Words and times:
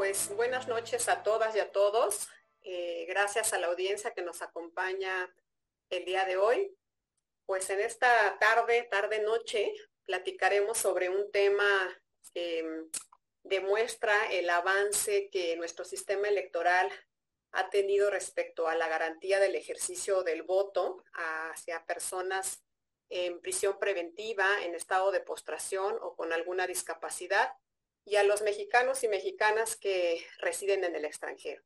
Pues 0.00 0.34
buenas 0.34 0.66
noches 0.66 1.10
a 1.10 1.22
todas 1.22 1.54
y 1.54 1.58
a 1.58 1.72
todos. 1.72 2.26
Eh, 2.62 3.04
gracias 3.06 3.52
a 3.52 3.58
la 3.58 3.66
audiencia 3.66 4.14
que 4.14 4.22
nos 4.22 4.40
acompaña 4.40 5.30
el 5.90 6.06
día 6.06 6.24
de 6.24 6.38
hoy. 6.38 6.74
Pues 7.44 7.68
en 7.68 7.80
esta 7.80 8.38
tarde, 8.38 8.88
tarde-noche, 8.90 9.74
platicaremos 10.06 10.78
sobre 10.78 11.10
un 11.10 11.30
tema 11.30 11.66
que 12.32 12.62
mm, 12.62 12.90
demuestra 13.42 14.32
el 14.32 14.48
avance 14.48 15.28
que 15.30 15.54
nuestro 15.56 15.84
sistema 15.84 16.28
electoral 16.28 16.90
ha 17.52 17.68
tenido 17.68 18.10
respecto 18.10 18.68
a 18.68 18.76
la 18.76 18.88
garantía 18.88 19.38
del 19.38 19.54
ejercicio 19.54 20.22
del 20.22 20.44
voto 20.44 21.04
hacia 21.12 21.84
personas 21.84 22.62
en 23.10 23.38
prisión 23.42 23.78
preventiva, 23.78 24.62
en 24.62 24.74
estado 24.74 25.10
de 25.10 25.20
postración 25.20 25.98
o 26.00 26.16
con 26.16 26.32
alguna 26.32 26.66
discapacidad 26.66 27.52
y 28.04 28.16
a 28.16 28.24
los 28.24 28.42
mexicanos 28.42 29.02
y 29.04 29.08
mexicanas 29.08 29.76
que 29.76 30.24
residen 30.38 30.84
en 30.84 30.96
el 30.96 31.04
extranjero. 31.04 31.62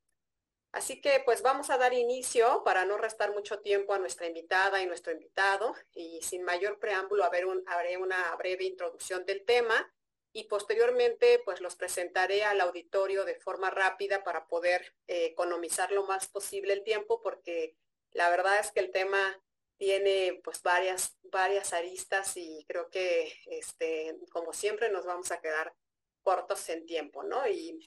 Así 0.73 1.01
que 1.01 1.23
pues 1.24 1.41
vamos 1.41 1.70
a 1.70 1.79
dar 1.79 1.95
inicio 1.95 2.62
para 2.65 2.84
no 2.84 2.98
restar 2.98 3.33
mucho 3.33 3.60
tiempo 3.60 3.95
a 3.95 3.98
nuestra 4.01 4.27
invitada 4.27 4.83
y 4.83 4.87
nuestro 4.87 5.12
invitado 5.12 5.73
y 5.93 6.20
sin 6.23 6.43
mayor 6.43 6.80
preámbulo 6.80 7.24
haré 7.24 7.97
una 7.97 8.34
breve 8.37 8.65
introducción 8.65 9.24
del 9.24 9.45
tema 9.45 9.88
y 10.33 10.45
posteriormente 10.48 11.41
pues 11.45 11.60
los 11.60 11.77
presentaré 11.77 12.43
al 12.43 12.60
auditorio 12.60 13.24
de 13.24 13.37
forma 13.37 13.71
rápida 13.71 14.24
para 14.24 14.48
poder 14.48 14.96
eh, 15.07 15.27
economizar 15.27 15.93
lo 15.93 16.07
más 16.07 16.27
posible 16.27 16.73
el 16.73 16.82
tiempo 16.82 17.23
porque 17.23 17.76
la 18.10 18.29
verdad 18.30 18.59
es 18.59 18.73
que 18.73 18.80
el 18.80 18.91
tema 18.91 19.41
tiene 19.76 20.41
pues 20.43 20.60
varias, 20.60 21.16
varias 21.23 21.73
aristas 21.73 22.37
y 22.37 22.65
creo 22.66 22.91
que 22.91 23.32
este, 23.46 24.16
como 24.32 24.52
siempre 24.52 24.91
nos 24.91 25.07
vamos 25.07 25.30
a 25.30 25.41
quedar 25.41 25.73
cortos 26.24 26.68
en 26.70 26.84
tiempo, 26.86 27.22
¿no? 27.22 27.46
Y 27.46 27.78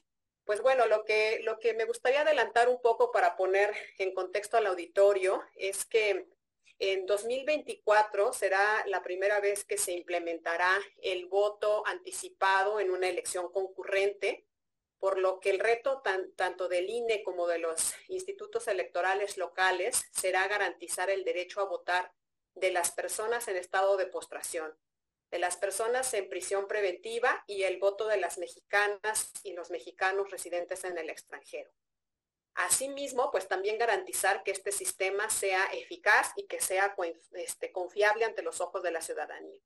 pues 0.44 0.62
bueno, 0.62 0.86
lo 0.86 1.04
que, 1.04 1.40
lo 1.42 1.58
que 1.58 1.74
me 1.74 1.84
gustaría 1.84 2.22
adelantar 2.22 2.70
un 2.70 2.80
poco 2.80 3.12
para 3.12 3.36
poner 3.36 3.74
en 3.98 4.14
contexto 4.14 4.56
al 4.56 4.66
auditorio 4.66 5.42
es 5.56 5.84
que 5.84 6.26
en 6.78 7.04
2024 7.04 8.32
será 8.32 8.82
la 8.86 9.02
primera 9.02 9.40
vez 9.40 9.66
que 9.66 9.76
se 9.76 9.92
implementará 9.92 10.70
el 11.02 11.26
voto 11.26 11.86
anticipado 11.86 12.80
en 12.80 12.90
una 12.90 13.08
elección 13.08 13.52
concurrente, 13.52 14.46
por 14.98 15.18
lo 15.18 15.38
que 15.38 15.50
el 15.50 15.58
reto 15.58 16.02
tanto 16.34 16.68
del 16.68 16.88
INE 16.88 17.22
como 17.22 17.46
de 17.46 17.58
los 17.58 17.94
institutos 18.08 18.68
electorales 18.68 19.36
locales 19.36 20.02
será 20.12 20.48
garantizar 20.48 21.10
el 21.10 21.24
derecho 21.24 21.60
a 21.60 21.64
votar 21.64 22.12
de 22.54 22.72
las 22.72 22.90
personas 22.92 23.48
en 23.48 23.56
estado 23.56 23.96
de 23.96 24.06
postración 24.06 24.74
de 25.30 25.38
las 25.38 25.56
personas 25.56 26.12
en 26.14 26.28
prisión 26.28 26.66
preventiva 26.66 27.44
y 27.46 27.64
el 27.64 27.78
voto 27.78 28.06
de 28.06 28.16
las 28.16 28.38
mexicanas 28.38 29.32
y 29.42 29.52
los 29.52 29.70
mexicanos 29.70 30.30
residentes 30.30 30.84
en 30.84 30.96
el 30.98 31.10
extranjero. 31.10 31.70
Asimismo, 32.54 33.30
pues 33.30 33.46
también 33.46 33.78
garantizar 33.78 34.42
que 34.42 34.50
este 34.50 34.72
sistema 34.72 35.30
sea 35.30 35.66
eficaz 35.66 36.32
y 36.34 36.46
que 36.46 36.60
sea 36.60 36.96
este, 37.34 37.70
confiable 37.70 38.24
ante 38.24 38.42
los 38.42 38.60
ojos 38.60 38.82
de 38.82 38.90
la 38.90 39.00
ciudadanía. 39.00 39.60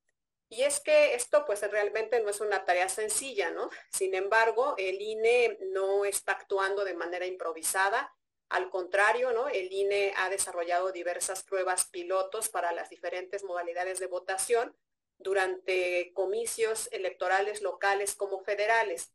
Y 0.51 0.65
es 0.65 0.81
que 0.81 1.15
esto 1.15 1.47
pues 1.47 1.63
realmente 1.71 2.21
no 2.21 2.29
es 2.29 2.43
una 2.43 2.67
tarea 2.67 2.91
sencilla, 2.91 3.51
¿no? 3.51 3.71
Sin 3.91 4.15
embargo, 4.15 4.75
el 4.77 5.01
INE 5.01 5.57
no 5.71 6.05
está 6.05 6.33
actuando 6.33 6.85
de 6.85 6.93
manera 6.93 7.25
improvisada. 7.25 8.15
Al 8.51 8.69
contrario, 8.69 9.33
¿no? 9.33 9.49
El 9.49 9.73
INE 9.73 10.13
ha 10.19 10.29
desarrollado 10.29 10.93
diversas 10.93 11.43
pruebas 11.45 11.87
pilotos 11.87 12.51
para 12.51 12.73
las 12.73 12.91
diferentes 12.91 13.45
modalidades 13.45 13.99
de 13.99 14.09
votación 14.09 14.77
durante 15.23 16.13
comicios 16.15 16.89
electorales 16.93 17.63
locales 17.63 18.15
como 18.15 18.41
federales. 18.41 19.13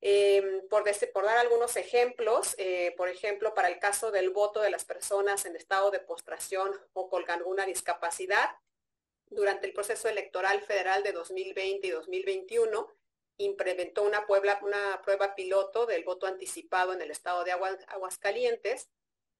Em, 0.00 0.68
por, 0.68 0.84
dar 1.24 1.38
algunos 1.38 1.76
ejemplos, 1.76 2.54
eh, 2.58 2.94
por 2.96 3.08
ejemplo, 3.08 3.52
para 3.54 3.68
el 3.68 3.80
caso 3.80 4.12
del 4.12 4.30
voto 4.30 4.60
de 4.60 4.70
las 4.70 4.84
personas 4.84 5.44
en 5.44 5.56
estado 5.56 5.90
de 5.90 5.98
postración 5.98 6.72
o 6.92 7.10
con 7.10 7.28
alguna 7.28 7.66
discapacidad, 7.66 8.50
durante 9.26 9.66
el 9.66 9.72
proceso 9.72 10.08
electoral 10.08 10.62
federal 10.62 11.02
de 11.02 11.12
2020 11.12 11.86
y 11.86 11.90
2021, 11.90 12.94
implementó 13.38 14.02
una, 14.02 14.24
una 14.62 15.02
prueba 15.02 15.34
piloto 15.34 15.86
del 15.86 16.04
voto 16.04 16.26
anticipado 16.26 16.92
en 16.92 17.02
el 17.02 17.10
estado 17.10 17.44
de 17.44 17.52
Aguascalientes, 17.52 18.88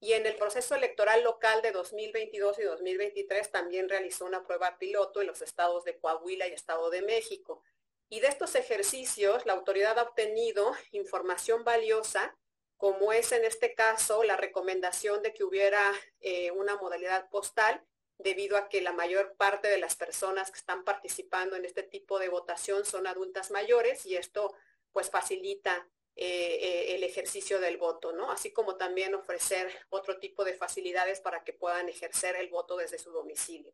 y 0.00 0.12
en 0.12 0.26
el 0.26 0.36
proceso 0.36 0.74
electoral 0.74 1.24
local 1.24 1.60
de 1.60 1.72
2022 1.72 2.58
y 2.60 2.62
2023 2.62 3.50
también 3.50 3.88
realizó 3.88 4.26
una 4.26 4.44
prueba 4.44 4.78
piloto 4.78 5.20
en 5.20 5.26
los 5.26 5.42
estados 5.42 5.84
de 5.84 5.98
Coahuila 5.98 6.46
y 6.46 6.52
Estado 6.52 6.88
de 6.90 7.02
México. 7.02 7.62
Y 8.08 8.20
de 8.20 8.28
estos 8.28 8.54
ejercicios, 8.54 9.44
la 9.44 9.54
autoridad 9.54 9.98
ha 9.98 10.04
obtenido 10.04 10.72
información 10.92 11.64
valiosa, 11.64 12.36
como 12.76 13.12
es 13.12 13.32
en 13.32 13.44
este 13.44 13.74
caso 13.74 14.22
la 14.22 14.36
recomendación 14.36 15.22
de 15.22 15.34
que 15.34 15.44
hubiera 15.44 15.92
eh, 16.20 16.52
una 16.52 16.76
modalidad 16.76 17.28
postal, 17.28 17.84
debido 18.18 18.56
a 18.56 18.68
que 18.68 18.80
la 18.80 18.92
mayor 18.92 19.34
parte 19.36 19.68
de 19.68 19.78
las 19.78 19.96
personas 19.96 20.50
que 20.50 20.58
están 20.58 20.84
participando 20.84 21.56
en 21.56 21.64
este 21.64 21.82
tipo 21.82 22.18
de 22.18 22.28
votación 22.28 22.84
son 22.84 23.06
adultas 23.06 23.50
mayores 23.50 24.06
y 24.06 24.16
esto 24.16 24.54
pues 24.92 25.10
facilita 25.10 25.88
eh, 26.20 26.58
eh, 26.60 26.96
el 26.96 27.04
ejercicio 27.04 27.60
del 27.60 27.76
voto, 27.76 28.10
¿no? 28.10 28.32
Así 28.32 28.50
como 28.52 28.76
también 28.76 29.14
ofrecer 29.14 29.72
otro 29.88 30.18
tipo 30.18 30.44
de 30.44 30.52
facilidades 30.52 31.20
para 31.20 31.44
que 31.44 31.52
puedan 31.52 31.88
ejercer 31.88 32.34
el 32.34 32.48
voto 32.48 32.76
desde 32.76 32.98
su 32.98 33.12
domicilio. 33.12 33.72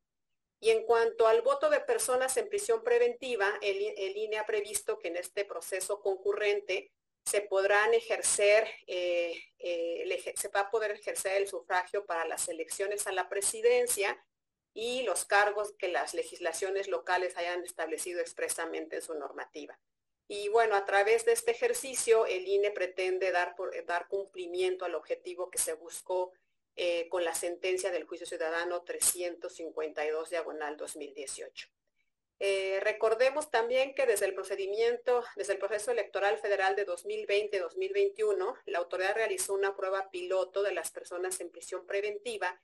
Y 0.61 0.69
en 0.69 0.85
cuanto 0.85 1.27
al 1.27 1.41
voto 1.41 1.71
de 1.71 1.81
personas 1.81 2.37
en 2.37 2.51
prisión 2.51 2.85
preventiva, 2.85 3.51
el, 3.63 3.81
INE 4.15 4.37
ha 4.37 4.45
previsto 4.45 4.99
que 4.99 5.09
en 5.09 5.17
este 5.17 5.47
proceso 5.47 6.03
concurrente 6.03 6.93
se 7.25 7.41
podrán 7.41 7.95
ejercer, 7.95 8.69
eh, 8.89 9.43
se 10.37 10.49
va 10.49 10.61
a 10.61 10.71
poder 10.71 10.91
ejercer 10.91 11.39
el 11.41 11.49
sufragio 11.49 12.05
para 12.05 12.27
las 12.27 12.47
elecciones 12.51 13.07
a 13.07 13.13
la 13.13 13.31
presidencia 13.31 14.23
y 14.75 15.03
los 15.05 15.25
cargos 15.25 15.73
que 15.79 15.89
las 15.89 16.13
legislaciones 16.13 16.89
locales 16.89 17.39
hayan 17.39 17.65
establecido 17.65 18.21
expresamente 18.21 18.97
en 18.97 19.03
su 19.03 19.15
normativa. 19.15 19.81
Y 20.27 20.49
bueno, 20.49 20.75
a 20.75 20.85
través 20.85 21.25
de 21.25 21.33
este 21.33 21.51
ejercicio, 21.51 22.27
el 22.27 22.49
INE 22.49 22.71
pretende 22.71 23.31
dar, 23.31 23.55
dar 23.87 24.09
cumplimiento 24.09 24.85
al 24.85 24.95
objetivo 24.95 25.51
que 25.51 25.59
se 25.59 25.75
buscó 25.75 26.33
eh, 26.77 27.09
con 27.09 27.25
la 27.25 27.35
sentencia 27.35 27.91
del 27.91 28.05
juicio 28.05 28.27
ciudadano 28.27 28.83
352 28.83 30.31
diagonal 30.31 30.77
2018. 30.77 31.69
Eh, 32.41 32.81
recordemos 32.83 33.51
también 33.51 33.95
que 33.95 34.07
desde 34.07 34.27
el 34.27 34.35
procedimiento, 34.35 35.23
desde 35.37 35.53
el 35.53 35.59
proceso 35.59 35.93
electoral 35.93 36.39
federal 36.39 36.75
de 36.75 36.87
2020-2021, 36.87 38.59
la 38.65 38.79
autoridad 38.79 39.15
realizó 39.15 39.55
una 39.55 39.77
prueba 39.77 40.11
piloto 40.11 40.63
de 40.63 40.73
las 40.73 40.91
personas 40.91 41.41
en 41.41 41.51
prisión 41.51 41.87
preventiva, 41.87 42.61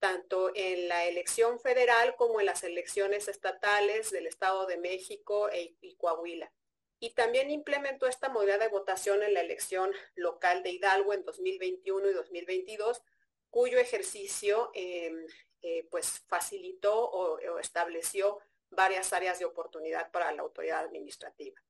tanto 0.00 0.50
en 0.54 0.88
la 0.88 1.06
elección 1.06 1.58
federal 1.60 2.14
como 2.16 2.40
en 2.40 2.46
las 2.46 2.62
elecciones 2.62 3.28
estatales 3.28 4.10
del 4.10 4.26
Estado 4.26 4.66
de 4.66 4.76
México 4.76 5.48
e, 5.50 5.74
y 5.80 5.94
Coahuila 5.94 6.52
y 6.98 7.10
también 7.10 7.50
implementó 7.50 8.06
esta 8.06 8.28
modalidad 8.28 8.60
de 8.60 8.68
votación 8.68 9.22
en 9.22 9.34
la 9.34 9.40
elección 9.40 9.92
local 10.14 10.62
de 10.62 10.70
Hidalgo 10.70 11.12
en 11.12 11.24
2021 11.24 12.10
y 12.10 12.12
2022, 12.12 13.02
cuyo 13.50 13.78
ejercicio 13.78 14.70
em, 14.74 15.26
eh, 15.62 15.86
pues 15.90 16.22
facilitó 16.26 16.94
o, 16.98 17.58
estableció 17.58 18.38
varias 18.70 19.12
áreas 19.12 19.38
de 19.38 19.44
oportunidad 19.44 20.10
para 20.10 20.32
la 20.32 20.42
autoridad 20.42 20.84
administrativa. 20.84 21.60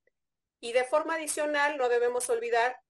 Y 0.60 0.72
de 0.72 0.84
forma 0.84 1.14
adicional, 1.14 1.76
no 1.76 1.88
debemos 1.88 2.28
olvidar 2.30 2.80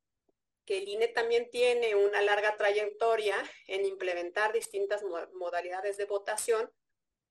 que 0.65 0.79
el 0.79 0.89
INE 0.89 1.09
también 1.09 1.51
tiene 1.51 1.95
una 1.95 2.21
larga 2.23 2.57
trayectoria 2.57 3.37
en 3.67 3.85
implementar 3.85 4.53
distintas 4.53 5.03
modalidades 5.33 5.97
de 5.97 6.07
votación 6.07 6.71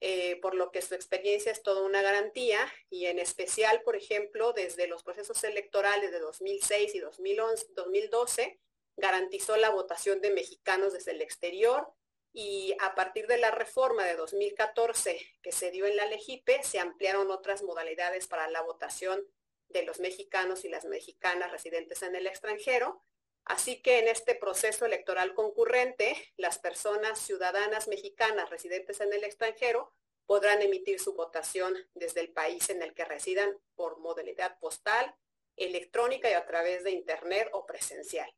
eh, 0.02 0.40
por 0.42 0.56
lo 0.56 0.72
que 0.72 0.82
su 0.82 0.94
experiencia 0.94 1.52
es 1.52 1.64
toda 1.64 1.82
una 1.84 2.02
garantía 2.02 2.60
y 2.90 3.06
en 3.06 3.20
especial, 3.20 3.82
por 3.84 3.96
ejemplo, 3.96 4.54
desde 4.54 4.88
los 4.88 5.04
procesos 5.04 5.44
electorales 5.44 6.12
de 6.12 6.20
2006 6.20 6.96
y 6.96 7.00
2011, 7.00 7.68
2012, 7.76 8.60
garantizó 8.98 9.58
la 9.58 9.70
votación 9.70 10.22
de 10.22 10.32
mexicanos 10.32 10.94
desde 10.94 11.12
el 11.12 11.22
exterior 11.22 11.88
y 12.34 12.76
a 12.82 12.96
partir 12.96 13.28
de 13.28 13.38
la 13.38 13.52
reforma 13.52 14.04
de 14.06 14.16
2014 14.16 15.20
que 15.42 15.52
se 15.54 15.72
dio 15.72 15.86
en 15.86 15.96
la 15.96 16.06
Legipe, 16.06 16.62
se 16.64 16.80
ampliaron 16.80 17.32
otras 17.32 17.64
modalidades 17.64 18.28
para 18.28 18.50
la 18.50 18.62
votación 18.62 19.26
de 19.70 19.84
los 19.84 20.00
mexicanos 20.00 20.66
y 20.66 20.70
las 20.70 20.86
mexicanas 20.86 21.52
residentes 21.52 22.02
en 22.02 22.16
el 22.16 22.28
extranjero, 22.28 23.02
Así 23.46 23.82
que 23.82 24.00
en 24.00 24.08
este 24.08 24.34
proceso 24.34 24.86
electoral 24.86 25.36
concurrente, 25.36 26.34
las 26.36 26.58
personas 26.58 27.20
ciudadanas 27.20 27.88
mexicanas 27.88 28.50
residentes 28.50 29.00
en 29.02 29.14
el 29.14 29.24
extranjero 29.24 29.94
podrán 30.26 30.64
emitir 30.64 31.00
su 31.00 31.14
votación 31.14 31.76
desde 31.94 32.22
el 32.22 32.34
país 32.34 32.70
en 32.72 32.82
el 32.82 32.96
que 32.96 33.06
residan 33.06 33.56
por 33.76 34.00
modalidad 34.00 34.58
postal, 34.60 35.16
electrónica 35.56 36.30
y 36.30 36.34
a 36.34 36.46
través 36.46 36.84
de 36.84 36.92
internet 36.92 37.48
o 37.54 37.68
presencial. 37.68 38.34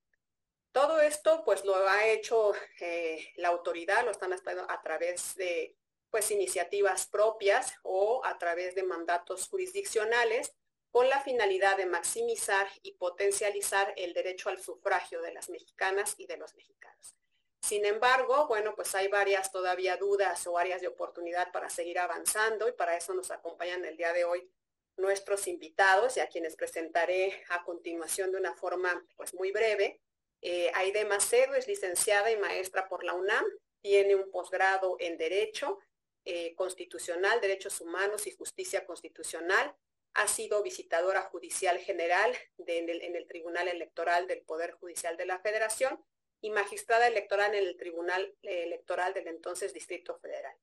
Todo 0.73 0.99
esto 0.99 1.43
pues 1.45 1.63
lo 1.63 1.75
ha 1.87 2.07
hecho 2.07 2.53
eh, 2.81 3.31
la 3.37 3.47
autoridad, 3.47 4.03
lo 4.03 4.11
están 4.11 4.33
haciendo 4.33 4.69
a 4.69 4.81
través 4.81 5.35
de 5.35 5.75
pues 6.09 6.29
iniciativas 6.31 7.07
propias 7.07 7.73
o 7.83 8.21
a 8.25 8.37
través 8.37 8.75
de 8.75 8.83
mandatos 8.83 9.47
jurisdiccionales 9.47 10.53
con 10.91 11.09
la 11.09 11.21
finalidad 11.21 11.77
de 11.77 11.85
maximizar 11.85 12.67
y 12.81 12.93
potencializar 12.93 13.93
el 13.97 14.13
derecho 14.13 14.49
al 14.49 14.61
sufragio 14.61 15.21
de 15.21 15.33
las 15.33 15.49
mexicanas 15.49 16.15
y 16.17 16.25
de 16.27 16.37
los 16.37 16.55
mexicanos. 16.55 17.15
Sin 17.61 17.85
embargo, 17.85 18.47
bueno, 18.47 18.75
pues 18.75 18.95
hay 18.95 19.07
varias 19.07 19.51
todavía 19.51 19.97
dudas 19.97 20.45
o 20.47 20.57
áreas 20.57 20.81
de 20.81 20.87
oportunidad 20.87 21.51
para 21.51 21.69
seguir 21.69 21.99
avanzando 21.99 22.67
y 22.67 22.71
para 22.71 22.95
eso 22.95 23.13
nos 23.13 23.29
acompañan 23.31 23.83
el 23.83 23.97
día 23.97 24.13
de 24.13 24.23
hoy 24.23 24.49
nuestros 24.95 25.47
invitados 25.47 26.17
y 26.17 26.19
a 26.19 26.27
quienes 26.27 26.55
presentaré 26.55 27.43
a 27.49 27.63
continuación 27.63 28.31
de 28.31 28.37
una 28.37 28.53
forma 28.53 29.05
pues 29.15 29.33
muy 29.33 29.51
breve. 29.51 30.01
Eh, 30.41 30.71
Aide 30.75 31.05
Macedo 31.05 31.55
es 31.55 31.67
licenciada 31.67 32.31
y 32.31 32.37
maestra 32.37 32.87
por 32.87 33.03
la 33.03 33.13
UNAM, 33.13 33.45
tiene 33.81 34.15
un 34.15 34.29
posgrado 34.31 34.95
en 34.99 35.17
Derecho 35.17 35.79
eh, 36.25 36.55
Constitucional, 36.55 37.39
Derechos 37.41 37.79
Humanos 37.81 38.27
y 38.27 38.31
Justicia 38.31 38.85
Constitucional. 38.85 39.75
Ha 40.17 40.27
sido 40.27 40.63
visitadora 40.63 41.21
judicial 41.21 41.77
general 41.77 42.35
en, 42.65 43.15
el, 43.15 43.27
Tribunal 43.27 43.67
Electoral 43.67 44.25
del 44.25 44.41
Poder 44.41 44.71
Judicial 44.71 45.15
de 45.15 45.27
la 45.27 45.37
Federación 45.39 46.03
y 46.41 46.49
magistrada 46.49 47.05
electoral 47.05 47.53
en 47.53 47.63
el 47.63 47.77
Tribunal 47.77 48.35
Electoral 48.41 49.13
del 49.13 49.27
entonces 49.27 49.75
Distrito 49.75 50.17
Federal. 50.17 50.55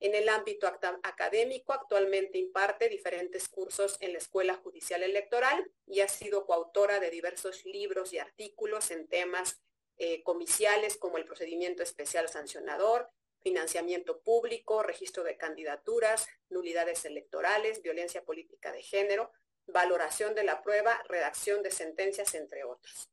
En 0.00 0.14
el 0.14 0.26
ámbito 0.30 0.66
académico, 1.02 1.74
actualmente 1.74 2.38
imparte 2.38 2.88
diferentes 2.88 3.46
cursos 3.50 3.98
en 4.00 4.12
la 4.12 4.18
Escuela 4.18 4.54
Judicial 4.54 5.02
Electoral 5.02 5.70
y 5.86 6.00
ha 6.00 6.08
sido 6.08 6.46
coautora 6.46 6.98
de 6.98 7.10
diversos 7.10 7.66
libros 7.66 8.14
y 8.14 8.18
artículos 8.18 8.90
en 8.90 9.06
temas 9.06 9.60
eh, 9.98 10.22
comiciales 10.22 10.96
como 10.96 11.18
el 11.18 11.26
procedimiento 11.26 11.82
especial 11.82 12.30
sancionador, 12.30 13.10
financiamiento 13.44 14.20
público, 14.22 14.82
registro 14.82 15.22
de 15.22 15.36
candidaturas, 15.36 16.26
nulidades 16.48 17.04
electorales, 17.04 17.82
violencia 17.82 18.24
política 18.24 18.72
de 18.72 18.82
género, 18.82 19.30
valoración 19.66 20.34
de 20.34 20.44
la 20.44 20.62
prueba, 20.62 21.00
redacción 21.08 21.62
de 21.62 21.70
sentencias, 21.70 22.34
entre 22.34 22.64
otros. 22.64 23.10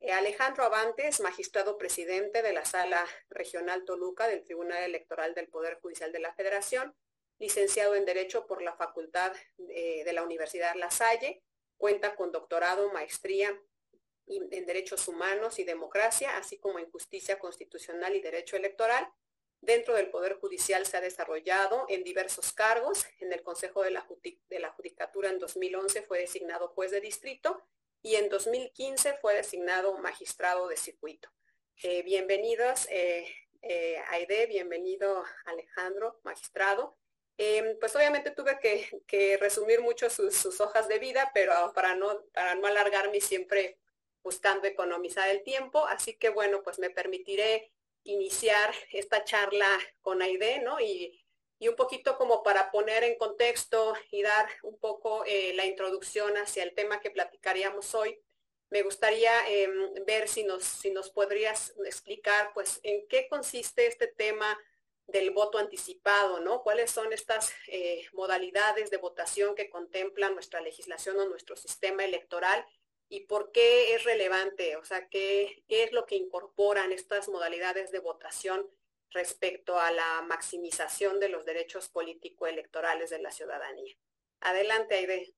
Eh, 0.00 0.12
Alejandro 0.12 0.64
Avantes, 0.64 1.20
magistrado 1.20 1.78
presidente 1.78 2.42
de 2.42 2.52
la 2.52 2.64
Sala 2.64 3.04
Regional 3.28 3.84
Toluca 3.84 4.28
del 4.28 4.44
Tribunal 4.44 4.84
Electoral 4.84 5.34
del 5.34 5.48
Poder 5.48 5.80
Judicial 5.80 6.12
de 6.12 6.20
la 6.20 6.32
Federación, 6.34 6.94
licenciado 7.38 7.96
en 7.96 8.04
Derecho 8.04 8.46
por 8.46 8.62
la 8.62 8.76
Facultad 8.76 9.32
de, 9.56 10.02
de 10.04 10.12
la 10.12 10.22
Universidad 10.22 10.76
La 10.76 10.90
Salle, 10.90 11.42
cuenta 11.76 12.14
con 12.14 12.30
doctorado, 12.30 12.92
maestría 12.92 13.60
en 14.28 14.66
Derechos 14.66 15.06
Humanos 15.08 15.58
y 15.58 15.64
Democracia, 15.64 16.36
así 16.36 16.58
como 16.58 16.78
en 16.78 16.90
Justicia 16.90 17.38
Constitucional 17.38 18.14
y 18.14 18.20
Derecho 18.20 18.56
Electoral. 18.56 19.08
Dentro 19.66 19.96
del 19.96 20.10
Poder 20.10 20.34
Judicial 20.34 20.86
se 20.86 20.96
ha 20.96 21.00
desarrollado 21.00 21.86
en 21.88 22.04
diversos 22.04 22.52
cargos. 22.52 23.04
En 23.18 23.32
el 23.32 23.42
Consejo 23.42 23.82
de 23.82 23.90
la, 23.90 24.06
de 24.48 24.60
la 24.60 24.70
Judicatura 24.70 25.28
en 25.28 25.40
2011 25.40 26.02
fue 26.02 26.20
designado 26.20 26.68
juez 26.68 26.92
de 26.92 27.00
distrito 27.00 27.60
y 28.00 28.14
en 28.14 28.28
2015 28.28 29.14
fue 29.14 29.34
designado 29.34 29.98
magistrado 29.98 30.68
de 30.68 30.76
circuito. 30.76 31.28
Eh, 31.82 32.04
bienvenidos, 32.04 32.86
eh, 32.90 33.26
eh, 33.62 33.96
Aide, 34.10 34.46
bienvenido 34.46 35.24
Alejandro, 35.46 36.20
magistrado. 36.22 36.96
Em, 37.36 37.76
pues 37.80 37.96
obviamente 37.96 38.30
tuve 38.30 38.60
que, 38.60 39.36
resumir 39.38 39.80
mucho 39.80 40.08
sus, 40.10 40.60
hojas 40.60 40.86
de 40.86 41.00
vida, 41.00 41.32
pero 41.34 41.72
para 41.74 41.96
no, 41.96 42.24
para 42.32 42.54
no 42.54 42.68
alargarme 42.68 43.20
siempre 43.20 43.80
buscando 44.22 44.68
economizar 44.68 45.28
el 45.28 45.42
tiempo, 45.42 45.86
así 45.86 46.14
que 46.14 46.28
bueno, 46.28 46.62
pues 46.62 46.78
me 46.78 46.90
permitiré 46.90 47.72
iniciar 48.06 48.74
esta 48.92 49.24
charla 49.24 49.68
con 50.00 50.22
Aide, 50.22 50.60
¿no? 50.60 50.80
Y 50.80 51.22
un 51.60 51.76
poquito 51.76 52.16
como 52.16 52.42
para 52.42 52.70
poner 52.70 53.04
en 53.04 53.16
contexto 53.16 53.94
y 54.10 54.22
dar 54.22 54.48
un 54.62 54.78
poco 54.78 55.24
eh, 55.24 55.52
la 55.54 55.64
introducción 55.64 56.36
hacia 56.36 56.62
el 56.62 56.74
tema 56.74 57.00
que 57.00 57.10
platicaríamos 57.10 57.94
hoy, 57.94 58.20
me 58.70 58.82
gustaría 58.82 59.32
em, 59.48 59.94
ver 60.04 60.28
si 60.28 60.44
nos, 60.44 60.64
si 60.64 60.90
nos 60.90 61.10
podrías 61.10 61.74
explicar 61.84 62.50
pues 62.52 62.80
en 62.82 63.06
qué 63.08 63.28
consiste 63.28 63.86
este 63.86 64.08
tema 64.08 64.58
del 65.06 65.30
voto 65.30 65.58
anticipado, 65.58 66.40
¿no? 66.40 66.62
¿Cuáles 66.62 66.90
son 66.90 67.12
estas 67.12 67.52
eh, 67.68 68.06
modalidades 68.12 68.90
de 68.90 68.96
votación 68.96 69.54
que 69.54 69.70
contempla 69.70 70.30
nuestra 70.30 70.60
legislación 70.60 71.18
o 71.20 71.28
nuestro 71.28 71.56
sistema 71.56 72.04
electoral 72.04 72.66
y 73.08 73.20
por 73.20 73.52
qué 73.52 73.94
es 73.94 74.04
relevante? 74.04 74.76
O 74.76 74.84
sea, 74.84 75.08
¿qué, 75.08 75.64
es 75.68 75.92
lo 75.92 76.06
que 76.06 76.16
incorporan 76.16 76.92
estas 76.92 77.28
modalidades 77.28 77.90
de 77.92 78.00
votación 78.00 78.66
respecto 79.10 79.78
a 79.78 79.90
la 79.90 80.22
maximización 80.28 81.20
de 81.20 81.28
los 81.28 81.44
derechos 81.44 81.88
político-electorales 81.88 83.10
de 83.10 83.20
la 83.20 83.30
ciudadanía. 83.30 83.94
Adelante, 84.40 84.96
Aide. 84.96 85.34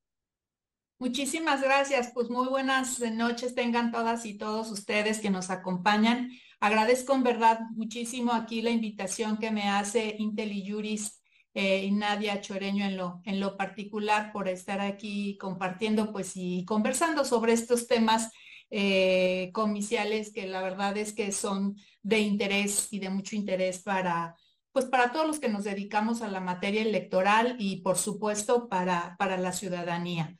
Muchísimas 0.98 1.62
gracias. 1.62 2.10
Pues 2.12 2.28
muy 2.28 2.48
buenas 2.48 2.98
noches 2.98 3.54
tengan 3.54 3.92
todas 3.92 4.26
y 4.26 4.36
todos 4.36 4.70
ustedes 4.72 5.20
que 5.20 5.30
nos 5.30 5.50
acompañan. 5.50 6.30
Agradezco 6.58 7.14
en 7.14 7.22
verdad 7.22 7.60
muchísimo 7.76 8.32
aquí 8.32 8.62
la 8.62 8.70
invitación 8.70 9.38
que 9.38 9.52
me 9.52 9.68
hace 9.68 10.16
IntelliJuris 10.18 11.17
eh, 11.60 11.86
y 11.86 11.90
Nadia 11.90 12.40
Choreño 12.40 12.84
en 12.84 12.96
lo, 12.96 13.20
en 13.24 13.40
lo 13.40 13.56
particular 13.56 14.30
por 14.30 14.46
estar 14.46 14.80
aquí 14.80 15.36
compartiendo 15.38 16.12
pues 16.12 16.36
y 16.36 16.64
conversando 16.64 17.24
sobre 17.24 17.52
estos 17.52 17.88
temas 17.88 18.30
eh, 18.70 19.50
comiciales 19.52 20.32
que 20.32 20.46
la 20.46 20.62
verdad 20.62 20.96
es 20.96 21.12
que 21.12 21.32
son 21.32 21.74
de 22.00 22.20
interés 22.20 22.92
y 22.92 23.00
de 23.00 23.10
mucho 23.10 23.34
interés 23.34 23.82
para, 23.82 24.36
pues 24.70 24.84
para 24.84 25.10
todos 25.10 25.26
los 25.26 25.40
que 25.40 25.48
nos 25.48 25.64
dedicamos 25.64 26.22
a 26.22 26.28
la 26.28 26.38
materia 26.38 26.82
electoral 26.82 27.56
y 27.58 27.80
por 27.82 27.98
supuesto 27.98 28.68
para, 28.68 29.16
para 29.18 29.36
la 29.36 29.52
ciudadanía. 29.52 30.36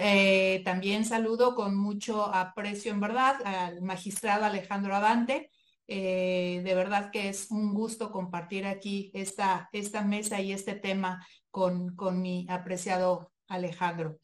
Eh, 0.00 0.62
también 0.64 1.04
saludo 1.04 1.54
con 1.54 1.76
mucho 1.76 2.24
aprecio 2.34 2.90
en 2.90 3.00
verdad 3.00 3.36
al 3.44 3.82
magistrado 3.82 4.46
Alejandro 4.46 4.96
Avante. 4.96 5.50
Eh, 5.90 6.60
de 6.64 6.74
verdad 6.74 7.10
que 7.10 7.30
es 7.30 7.50
un 7.50 7.72
gusto 7.72 8.12
compartir 8.12 8.66
aquí 8.66 9.10
esta, 9.14 9.70
mesa 10.04 10.40
y 10.40 10.52
este 10.52 10.74
tema 10.74 11.26
con, 11.50 11.96
mi 12.20 12.46
apreciado 12.50 13.32
Alejandro. 13.48 14.18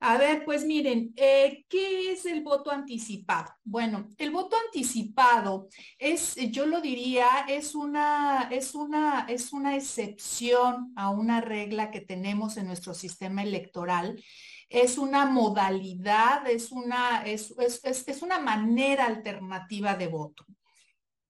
A 0.00 0.18
ver, 0.18 0.44
pues 0.44 0.66
miren, 0.66 1.14
eh, 1.16 1.64
¿qué 1.70 2.12
es 2.12 2.26
el 2.26 2.42
voto 2.42 2.70
anticipado? 2.70 3.54
Bueno, 3.64 4.10
el 4.18 4.30
voto 4.30 4.54
anticipado 4.66 5.68
es, 5.98 6.34
yo 6.50 6.66
lo 6.66 6.82
diría, 6.82 7.46
es 7.48 7.74
una, 7.74 8.50
es 8.50 8.74
una, 8.74 9.24
es 9.26 9.54
una 9.54 9.76
excepción 9.76 10.92
a 10.96 11.08
una 11.08 11.40
regla 11.40 11.90
que 11.90 12.02
tenemos 12.02 12.58
en 12.58 12.66
nuestro 12.66 12.92
sistema 12.92 13.42
electoral. 13.42 14.22
Es 14.68 14.98
una 14.98 15.24
modalidad, 15.24 16.46
es 16.50 16.70
una, 16.70 17.22
es, 17.24 17.54
una 18.20 18.38
manera 18.40 19.06
alternativa 19.06 19.94
de 19.94 20.08
voto. 20.08 20.44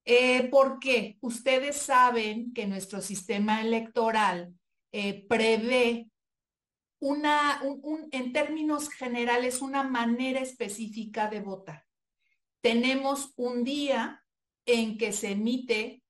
Eh, 0.05 0.49
¿Por 0.49 0.79
qué? 0.79 1.17
Ustedes 1.21 1.77
saben 1.77 2.53
que 2.53 2.67
nuestro 2.67 3.01
sistema 3.01 3.61
electoral 3.61 4.53
eh, 4.91 5.25
prevé 5.27 6.09
una, 6.99 7.61
en 8.11 8.31
términos 8.31 8.89
generales, 8.89 9.61
una 9.61 9.83
manera 9.83 10.39
específica 10.39 11.27
de 11.27 11.41
votar. 11.41 11.85
Tenemos 12.61 13.33
un 13.35 13.63
día 13.63 14.23
en 14.65 14.97
que 14.97 15.11
se 15.11 15.31
emite 15.31 16.03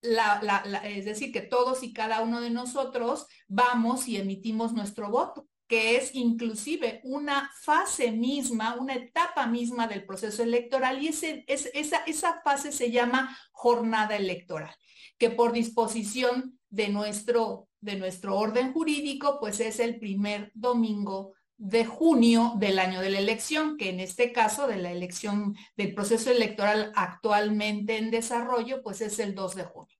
la, 0.00 0.62
es 0.84 1.04
decir, 1.04 1.32
que 1.32 1.40
todos 1.40 1.82
y 1.82 1.92
cada 1.92 2.20
uno 2.22 2.40
de 2.40 2.50
nosotros 2.50 3.26
vamos 3.46 4.08
y 4.08 4.16
emitimos 4.16 4.72
nuestro 4.72 5.10
voto, 5.10 5.48
que 5.68 5.96
es 5.96 6.14
inclusive 6.14 7.00
una 7.04 7.50
fase 7.60 8.10
misma, 8.10 8.76
una 8.76 8.94
etapa 8.94 9.46
misma 9.46 9.86
del 9.86 10.04
proceso 10.04 10.42
electoral 10.42 11.02
y 11.02 11.08
ese, 11.08 11.44
es, 11.46 11.70
esa, 11.74 11.98
esa 11.98 12.40
fase 12.42 12.72
se 12.72 12.90
llama 12.90 13.38
jornada 13.52 14.16
electoral, 14.16 14.74
que 15.18 15.30
por 15.30 15.52
disposición 15.52 16.58
de 16.70 16.88
nuestro 16.88 17.68
de 17.80 17.96
nuestro 17.96 18.36
orden 18.36 18.72
jurídico, 18.72 19.38
pues 19.40 19.60
es 19.60 19.78
el 19.78 19.98
primer 19.98 20.50
domingo 20.54 21.34
de 21.56 21.84
junio 21.84 22.54
del 22.56 22.78
año 22.78 23.00
de 23.00 23.10
la 23.10 23.18
elección, 23.18 23.76
que 23.76 23.90
en 23.90 24.00
este 24.00 24.32
caso 24.32 24.66
de 24.66 24.76
la 24.76 24.92
elección 24.92 25.56
del 25.76 25.94
proceso 25.94 26.30
electoral 26.30 26.92
actualmente 26.94 27.96
en 27.96 28.10
desarrollo, 28.10 28.82
pues 28.82 29.00
es 29.00 29.18
el 29.18 29.34
2 29.34 29.56
de 29.56 29.64
junio. 29.64 29.97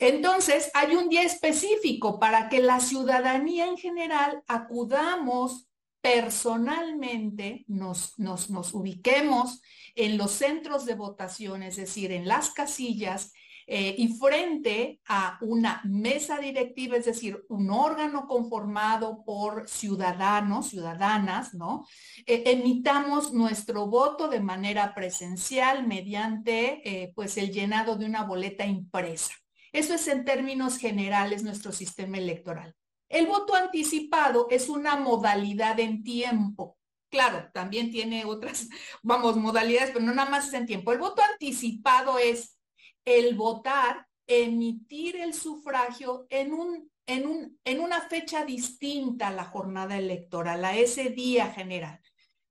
Entonces, 0.00 0.70
hay 0.72 0.96
un 0.96 1.10
día 1.10 1.22
específico 1.22 2.18
para 2.18 2.48
que 2.48 2.60
la 2.60 2.80
ciudadanía 2.80 3.66
en 3.66 3.76
general 3.76 4.42
acudamos 4.48 5.68
personalmente, 6.00 7.64
nos, 7.68 8.18
nos, 8.18 8.48
nos 8.48 8.72
ubiquemos 8.72 9.60
en 9.94 10.16
los 10.16 10.30
centros 10.32 10.86
de 10.86 10.94
votación, 10.94 11.62
es 11.62 11.76
decir, 11.76 12.12
en 12.12 12.26
las 12.26 12.50
casillas, 12.50 13.32
eh, 13.72 13.94
y 13.98 14.08
frente 14.08 15.00
a 15.06 15.38
una 15.42 15.80
mesa 15.84 16.38
directiva, 16.38 16.96
es 16.96 17.04
decir, 17.04 17.44
un 17.48 17.70
órgano 17.70 18.26
conformado 18.26 19.22
por 19.22 19.68
ciudadanos, 19.68 20.70
ciudadanas, 20.70 21.54
¿no? 21.54 21.86
Eh, 22.26 22.42
emitamos 22.46 23.32
nuestro 23.32 23.86
voto 23.86 24.28
de 24.28 24.40
manera 24.40 24.92
presencial 24.92 25.86
mediante, 25.86 26.80
eh, 26.84 27.12
pues, 27.14 27.36
el 27.36 27.52
llenado 27.52 27.96
de 27.96 28.06
una 28.06 28.24
boleta 28.24 28.66
impresa. 28.66 29.34
Eso 29.72 29.94
es 29.94 30.08
en 30.08 30.24
términos 30.24 30.78
generales 30.78 31.42
nuestro 31.42 31.72
sistema 31.72 32.18
electoral. 32.18 32.74
El 33.08 33.26
voto 33.26 33.54
anticipado 33.54 34.46
es 34.50 34.68
una 34.68 34.96
modalidad 34.96 35.78
en 35.80 36.02
tiempo. 36.02 36.78
Claro, 37.10 37.50
también 37.52 37.90
tiene 37.90 38.24
otras, 38.24 38.68
vamos, 39.02 39.36
modalidades, 39.36 39.90
pero 39.90 40.04
no 40.04 40.14
nada 40.14 40.30
más 40.30 40.48
es 40.48 40.54
en 40.54 40.66
tiempo. 40.66 40.92
El 40.92 40.98
voto 40.98 41.22
anticipado 41.22 42.18
es 42.18 42.56
el 43.04 43.34
votar, 43.34 44.06
emitir 44.26 45.16
el 45.16 45.34
sufragio 45.34 46.26
en 46.30 46.52
un 46.52 46.90
en, 47.06 47.26
un, 47.26 47.58
en, 47.64 47.80
una 47.80 48.00
fecha 48.02 48.44
distinta 48.44 49.28
a 49.28 49.32
la 49.32 49.44
jornada 49.44 49.96
electoral, 49.96 50.64
a 50.64 50.76
ese 50.76 51.10
día 51.10 51.50
general. 51.50 52.00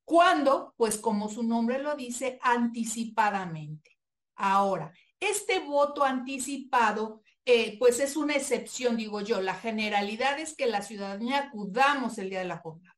¿Cuándo? 0.03 0.73
Pues 0.75 0.97
como 0.97 1.29
su 1.29 1.43
nombre 1.43 1.79
lo 1.79 1.95
dice, 1.95 2.39
anticipadamente. 2.41 3.97
Ahora, 4.35 4.91
este 5.19 5.59
voto 5.59 6.03
anticipado 6.03 7.21
eh, 7.51 7.77
pues 7.79 7.99
es 7.99 8.15
una 8.15 8.35
excepción, 8.35 8.95
digo 8.95 9.21
yo. 9.21 9.41
La 9.41 9.55
generalidad 9.55 10.39
es 10.39 10.55
que 10.55 10.67
la 10.67 10.83
ciudadanía 10.83 11.39
acudamos 11.39 12.19
el 12.19 12.29
día 12.29 12.39
de 12.39 12.45
la 12.45 12.59
jornada. 12.59 12.95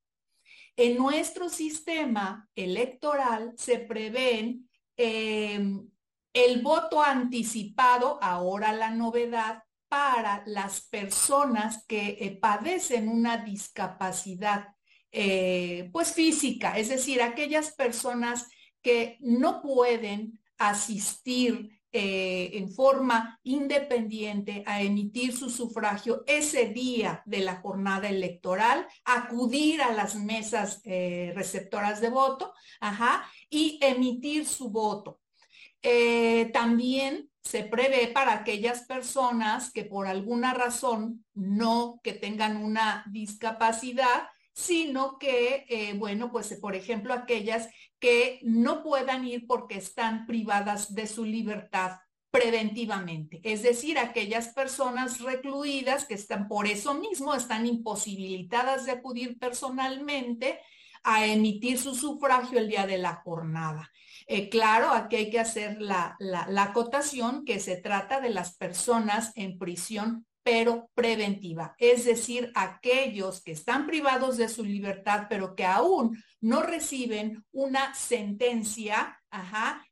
En 0.76 0.98
nuestro 0.98 1.48
sistema 1.48 2.50
electoral 2.56 3.54
se 3.58 3.80
prevén 3.80 4.70
em, 4.98 5.90
el 6.34 6.62
voto 6.62 7.02
anticipado, 7.02 8.20
ahora 8.22 8.74
la 8.74 8.92
novedad, 8.92 9.64
para 9.88 10.44
las 10.46 10.82
personas 10.82 11.86
que 11.86 12.18
eh, 12.20 12.38
padecen 12.42 13.08
una 13.08 13.38
discapacidad 13.38 14.68
eh, 15.12 15.90
pues 15.92 16.14
física, 16.14 16.78
es 16.78 16.90
decir, 16.90 17.22
aquellas 17.22 17.72
personas 17.72 18.50
que 18.82 19.18
no 19.20 19.62
pueden 19.62 20.40
asistir 20.58 21.81
eh, 21.94 22.52
en 22.54 22.72
forma 22.72 23.40
independiente 23.44 24.64
a 24.66 24.82
emitir 24.82 25.36
su 25.36 25.50
sufragio 25.50 26.24
ese 26.26 26.68
día 26.68 27.22
de 27.26 27.40
la 27.40 27.58
jornada 27.58 28.08
electoral, 28.08 28.88
acudir 29.04 29.82
a 29.82 29.92
las 29.92 30.16
mesas 30.16 30.82
eh, 30.86 31.34
receptoras 31.36 32.00
de 32.00 32.10
voto, 32.10 32.54
ajá, 32.80 33.30
y 33.50 33.78
emitir 33.82 34.48
su 34.48 34.70
voto. 34.70 35.20
Eh, 35.82 36.50
también 36.54 37.30
se 37.44 37.64
prevé 37.64 38.08
para 38.08 38.34
aquellas 38.34 38.84
personas 38.86 39.72
que 39.72 39.84
por 39.84 40.08
alguna 40.08 40.54
razón 40.54 41.26
no 41.34 42.00
que 42.04 42.14
tengan 42.14 42.58
una 42.58 43.04
discapacidad, 43.12 44.30
sino 44.54 45.18
que, 45.18 45.66
eh, 45.70 45.94
bueno, 45.98 46.32
pues 46.32 46.54
por 46.62 46.76
ejemplo, 46.76 47.14
aquellas 47.14 47.70
que 48.00 48.40
no 48.44 48.84
puedan 48.84 49.26
ir 49.26 49.48
porque 49.48 49.76
están 49.76 50.26
privadas 50.26 50.94
de 50.94 51.08
su 51.08 51.24
libertad 51.26 51.98
preventivamente, 52.32 53.42
es 53.44 53.62
decir, 53.62 54.00
aquellas 54.00 54.50
personas 54.50 55.20
recluidas 55.20 56.06
que 56.06 56.14
están 56.14 56.48
por 56.48 56.66
eso 56.66 56.94
mismo, 56.94 57.34
están 57.34 57.66
imposibilitadas 57.66 58.86
de 58.86 58.94
acudir 58.94 59.38
personalmente 59.38 60.60
a 61.04 61.26
emitir 61.26 61.78
su 61.78 61.94
sufragio 61.94 62.60
el 62.60 62.70
día 62.70 62.88
de 62.88 63.00
la 63.00 63.16
jornada. 63.16 63.92
Eh, 64.28 64.50
claro, 64.50 64.92
aquí 64.92 65.18
hay 65.18 65.30
que 65.30 65.40
hacer 65.40 65.82
la, 65.82 66.16
la, 66.20 66.48
la 66.48 66.64
acotación 66.64 67.44
que 67.44 67.60
se 67.60 67.76
trata 67.76 68.22
de 68.22 68.30
las 68.30 68.56
personas 68.56 69.34
en 69.36 69.58
prisión 69.58 70.26
pero 70.44 70.90
preventiva, 70.96 71.76
es 71.78 72.06
decir, 72.06 72.52
aquellos 72.56 73.42
que 73.42 73.52
están 73.52 73.86
privados 73.86 74.38
de 74.38 74.50
su 74.50 74.64
libertad, 74.64 75.28
pero 75.30 75.56
que 75.56 75.66
aún 75.66 76.18
no 76.40 76.64
reciben 76.64 77.46
una 77.52 77.94
sentencia 77.94 79.22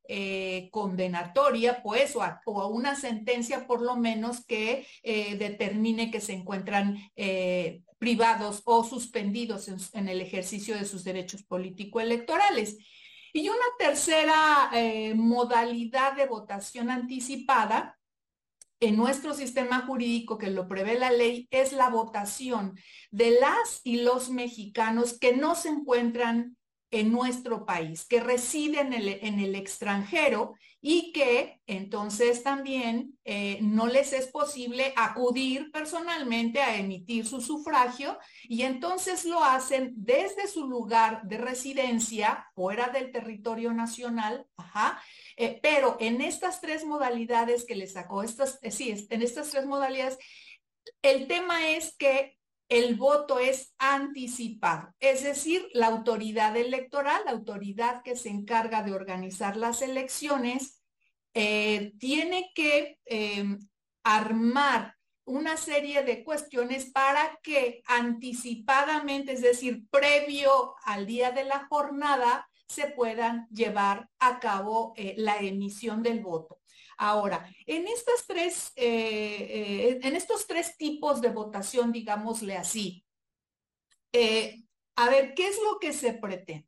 eh, 0.08 0.70
condenatoria, 0.72 1.82
pues, 1.84 2.15
o, 2.15 2.24
a, 2.24 2.41
una 2.68 2.96
sentencia 2.96 3.68
por 3.68 3.82
lo 3.82 3.96
menos 3.96 4.44
que 4.46 4.86
eh, 5.03 5.36
determine 5.38 6.12
que 6.12 6.20
se 6.20 6.34
encuentran 6.34 6.98
eh, 7.15 7.84
privados 8.00 8.62
o 8.65 8.84
suspendidos 8.84 9.68
en, 9.68 9.77
en, 9.94 10.10
el 10.10 10.20
ejercicio 10.20 10.75
de 10.75 10.86
sus 10.86 11.03
derechos 11.03 11.44
político-electorales. 11.44 12.77
Y 13.32 13.48
una 13.48 13.60
tercera 13.77 14.72
modalidad 15.13 16.15
de 16.15 16.25
votación 16.25 16.89
anticipada 16.89 17.99
en 18.79 18.95
nuestro 18.95 19.33
sistema 19.33 19.81
jurídico 19.86 20.38
que 20.38 20.50
lo 20.50 20.67
prevé 20.67 20.98
la 20.98 21.12
ley 21.12 21.48
es 21.51 21.74
la 21.74 21.89
votación 21.89 22.77
de 23.12 23.31
las 23.39 23.81
y 23.83 24.01
los 24.01 24.29
mexicanos 24.29 25.17
que 25.19 25.36
no 25.36 25.55
se 25.55 25.69
encuentran 25.69 26.57
en 26.91 27.12
nuestro 27.12 27.65
país, 27.65 28.05
que 28.05 28.19
residen 28.19 28.93
en 28.93 29.39
el, 29.39 29.55
extranjero 29.55 30.55
y 30.81 31.12
que 31.12 31.62
entonces 31.67 32.41
también 32.41 33.17
eh, 33.25 33.59
no 33.62 33.86
les 33.86 34.12
es 34.13 34.27
posible 34.27 34.93
acudir 34.95 35.69
personalmente 35.71 36.62
a 36.62 36.77
emitir 36.77 37.27
su 37.27 37.41
sufragio 37.41 38.17
y 38.43 38.63
entonces 38.63 39.25
lo 39.25 39.43
hacen 39.43 39.93
desde 39.98 40.48
su 40.48 40.67
lugar 40.67 41.21
de 41.24 41.38
residencia 41.38 42.48
fuera 42.55 42.89
del 42.89 43.12
territorio 43.12 43.71
nacional, 43.74 44.48
ajá, 44.57 45.00
eh, 45.41 45.58
pero 45.63 45.96
en 46.01 46.19
estas 46.19 46.60
tres 46.60 46.84
modalidades 46.84 47.63
que 47.63 47.77
le 47.77 47.88
sacó, 47.88 48.24
estas, 48.24 48.60
eh, 48.62 48.72
sí, 48.72 49.08
en 49.10 49.22
estas 49.22 49.50
tres 49.51 49.65
modalidades, 49.65 50.17
el 51.01 51.29
tema 51.29 51.69
es 51.69 51.96
que 51.96 52.38
el 52.67 52.96
voto 52.96 53.39
es 53.39 53.74
anticipado, 53.77 54.93
es 55.00 55.24
decir, 55.24 55.65
la 55.72 55.88
autoridad 55.88 56.58
electoral, 56.58 57.22
la 57.24 57.31
autoridad 57.31 58.03
que 58.03 58.17
se 58.17 58.27
encarga 58.27 58.84
de 58.84 58.91
organizar 58.91 59.55
las 59.55 59.81
elecciones, 59.81 60.84
eh, 61.34 61.93
tiene 62.00 62.51
que 62.53 63.00
armar 64.03 64.96
una 65.24 65.55
serie 65.55 66.03
de 66.03 66.25
cuestiones 66.25 66.91
para 66.91 67.39
que 67.41 67.81
anticipadamente, 67.86 69.31
es 69.31 69.41
decir, 69.41 69.88
previo 69.89 70.75
al 70.84 71.05
día 71.05 71.31
de 71.31 71.46
la 71.46 71.65
jornada, 71.69 72.49
se 72.69 72.88
puedan 72.88 73.47
llevar 73.49 74.09
a 74.19 74.39
cabo 74.39 74.93
eh, 74.95 75.15
la 75.17 75.38
emisión 75.38 76.03
del 76.03 76.19
voto. 76.21 76.61
Ahora, 76.97 77.49
en 77.65 77.88
estas 77.88 78.27
tres, 78.27 78.71
eh, 78.75 78.85
eh, 78.85 79.99
en 80.03 80.15
estos 80.15 80.45
tres 80.45 80.77
tipos 80.77 81.19
de 81.19 81.29
votación, 81.29 81.91
digámosle 81.91 82.55
así, 82.55 83.03
a 84.95 85.09
ver, 85.09 85.33
¿qué 85.33 85.47
es 85.47 85.57
lo 85.63 85.79
que 85.79 85.93
se 85.93 86.13
pretende? 86.13 86.67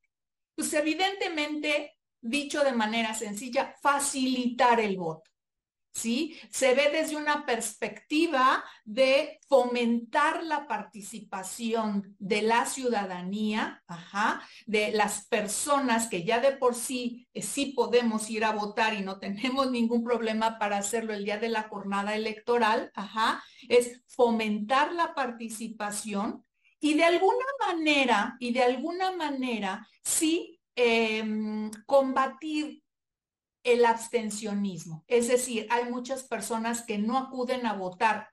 Pues 0.56 0.74
evidentemente, 0.74 1.98
dicho 2.20 2.64
de 2.64 2.72
manera 2.72 3.14
sencilla, 3.14 3.76
facilitar 3.82 4.80
el 4.80 4.98
voto. 4.98 5.31
¿Sí? 5.94 6.40
Se 6.50 6.74
ve 6.74 6.90
desde 6.92 7.16
una 7.16 7.46
perspectiva 7.46 8.64
de 8.86 9.40
fomentar 9.48 10.44
la 10.44 10.68
participación 10.68 12.16
de 12.20 12.42
la 12.42 12.66
ciudadanía, 12.66 13.84
de 14.66 14.92
las 14.92 15.28
personas 15.28 16.08
que 16.08 16.24
ya 16.24 16.40
de 16.40 16.54
por 16.54 16.76
sí 16.76 17.28
eh, 17.34 17.42
sí 17.42 17.74
podemos 17.76 18.30
ir 18.30 18.46
a 18.46 18.54
votar 18.54 18.94
y 18.94 19.02
no 19.02 19.20
tenemos 19.20 19.70
ningún 19.70 20.04
problema 20.04 20.58
para 20.60 20.78
hacerlo 20.78 21.14
el 21.14 21.26
día 21.26 21.38
de 21.38 21.50
la 21.50 21.64
jornada 21.64 22.16
electoral, 22.16 22.92
ajá, 22.96 23.44
es 23.68 24.04
fomentar 24.08 24.94
la 24.94 25.14
participación 25.14 26.44
y 26.80 26.96
de 26.96 27.04
alguna 27.04 27.46
manera, 27.68 28.36
y 28.40 28.52
de 28.52 28.64
alguna 28.64 29.12
manera, 29.12 29.88
sí 30.04 30.60
em, 30.76 31.70
combatir 31.86 32.81
el 33.64 33.86
abstencionismo. 33.86 35.04
Es 35.08 35.28
decir, 35.28 35.68
hay 35.70 35.86
muchas 35.86 36.24
personas 36.24 36.84
que 36.84 36.98
no 36.98 37.18
acuden 37.18 37.66
a 37.66 37.74
votar, 37.74 38.30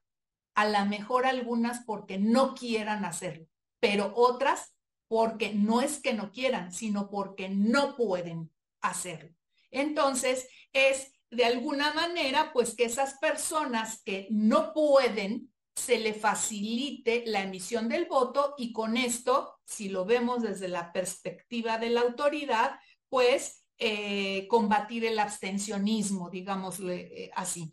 a 0.54 0.68
lo 0.68 0.85
mejor 0.87 1.26
algunas 1.26 1.85
porque 1.85 2.18
no 2.18 2.54
quieran 2.54 3.04
hacerlo, 3.04 3.47
pero 3.80 4.12
otras 4.16 4.75
porque 5.08 5.54
no 5.54 5.80
es 5.80 6.00
que 6.00 6.12
no 6.12 6.32
quieran, 6.32 6.73
sino 6.73 7.11
porque 7.11 7.49
no 7.49 7.97
pueden 7.97 8.50
hacerlo. 8.80 9.35
Entonces, 9.70 10.49
es 10.73 11.12
de 11.30 11.44
alguna 11.44 11.92
manera, 11.92 12.52
pues 12.52 12.75
que 12.75 12.85
esas 12.85 13.18
personas 13.18 14.02
que 14.02 14.28
no 14.30 14.73
pueden, 14.73 15.52
se 15.75 15.99
le 15.99 16.12
facilite 16.12 17.23
la 17.26 17.42
emisión 17.42 17.88
del 17.88 18.06
voto 18.06 18.54
y 18.58 18.73
con 18.73 18.97
esto, 18.97 19.61
si 19.64 19.88
lo 19.88 20.04
vemos 20.04 20.42
desde 20.42 20.66
la 20.68 20.92
perspectiva 20.92 21.78
de 21.78 21.90
la 21.90 22.00
autoridad, 22.00 22.80
pues 23.08 23.64
eh, 23.78 24.49
combatir 24.49 25.04
el 25.04 25.18
abstencionismo, 25.20 26.30
digámosle 26.30 27.25
eh, 27.25 27.30
así. 27.35 27.70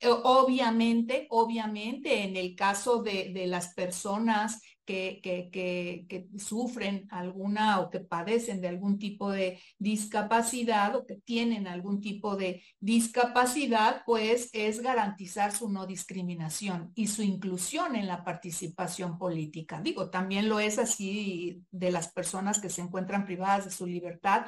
Eh, 0.00 0.08
obviamente, 0.08 1.26
obviamente, 1.30 2.24
en 2.24 2.36
el 2.36 2.54
caso 2.54 3.02
de, 3.02 3.46
las 3.46 3.72
personas 3.72 4.60
que, 4.84 5.20
que, 5.22 6.26
sufren 6.38 7.06
alguna 7.10 7.80
o 7.80 7.90
que 7.90 8.00
padecen 8.00 8.60
de 8.60 8.68
algún 8.68 8.98
tipo 8.98 9.30
de 9.30 9.60
discapacidad 9.78 10.94
o 10.96 11.06
que 11.06 11.16
tienen 11.16 11.66
algún 11.66 12.00
tipo 12.00 12.36
de 12.36 12.62
discapacidad, 12.78 14.02
pues 14.04 14.50
es 14.52 14.80
garantizar 14.80 15.52
su 15.52 15.68
no 15.68 15.86
discriminación 15.86 16.92
y 16.94 17.06
su 17.06 17.22
inclusión 17.22 17.96
en 17.96 18.06
la 18.06 18.22
participación 18.24 19.16
política. 19.16 19.80
Digo, 19.80 20.10
también 20.10 20.48
lo 20.48 20.60
es 20.60 20.78
así 20.78 21.62
de 21.70 21.90
las 21.90 22.12
personas 22.12 22.60
que 22.60 22.68
se 22.68 22.82
encuentran 22.82 23.24
privadas 23.24 23.64
de 23.64 23.70
su 23.70 23.86
libertad 23.86 24.46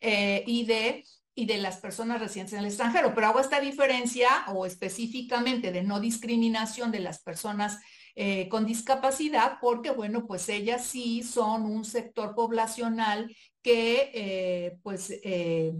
eh, 0.00 0.44
y 0.46 0.64
de 0.64 1.04
y 1.34 1.46
de 1.46 1.58
las 1.58 1.78
personas 1.78 2.20
residentes 2.20 2.52
en 2.52 2.60
el 2.60 2.66
extranjero. 2.66 3.14
Pero 3.14 3.28
hago 3.28 3.40
esta 3.40 3.60
diferencia 3.60 4.28
o 4.48 4.66
específicamente 4.66 5.72
de 5.72 5.82
no 5.82 6.00
discriminación 6.00 6.90
de 6.92 7.00
las 7.00 7.22
personas 7.22 7.78
eh, 8.16 8.48
con 8.48 8.66
discapacidad, 8.66 9.58
porque 9.60 9.90
bueno, 9.90 10.26
pues 10.26 10.48
ellas 10.48 10.84
sí 10.84 11.22
son 11.22 11.64
un 11.64 11.84
sector 11.84 12.34
poblacional 12.34 13.34
que 13.62 14.10
eh, 14.12 14.78
pues 14.82 15.10
eh, 15.22 15.72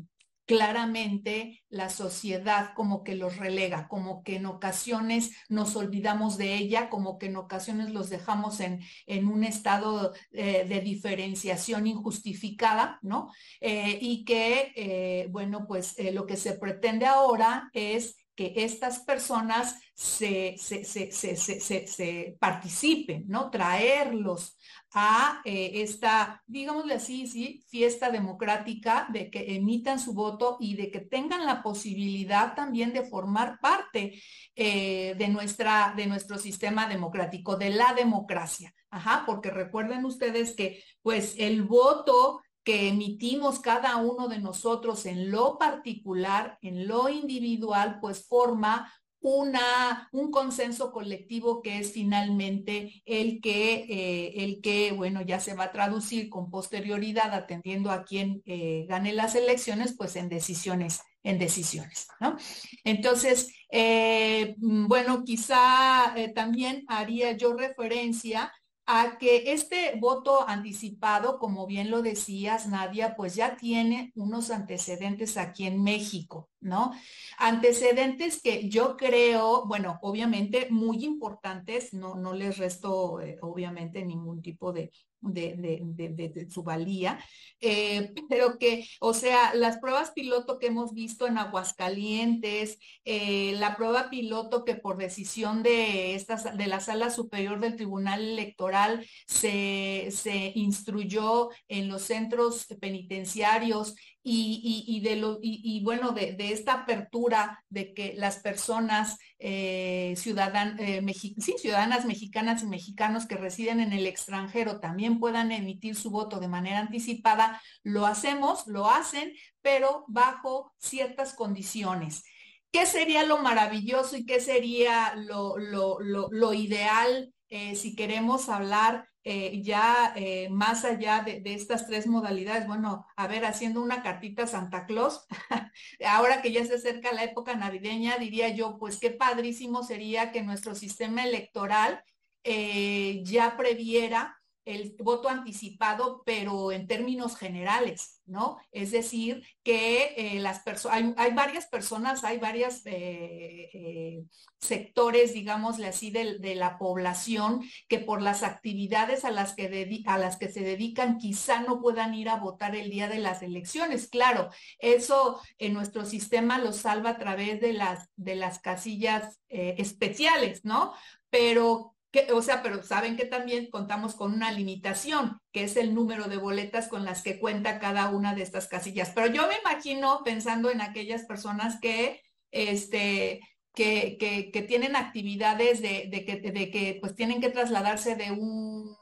claramente 0.50 1.62
la 1.68 1.90
sociedad 1.90 2.72
como 2.74 3.04
que 3.04 3.14
los 3.14 3.36
relega, 3.36 3.86
como 3.86 4.24
que 4.24 4.34
en 4.34 4.46
ocasiones 4.46 5.30
nos 5.48 5.76
olvidamos 5.76 6.38
de 6.38 6.56
ella, 6.56 6.88
como 6.90 7.18
que 7.18 7.26
en 7.26 7.36
ocasiones 7.36 7.90
los 7.90 8.10
dejamos 8.10 8.58
en, 8.58 8.80
en 9.06 9.28
un 9.28 9.44
estado 9.44 10.12
eh, 10.32 10.66
de 10.68 10.80
diferenciación 10.80 11.86
injustificada, 11.86 12.98
¿no? 13.02 13.30
Eh, 13.60 13.96
y 14.00 14.24
que, 14.24 14.72
eh, 14.74 15.28
bueno, 15.30 15.68
pues 15.68 15.94
lo 16.12 16.26
que 16.26 16.36
se 16.36 16.54
pretende 16.54 17.06
ahora 17.06 17.70
es 17.72 18.16
que 18.40 18.54
estas 18.64 19.00
personas 19.00 19.78
se, 19.92 20.54
se, 20.56 20.82
se, 20.82 21.86
se, 21.86 22.36
participen, 22.40 23.24
¿no? 23.28 23.50
Traerlos 23.50 24.56
a 24.94 25.42
eh, 25.44 25.72
esta, 25.74 26.42
digámosle 26.46 26.94
así, 26.94 27.26
sí, 27.26 27.62
fiesta 27.68 28.10
democrática, 28.10 29.06
de 29.12 29.30
que 29.30 29.56
emitan 29.56 30.00
su 30.00 30.14
voto 30.14 30.56
y 30.58 30.74
de 30.74 30.90
que 30.90 31.00
tengan 31.00 31.44
la 31.44 31.62
posibilidad 31.62 32.54
también 32.54 32.94
de 32.94 33.02
formar 33.02 33.60
parte 33.60 34.22
eh, 34.56 35.14
de, 35.18 35.28
nuestra, 35.28 35.92
de 35.94 36.06
nuestro 36.06 36.38
sistema 36.38 36.88
democrático, 36.88 37.56
de 37.56 37.68
la 37.68 37.92
democracia. 37.92 38.72
Ajá, 38.88 39.24
porque 39.26 39.50
recuerden 39.50 40.06
ustedes 40.06 40.56
que 40.56 40.82
pues 41.02 41.34
el 41.36 41.62
voto 41.62 42.40
que 42.64 42.88
emitimos 42.88 43.60
cada 43.60 43.96
uno 43.96 44.28
de 44.28 44.38
nosotros 44.38 45.06
en 45.06 45.30
lo 45.30 45.58
particular, 45.58 46.58
en 46.62 46.86
lo 46.86 47.08
individual, 47.08 47.98
pues 48.00 48.26
forma 48.26 48.92
una, 49.20 50.08
un 50.12 50.30
consenso 50.30 50.92
colectivo 50.92 51.62
que 51.62 51.78
es 51.78 51.92
finalmente 51.92 53.02
el 53.04 53.40
que, 53.40 53.86
eh, 53.88 54.44
el 54.44 54.60
que, 54.62 54.92
bueno, 54.92 55.20
ya 55.22 55.40
se 55.40 55.54
va 55.54 55.64
a 55.64 55.72
traducir 55.72 56.30
con 56.30 56.50
posterioridad, 56.50 57.34
atendiendo 57.34 57.90
a 57.90 58.04
quien 58.04 58.42
eh, 58.46 58.86
gane 58.88 59.12
las 59.12 59.34
elecciones, 59.34 59.94
pues 59.96 60.16
en 60.16 60.30
decisiones, 60.30 61.02
en 61.22 61.38
decisiones, 61.38 62.08
¿no? 62.18 62.36
Entonces, 62.82 63.52
eh, 63.70 64.54
bueno, 64.58 65.22
quizá 65.24 66.14
también 66.34 66.84
haría 66.88 67.32
yo 67.32 67.52
referencia 67.52 68.50
a 68.92 69.18
que 69.18 69.52
este 69.52 69.94
voto 70.00 70.48
anticipado, 70.48 71.38
como 71.38 71.68
bien 71.68 71.92
lo 71.92 72.02
decías, 72.02 72.66
Nadia, 72.66 73.14
pues 73.14 73.36
ya 73.36 73.56
tiene 73.56 74.10
unos 74.16 74.50
antecedentes 74.50 75.36
aquí 75.36 75.64
en 75.68 75.80
México, 75.80 76.50
¿no? 76.58 76.90
Antecedentes 77.38 78.42
que 78.42 78.68
yo 78.68 78.96
creo, 78.96 79.64
bueno, 79.66 80.00
obviamente 80.02 80.66
muy 80.70 81.04
importantes, 81.04 81.94
no, 81.94 82.16
no 82.16 82.34
les 82.34 82.58
resto 82.58 83.20
eh, 83.20 83.38
obviamente 83.42 84.04
ningún 84.04 84.42
tipo 84.42 84.72
de, 84.72 84.90
de, 85.20 86.46
su 86.50 86.62
valía, 86.62 87.22
eh, 87.60 88.12
pero 88.28 88.58
que, 88.58 88.86
o 89.00 89.14
sea, 89.14 89.54
las 89.54 89.78
pruebas 89.78 90.12
piloto 90.12 90.58
que 90.58 90.68
hemos 90.68 90.94
visto 90.94 91.26
en 91.26 91.38
Aguascalientes, 91.38 92.78
eh, 93.04 93.54
la 93.58 93.76
prueba 93.76 94.10
piloto 94.10 94.64
que 94.64 94.74
por 94.74 94.96
decisión 94.96 95.62
de, 95.62 96.14
estas, 96.14 96.56
de 96.56 96.66
la 96.66 96.80
Sala 96.80 97.10
Superior 97.10 97.60
del 97.60 97.76
Tribunal 97.76 98.22
Electoral 98.22 99.06
se, 99.26 100.08
se 100.10 100.52
instruyó 100.54 101.50
en 101.68 101.88
los 101.88 102.02
centros 102.02 102.66
penitenciarios 102.80 103.94
y, 104.22 105.00
de 105.02 105.16
lo, 105.16 105.38
y, 105.40 105.82
bueno, 105.82 106.12
de, 106.12 106.36
esta 106.38 106.72
apertura 106.74 107.64
de 107.70 107.94
que 107.94 108.14
las 108.16 108.38
personas 108.38 109.18
eh, 109.38 110.12
eh 110.12 110.16
ciudadanas 110.16 112.04
mexicanas 112.04 112.62
y 112.62 112.66
mexicanos 112.66 113.26
que 113.26 113.36
residen 113.36 113.80
en 113.80 113.92
el 113.92 114.06
extranjero 114.06 114.78
también 114.78 115.18
puedan 115.20 115.52
emitir 115.52 115.96
su 115.96 116.10
voto 116.10 116.38
de 116.38 116.48
manera 116.48 116.80
anticipada, 116.80 117.60
lo 117.82 118.06
hacemos, 118.06 118.66
lo 118.66 118.90
hacen, 118.90 119.32
pero 119.62 120.04
bajo 120.08 120.74
ciertas 120.78 121.34
condiciones. 121.34 122.24
¿Qué 122.72 122.86
sería 122.86 123.24
lo 123.24 123.38
maravilloso 123.38 124.16
y 124.16 124.24
qué 124.24 124.40
sería 124.40 125.14
lo, 125.16 125.56
lo, 125.58 126.54
ideal 126.54 127.32
eh, 127.48 127.74
si 127.74 127.96
queremos 127.96 128.48
hablar 128.48 129.09
eh, 129.22 129.60
ya 129.62 130.14
eh, 130.16 130.48
más 130.50 130.84
allá 130.84 131.22
de, 131.22 131.42
estas 131.44 131.86
tres 131.86 132.06
modalidades, 132.06 132.66
bueno, 132.66 133.06
a 133.16 133.26
ver, 133.26 133.44
haciendo 133.44 133.82
una 133.82 134.02
cartita 134.02 134.44
a 134.44 134.46
Santa 134.46 134.86
Claus, 134.86 135.26
ahora 136.06 136.40
que 136.40 136.52
ya 136.52 136.64
se 136.64 136.74
acerca 136.76 137.12
la 137.12 137.24
época 137.24 137.54
navideña, 137.54 138.16
diría 138.18 138.48
yo, 138.48 138.78
pues 138.78 138.98
qué 138.98 139.10
padrísimo 139.10 139.82
sería 139.82 140.32
que 140.32 140.42
nuestro 140.42 140.74
sistema 140.74 141.24
electoral 141.24 142.02
eh, 142.44 143.22
ya 143.24 143.56
previera 143.58 144.39
el 144.64 144.94
voto 144.98 145.28
anticipado, 145.28 146.22
pero 146.24 146.70
en 146.70 146.86
términos 146.86 147.36
generales, 147.36 148.20
¿no? 148.26 148.58
Es 148.72 148.90
decir, 148.90 149.44
que 149.62 150.14
eh, 150.16 150.40
las 150.40 150.60
personas, 150.60 151.14
hay, 151.16 151.32
varias 151.32 151.66
personas, 151.66 152.24
hay 152.24 152.38
varios 152.38 152.84
eh, 152.84 153.70
eh, 153.72 154.22
sectores, 154.60 155.32
digámosle 155.32 155.86
así, 155.86 156.10
de, 156.10 156.54
la 156.54 156.78
población 156.78 157.62
que 157.88 157.98
por 157.98 158.20
las 158.20 158.42
actividades 158.42 159.24
a 159.24 159.30
las, 159.30 159.54
que 159.54 160.02
a 160.06 160.18
las 160.18 160.36
que 160.36 160.50
se 160.50 160.60
dedican 160.60 161.18
quizá 161.18 161.60
no 161.60 161.80
puedan 161.80 162.14
ir 162.14 162.28
a 162.28 162.36
votar 162.36 162.76
el 162.76 162.90
día 162.90 163.08
de 163.08 163.18
las 163.18 163.42
elecciones. 163.42 164.08
Claro, 164.08 164.50
eso 164.78 165.40
en 165.58 165.72
nuestro 165.72 166.04
sistema 166.04 166.58
lo 166.58 166.72
salva 166.72 167.10
a 167.10 167.18
través 167.18 167.60
de 167.60 167.72
las, 167.72 168.10
de 168.16 168.34
las 168.36 168.58
casillas 168.58 169.40
especiales, 169.48 170.64
¿no? 170.64 170.92
Pero 171.30 171.94
o 172.32 172.42
sea, 172.42 172.62
pero 172.62 172.82
saben 172.82 173.16
que 173.16 173.24
también 173.24 173.70
contamos 173.70 174.14
con 174.14 174.32
una 174.32 174.50
limitación, 174.50 175.38
que 175.52 175.64
es 175.64 175.76
el 175.76 175.94
número 175.94 176.28
de 176.28 176.36
boletas 176.38 176.88
con 176.88 177.04
las 177.04 177.22
que 177.22 177.38
cuenta 177.38 177.78
cada 177.78 178.10
una 178.10 178.34
de 178.34 178.42
estas 178.42 178.66
casillas. 178.66 179.12
Pero 179.14 179.28
yo 179.28 179.46
me 179.46 179.58
imagino 179.60 180.22
pensando 180.24 180.70
en 180.70 180.80
aquellas 180.80 181.24
personas 181.24 181.78
que, 181.80 182.20
este, 182.50 183.40
que, 183.74 184.16
que, 184.52 184.62
tienen 184.62 184.96
actividades 184.96 185.80
de, 185.80 186.08
de, 186.10 186.24
que, 186.24 186.40
de 186.40 186.70
que 186.70 186.98
pues 187.00 187.14
tienen 187.14 187.40
que 187.40 187.50
trasladarse 187.50 188.16
de 188.16 188.32
un 188.32 188.96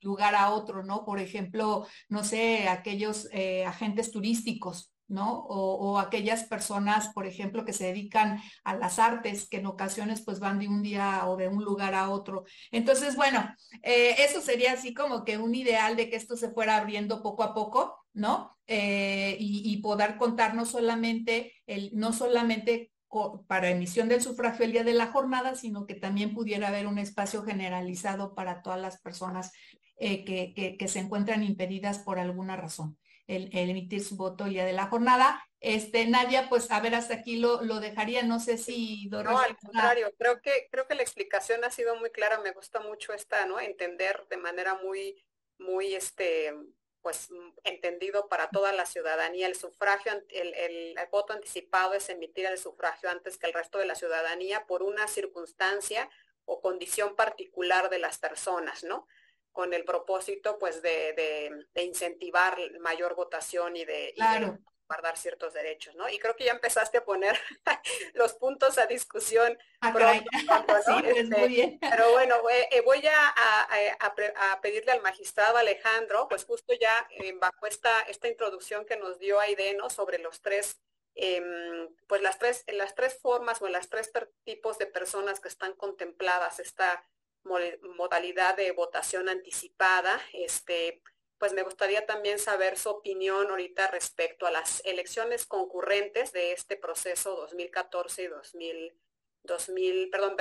lugar 0.00 0.34
a 0.36 0.50
otro, 0.50 0.84
¿no? 0.84 1.04
Por 1.04 1.18
ejemplo, 1.18 1.86
no 2.08 2.22
sé, 2.22 2.68
aquellos 2.68 3.28
eh, 3.32 3.64
agentes 3.64 4.12
turísticos 4.12 4.93
¿no? 5.08 5.40
O, 5.48 5.98
aquellas 5.98 6.44
personas, 6.44 7.08
por 7.08 7.26
ejemplo, 7.26 7.64
que 7.64 7.72
se 7.72 7.86
dedican 7.86 8.40
a 8.64 8.74
las 8.74 8.98
artes, 8.98 9.48
que 9.48 9.58
en 9.58 9.66
ocasiones 9.66 10.22
pues 10.22 10.40
van 10.40 10.58
de 10.58 10.68
un 10.68 10.82
día 10.82 11.26
o 11.26 11.36
de 11.36 11.48
un 11.48 11.64
lugar 11.64 11.94
a 11.94 12.10
otro. 12.10 12.44
Entonces, 12.70 13.16
bueno, 13.16 13.54
eh, 13.82 14.16
eso 14.18 14.40
sería 14.40 14.72
así 14.72 14.94
como 14.94 15.24
que 15.24 15.38
un 15.38 15.54
ideal 15.54 15.96
de 15.96 16.08
que 16.08 16.16
esto 16.16 16.36
se 16.36 16.50
fuera 16.50 16.76
abriendo 16.76 17.22
poco 17.22 17.42
a 17.42 17.54
poco, 17.54 18.04
¿no? 18.12 18.56
Eh, 18.66 19.36
y, 19.38 19.76
poder 19.82 20.16
contar 20.16 20.54
no 20.54 20.64
solamente, 20.64 21.52
el, 21.66 21.90
no 21.94 22.12
solamente 22.12 22.90
para 23.46 23.70
emisión 23.70 24.08
del 24.08 24.22
sufragio 24.22 24.64
el 24.64 24.72
día 24.72 24.84
de 24.84 24.94
la 24.94 25.08
jornada, 25.08 25.54
sino 25.54 25.86
que 25.86 25.94
también 25.94 26.34
pudiera 26.34 26.68
haber 26.68 26.86
un 26.86 26.98
espacio 26.98 27.44
generalizado 27.44 28.34
para 28.34 28.62
todas 28.62 28.80
las 28.80 29.00
personas 29.00 29.52
eh, 29.98 30.24
que, 30.24 30.76
que 30.76 30.88
se 30.88 30.98
encuentran 31.00 31.44
impedidas 31.44 31.98
por 31.98 32.18
alguna 32.18 32.56
razón 32.56 32.96
el, 33.26 33.50
emitir 33.52 34.04
su 34.04 34.16
voto 34.16 34.44
el 34.44 34.52
día 34.52 34.64
de 34.64 34.72
la 34.72 34.86
jornada. 34.86 35.42
Este, 35.60 36.06
Nadia, 36.06 36.48
pues 36.48 36.70
a 36.70 36.80
ver, 36.80 36.94
hasta 36.94 37.14
aquí 37.14 37.36
lo, 37.36 37.62
lo 37.62 37.80
dejaría, 37.80 38.22
no 38.22 38.38
sé 38.38 38.58
si 38.58 39.06
No, 39.06 39.38
al 39.38 39.56
contrario, 39.56 40.12
creo 40.18 40.40
que, 40.42 40.68
creo 40.70 40.86
que 40.86 40.94
la 40.94 41.02
explicación 41.02 41.64
ha 41.64 41.70
sido 41.70 41.96
muy 41.96 42.10
clara, 42.10 42.38
me 42.40 42.52
gusta 42.52 42.80
mucho 42.80 43.12
esta, 43.14 43.46
¿no? 43.46 43.58
Entender 43.58 44.26
de 44.28 44.36
manera 44.36 44.74
muy, 44.74 45.24
muy, 45.58 45.94
este, 45.94 46.52
pues 47.00 47.28
entendido 47.64 48.28
para 48.28 48.50
toda 48.50 48.72
la 48.72 48.86
ciudadanía. 48.86 49.46
El 49.46 49.56
sufragio, 49.56 50.12
el, 50.30 50.54
el, 50.54 50.96
voto 51.10 51.32
anticipado 51.32 51.94
es 51.94 52.08
emitir 52.08 52.46
el 52.46 52.58
sufragio 52.58 53.10
antes 53.10 53.38
que 53.38 53.46
el 53.46 53.52
resto 53.52 53.78
de 53.78 53.86
la 53.86 53.94
ciudadanía 53.94 54.66
por 54.66 54.82
una 54.82 55.06
circunstancia 55.06 56.08
o 56.46 56.60
condición 56.60 57.16
particular 57.16 57.88
de 57.88 57.98
las 57.98 58.18
personas, 58.18 58.84
¿no? 58.84 59.06
Con 59.54 59.72
el 59.72 59.84
propósito 59.84 60.58
pues 60.58 60.82
de, 60.82 61.66
incentivar 61.76 62.58
mayor 62.80 63.14
votación 63.14 63.76
y 63.76 63.84
de, 63.84 64.12
guardar 64.86 65.16
ciertos 65.16 65.54
derechos, 65.54 65.94
¿no? 65.94 66.08
Y 66.10 66.18
creo 66.18 66.36
que 66.36 66.44
ya 66.44 66.52
empezaste 66.52 66.98
a 66.98 67.04
poner 67.04 67.38
los 68.14 68.34
puntos 68.34 68.76
a 68.76 68.86
discusión 68.86 69.56
ah, 69.80 69.92
pronto, 69.94 70.28
este, 71.08 71.78
Pero 71.80 72.12
bueno, 72.12 72.36
eh, 72.50 72.82
voy 72.82 73.02
a, 73.06 73.34
a, 74.00 74.60
pedirle 74.60 74.92
al 74.92 75.00
magistrado 75.02 75.56
Alejandro, 75.56 76.28
pues 76.28 76.44
justo 76.44 76.74
ya 76.78 77.08
eh, 77.10 77.32
bajo 77.40 77.66
esta, 77.66 78.00
esta 78.02 78.28
introducción 78.28 78.84
que 78.84 78.96
nos 78.96 79.18
dio 79.18 79.40
Aideno 79.40 79.88
sobre 79.88 80.18
los 80.18 80.42
tres 80.42 80.80
em, 81.14 81.88
pues 82.08 82.20
las 82.20 82.38
tres, 82.38 82.64
las 82.68 82.94
tres 82.94 83.18
formas 83.22 83.62
o 83.62 83.68
las 83.68 83.88
tres 83.88 84.10
tipos 84.44 84.78
de 84.78 84.86
personas 84.86 85.40
que 85.40 85.48
están 85.48 85.74
contempladas, 85.74 86.58
esta 86.58 87.04
modalidad 87.44 88.56
de 88.56 88.72
votación 88.72 89.28
anticipada. 89.28 90.20
Este, 90.32 91.02
pues 91.38 91.52
me 91.52 91.62
gustaría 91.62 92.06
también 92.06 92.38
saber 92.38 92.78
su 92.78 92.90
opinión 92.90 93.50
ahorita 93.50 93.88
respecto 93.88 94.46
a 94.46 94.50
las 94.50 94.82
elecciones 94.84 95.46
concurrentes 95.46 96.32
de 96.32 96.52
este 96.52 96.76
proceso 96.76 97.36
2014 97.36 98.22
y 98.22 98.26
2000, 99.42 100.10
perdón, 100.10 100.36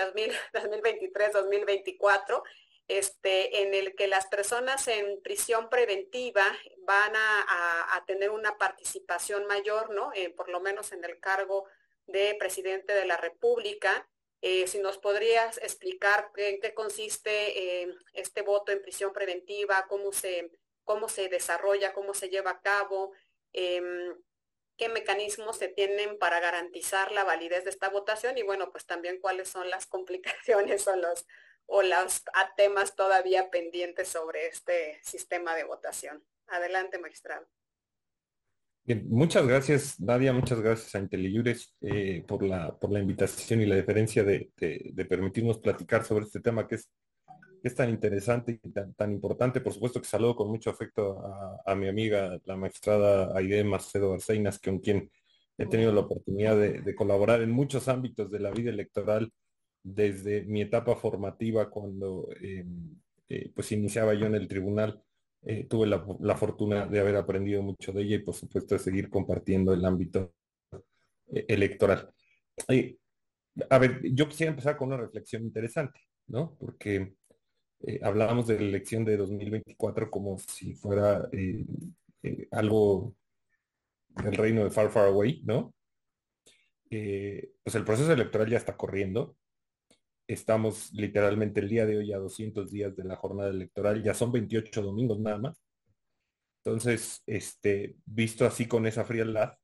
2023, 0.53 1.33
2024, 1.33 2.43
este, 2.87 3.63
en 3.63 3.73
el 3.73 3.95
que 3.95 4.07
las 4.07 4.27
personas 4.27 4.87
en 4.87 5.21
prisión 5.21 5.69
preventiva 5.69 6.45
van 6.79 7.13
a, 7.15 8.03
tener 8.07 8.29
una 8.29 8.57
participación 8.57 9.45
mayor, 9.45 9.91
¿no? 9.91 10.11
Eh, 10.13 10.29
por 10.29 10.49
lo 10.49 10.59
menos 10.59 10.91
en 10.91 11.03
el 11.05 11.19
cargo 11.19 11.65
de 12.05 12.35
presidente 12.37 12.93
de 12.93 13.05
la 13.05 13.17
República. 13.17 14.09
Eh, 14.45 14.67
si 14.67 14.79
nos 14.79 14.97
podrías 14.97 15.58
explicar 15.60 16.29
en 16.36 16.60
qué 16.60 16.73
consiste 16.73 17.84
eh, 17.84 17.95
este 18.12 18.41
voto 18.41 18.73
en 18.73 18.82
prisión 18.82 19.13
preventiva, 19.13 19.88
cómo 19.88 20.12
se, 20.12 20.51
cómo 20.84 21.08
se 21.08 21.29
desarrolla, 21.29 21.93
cómo 21.93 22.13
se 22.13 22.27
lleva 22.27 22.51
a 22.51 22.62
cabo, 22.62 23.13
em, 23.53 24.13
qué 24.75 24.89
mecanismos 24.89 25.56
se 25.56 25.69
tienen 25.69 26.19
para 26.19 26.41
garantizar 26.41 27.13
la 27.13 27.23
validez 27.23 27.63
de 27.63 27.69
esta 27.69 27.88
votación 27.88 28.38
y 28.38 28.43
bueno, 28.43 28.69
pues 28.69 28.86
también 28.86 29.21
cuáles 29.21 29.47
son 29.47 29.69
las 29.69 29.86
complicaciones 29.88 30.86
o 30.89 30.97
los, 30.97 31.25
o 31.65 31.82
los 31.82 32.23
temas 32.58 32.97
todavía 32.97 33.49
pendientes 33.49 34.10
sobre 34.10 34.47
este 34.47 34.99
sistema 35.06 35.56
de 35.56 35.63
votación. 35.63 36.21
Adelante, 36.47 36.99
magistrado. 36.99 37.47
Muchas 39.05 39.47
gracias, 39.47 39.99
Nadia, 39.99 40.33
muchas 40.33 40.59
gracias 40.59 40.93
a 40.95 40.99
Inteliures 40.99 41.75
eh, 41.81 42.23
por, 42.27 42.43
la, 42.43 42.77
por 42.77 42.91
la 42.91 42.99
invitación 42.99 43.61
y 43.61 43.65
la 43.65 43.75
deferencia 43.75 44.23
de, 44.23 44.51
permitirnos 45.07 45.59
platicar 45.59 46.03
sobre 46.03 46.25
este 46.25 46.39
tema 46.39 46.67
que 46.67 46.75
es, 46.75 46.89
es 47.63 47.75
tan 47.75 47.89
interesante 47.89 48.59
y 48.61 48.69
tan, 48.69 49.11
importante. 49.11 49.61
Por 49.61 49.73
supuesto 49.73 50.01
que 50.01 50.07
saludo 50.07 50.35
con 50.35 50.49
mucho 50.49 50.69
afecto 50.69 51.21
a, 51.65 51.75
mi 51.75 51.87
amiga, 51.87 52.39
la 52.45 52.57
magistrada 52.57 53.37
Aide 53.37 53.63
Macedo 53.63 54.13
Arceinas, 54.13 54.59
con 54.59 54.79
quien 54.79 55.09
he 55.57 55.65
tenido 55.65 55.93
la 55.93 56.01
oportunidad 56.01 56.57
de 56.57 56.95
colaborar 56.95 57.41
en 57.41 57.51
muchos 57.51 57.87
ámbitos 57.87 58.29
de 58.31 58.39
la 58.39 58.51
vida 58.51 58.69
electoral 58.71 59.31
desde 59.83 60.43
mi 60.43 60.61
etapa 60.61 60.95
formativa 60.95 61.69
cuando 61.69 62.29
eh, 62.41 62.65
eh, 63.29 63.51
pues 63.53 63.71
iniciaba 63.73 64.13
yo 64.13 64.25
en 64.25 64.35
el 64.35 64.47
tribunal, 64.47 65.03
eh, 65.45 65.65
tuve 65.65 65.88
la, 65.88 66.38
fortuna 66.38 66.86
de 66.86 66.99
haber 66.99 67.15
aprendido 67.15 67.62
mucho 67.62 67.91
de 67.91 68.03
ella 68.03 68.15
y 68.15 68.19
por 68.19 68.34
supuesto 68.34 68.75
de 68.75 68.79
seguir 68.79 69.10
compartiendo 69.10 69.73
el 69.73 69.84
ámbito 69.86 70.34
electoral. 71.29 72.13
a 73.69 73.77
ver, 73.79 74.01
yo 74.03 74.27
quisiera 74.27 74.51
empezar 74.51 74.77
con 74.77 74.89
una 74.89 74.97
reflexión 74.97 75.43
interesante, 75.43 75.99
¿no? 76.27 76.56
Porque 76.60 77.15
hablábamos 78.01 78.47
de 78.47 78.60
la 78.60 78.65
elección 78.67 79.03
de 79.03 79.17
2024 79.17 80.10
como 80.10 80.38
si 80.39 80.73
fuera 80.75 81.29
algo 82.51 83.15
del 84.23 84.36
reino 84.36 84.63
de 84.63 84.69
Far 84.69 84.89
Far 84.91 85.08
Away, 85.08 85.41
¿no? 85.43 85.73
pues 87.63 87.75
el 87.75 87.84
proceso 87.84 88.13
electoral 88.13 88.47
ya 88.47 88.58
está 88.58 88.77
corriendo, 88.77 89.36
Estamos 90.27 90.91
literalmente 90.93 91.59
el 91.59 91.69
día 91.69 91.86
de 91.86 91.97
hoy 91.97 92.13
a 92.13 92.17
200 92.17 92.71
días 92.71 92.95
de 92.95 93.03
la 93.03 93.17
jornada 93.17 93.49
electoral, 93.49 94.01
ya 94.01 94.13
son 94.13 94.31
28 94.31 94.81
domingos 94.81 95.19
nada 95.19 95.38
más. 95.38 95.62
Entonces, 96.63 97.21
este, 97.25 97.97
visto 98.05 98.45
así 98.45 98.65
con 98.67 98.88
esa 98.88 99.03
frialdad, 99.03 99.57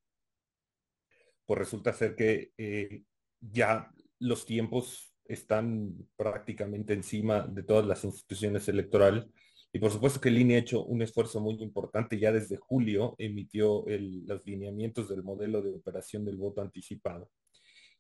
pues 1.46 1.58
resulta 1.58 1.94
ser 1.94 2.16
que 2.16 2.52
eh, 2.58 3.04
ya 3.40 3.90
los 4.20 4.46
tiempos 4.46 5.14
están 5.24 5.96
prácticamente 6.18 6.94
encima 6.94 7.48
de 7.48 7.64
todas 7.64 7.86
las 7.86 8.04
instituciones 8.04 8.68
electorales. 8.68 9.26
Y 9.72 9.80
por 9.80 9.92
supuesto 9.92 10.20
que 10.20 10.30
el 10.30 10.40
INE 10.40 10.56
ha 10.56 10.60
hecho 10.60 10.84
un 10.84 11.02
esfuerzo 11.02 11.40
muy 11.40 11.56
importante. 11.62 12.20
Ya 12.20 12.32
desde 12.32 12.58
julio 12.58 13.16
emitió 13.18 13.86
los 13.88 14.46
lineamientos 14.46 15.08
del 15.08 15.24
modelo 15.24 15.62
de 15.62 15.76
operación 15.76 16.26
del 16.26 16.38
voto 16.38 16.62
anticipado 16.62 17.30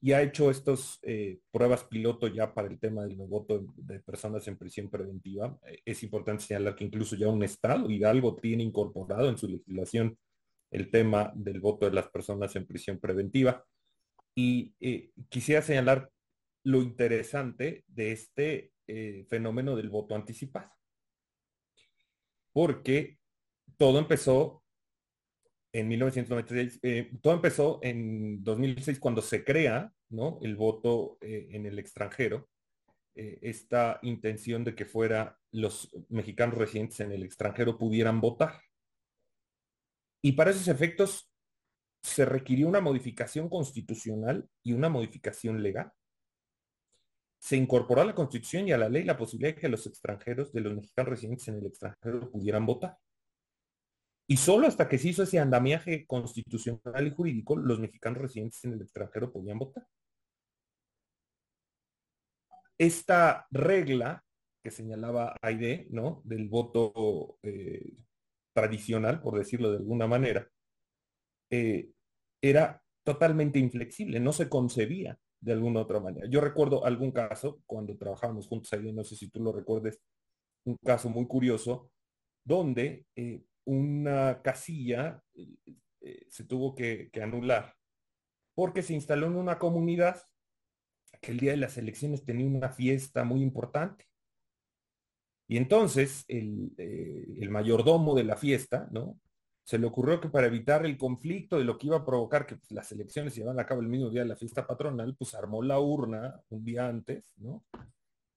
y 0.02 0.14
ha 0.14 0.22
hecho 0.22 0.50
estas 0.50 0.98
eh, 1.02 1.40
pruebas 1.52 1.84
piloto 1.84 2.28
ya 2.28 2.54
para 2.54 2.70
el 2.70 2.80
tema 2.80 3.04
del 3.04 3.18
voto 3.18 3.66
de 3.76 4.00
personas 4.00 4.48
en 4.48 4.58
prisión 4.58 4.90
preventiva. 4.90 5.58
Eh, 5.66 5.82
es 5.86 6.04
importante 6.04 6.44
señalar 6.44 6.76
que 6.76 6.86
incluso 6.86 7.18
ya 7.18 7.28
un 7.28 7.44
Estado, 7.44 7.90
Hidalgo, 7.90 8.36
tiene 8.38 8.64
incorporado 8.64 9.30
en 9.30 9.38
su 9.38 9.48
legislación 9.48 10.18
el 10.72 10.90
tema 10.90 11.34
del 11.36 11.60
voto 11.60 11.86
de 11.86 11.94
las 11.94 12.08
personas 12.08 12.56
en 12.56 12.66
prisión 12.66 13.00
preventiva. 13.00 13.66
Y 14.36 14.74
eh, 14.80 15.12
quisiera 15.28 15.62
señalar 15.62 16.10
lo 16.64 16.82
interesante 16.82 17.84
de 17.88 18.12
este 18.12 18.74
fenómeno 19.28 19.76
del 19.76 19.90
voto 19.90 20.16
anticipado. 20.16 20.72
Porque 22.52 23.20
todo 23.78 24.00
empezó 24.00 24.64
en 25.71 25.88
1996, 25.88 26.79
eh, 26.82 27.12
todo 27.21 27.34
empezó 27.34 27.79
en 27.84 28.43
2006 28.43 28.99
cuando 28.99 29.21
se 29.21 29.43
crea 29.43 29.91
el 30.41 30.55
voto 30.55 31.17
eh, 31.21 31.47
en 31.51 31.65
el 31.67 31.77
extranjero, 31.77 32.49
eh, 33.15 33.38
esta 33.41 33.99
intención 34.01 34.63
de 34.63 34.75
que 34.75 34.86
fuera 34.86 35.38
los 35.51 35.91
mexicanos 36.10 36.58
residentes 36.58 36.99
en 37.01 37.12
el 37.12 37.23
extranjero 37.23 37.77
pudieran 37.77 38.19
votar. 38.19 38.62
Y 40.21 40.32
para 40.34 40.51
esos 40.51 40.67
efectos 40.67 41.32
se 42.01 42.25
requirió 42.25 42.67
una 42.67 42.82
modificación 42.82 43.49
constitucional 43.49 44.47
y 44.63 44.73
una 44.73 44.89
modificación 44.89 45.62
legal. 45.62 45.91
Se 47.39 47.55
incorporó 47.55 48.01
a 48.01 48.05
la 48.05 48.15
constitución 48.15 48.67
y 48.67 48.71
a 48.71 48.77
la 48.77 48.89
ley 48.89 49.03
la 49.03 49.17
posibilidad 49.17 49.55
de 49.55 49.62
que 49.62 49.69
los 49.69 49.86
extranjeros, 49.86 50.51
de 50.51 50.62
los 50.62 50.75
mexicanos 50.75 51.10
residentes 51.10 51.47
en 51.47 51.55
el 51.55 51.67
extranjero, 51.67 52.29
pudieran 52.32 52.65
votar. 52.65 52.97
Y 54.32 54.38
solo 54.38 54.68
hasta 54.68 54.88
que 54.88 55.00
se 55.00 55.08
hizo 55.08 55.24
ese 55.24 55.39
andamiaje 55.39 56.06
constitucional 56.06 57.08
y 57.08 57.10
jurídico, 57.10 57.58
los 57.58 57.80
mexicanos 57.80 58.22
residentes 58.22 58.63
en 58.63 58.74
el 58.74 58.82
extranjero 58.84 59.32
podían 59.32 59.58
votar. 59.58 59.88
Esta 62.78 63.48
regla 63.50 64.24
que 64.63 64.70
señalaba 64.70 65.36
Aide, 65.42 65.88
¿no? 65.89 66.22
Del 66.26 66.48
voto 66.48 67.39
eh, 67.42 67.98
tradicional, 68.54 69.20
por 69.20 69.36
decirlo 69.36 69.72
de 69.72 69.78
alguna 69.78 70.06
manera, 70.06 70.48
eh, 71.50 71.89
era 72.39 72.84
totalmente 73.04 73.58
inflexible, 73.58 74.20
no 74.20 74.32
se 74.32 74.48
concebía 74.48 75.18
de 75.42 75.54
alguna 75.54 75.82
otra 75.82 76.00
manera. 76.00 76.28
Yo 76.30 76.39
recuerdo 76.39 76.86
algún 76.86 77.12
caso, 77.12 77.63
cuando 77.65 77.98
trabajábamos 77.98 78.48
juntos, 78.48 78.72
Aide, 78.74 78.94
no 78.94 79.04
sé 79.04 79.15
si 79.15 79.28
tú 79.32 79.42
lo 79.42 79.52
recuerdes, 79.52 80.00
un 80.65 80.78
caso 80.86 81.10
muy 81.10 81.26
curioso, 81.26 81.89
donde 82.46 83.08
eh, 83.15 83.44
una 83.69 84.41
casilla 84.41 85.23
eh, 86.01 86.25
se 86.29 86.43
tuvo 86.43 86.73
que, 86.73 87.12
anular 87.21 87.75
porque 88.55 88.82
se 88.82 88.93
instaló 88.93 89.27
en 89.27 89.36
una 89.36 89.60
comunidad 89.60 90.21
que 91.21 91.32
el 91.32 91.39
día 91.39 91.51
de 91.51 91.58
las 91.58 91.77
elecciones 91.77 92.25
tenía 92.25 92.47
una 92.47 92.69
fiesta 92.69 93.23
muy 93.23 93.41
importante. 93.41 94.05
Y 95.47 95.58
entonces 95.58 96.25
el, 96.27 96.73
eh, 96.77 97.47
mayordomo 97.49 98.15
de 98.15 98.23
la 98.23 98.38
fiesta, 98.38 98.88
¿no? 98.91 99.19
Se 99.63 99.77
le 99.77 99.86
ocurrió 99.86 100.19
que 100.19 100.29
para 100.29 100.47
evitar 100.47 100.86
el 100.86 100.97
conflicto 100.97 101.58
de 101.58 101.63
lo 101.63 101.77
que 101.77 101.88
iba 101.88 101.97
a 101.97 102.05
provocar 102.05 102.45
que 102.45 102.55
pues, 102.58 102.71
las 102.71 102.91
elecciones 102.91 103.34
se 103.34 103.47
a 103.47 103.65
cabo 103.65 103.82
el 103.82 103.88
mismo 103.88 104.10
día 104.10 104.21
de 104.21 104.27
la 104.27 104.36
fiesta 104.36 104.65
patronal, 104.65 105.15
pues 105.15 105.36
armó 105.36 105.62
la 105.62 105.79
urna 105.79 106.41
un 106.49 106.65
día 106.65 106.88
antes, 106.88 107.32
¿no? 107.38 107.63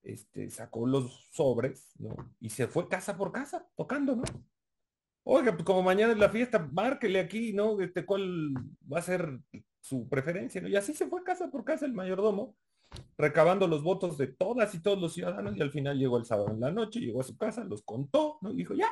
Este, 0.02 0.50
sacó 0.50 0.86
los 0.86 1.28
sobres, 1.32 1.92
¿no? 1.98 2.14
Y 2.38 2.50
se 2.50 2.66
fue 2.66 2.88
casa 2.88 3.16
por 3.16 3.32
casa, 3.32 3.66
tocando, 3.76 4.16
¿no? 4.16 4.24
Oiga, 5.24 5.52
pues 5.52 5.64
como 5.64 5.82
mañana 5.82 6.12
es 6.12 6.18
la 6.18 6.28
fiesta, 6.28 6.68
márquele 6.72 7.20
aquí, 7.20 7.52
¿no? 7.52 7.80
Este, 7.80 8.04
¿Cuál 8.04 8.54
va 8.92 8.98
a 8.98 9.02
ser 9.02 9.38
su 9.80 10.08
preferencia? 10.08 10.61
¿no? 10.61 10.68
Y 10.68 10.76
así 10.76 10.94
se 10.94 11.06
fue 11.06 11.22
casa 11.22 11.50
por 11.50 11.64
casa 11.64 11.87
el 11.87 11.92
mayordomo, 11.92 12.56
recabando 13.16 13.68
los 13.68 13.85
votos 13.85 14.18
de 14.18 14.26
todas 14.26 14.74
y 14.74 14.82
todos 14.82 15.00
los 15.00 15.14
ciudadanos 15.14 15.56
y 15.56 15.62
al 15.62 15.70
final 15.70 15.98
llegó 15.98 16.18
el 16.18 16.24
sábado 16.24 16.50
en 16.50 16.61
la 16.61 16.72
noche, 16.72 17.00
llegó 17.00 17.20
a 17.20 17.24
su 17.24 17.37
casa, 17.37 17.64
los 17.64 17.82
contó, 17.82 18.38
¿no? 18.40 18.52
Y 18.52 18.56
dijo, 18.56 18.74
ya, 18.74 18.88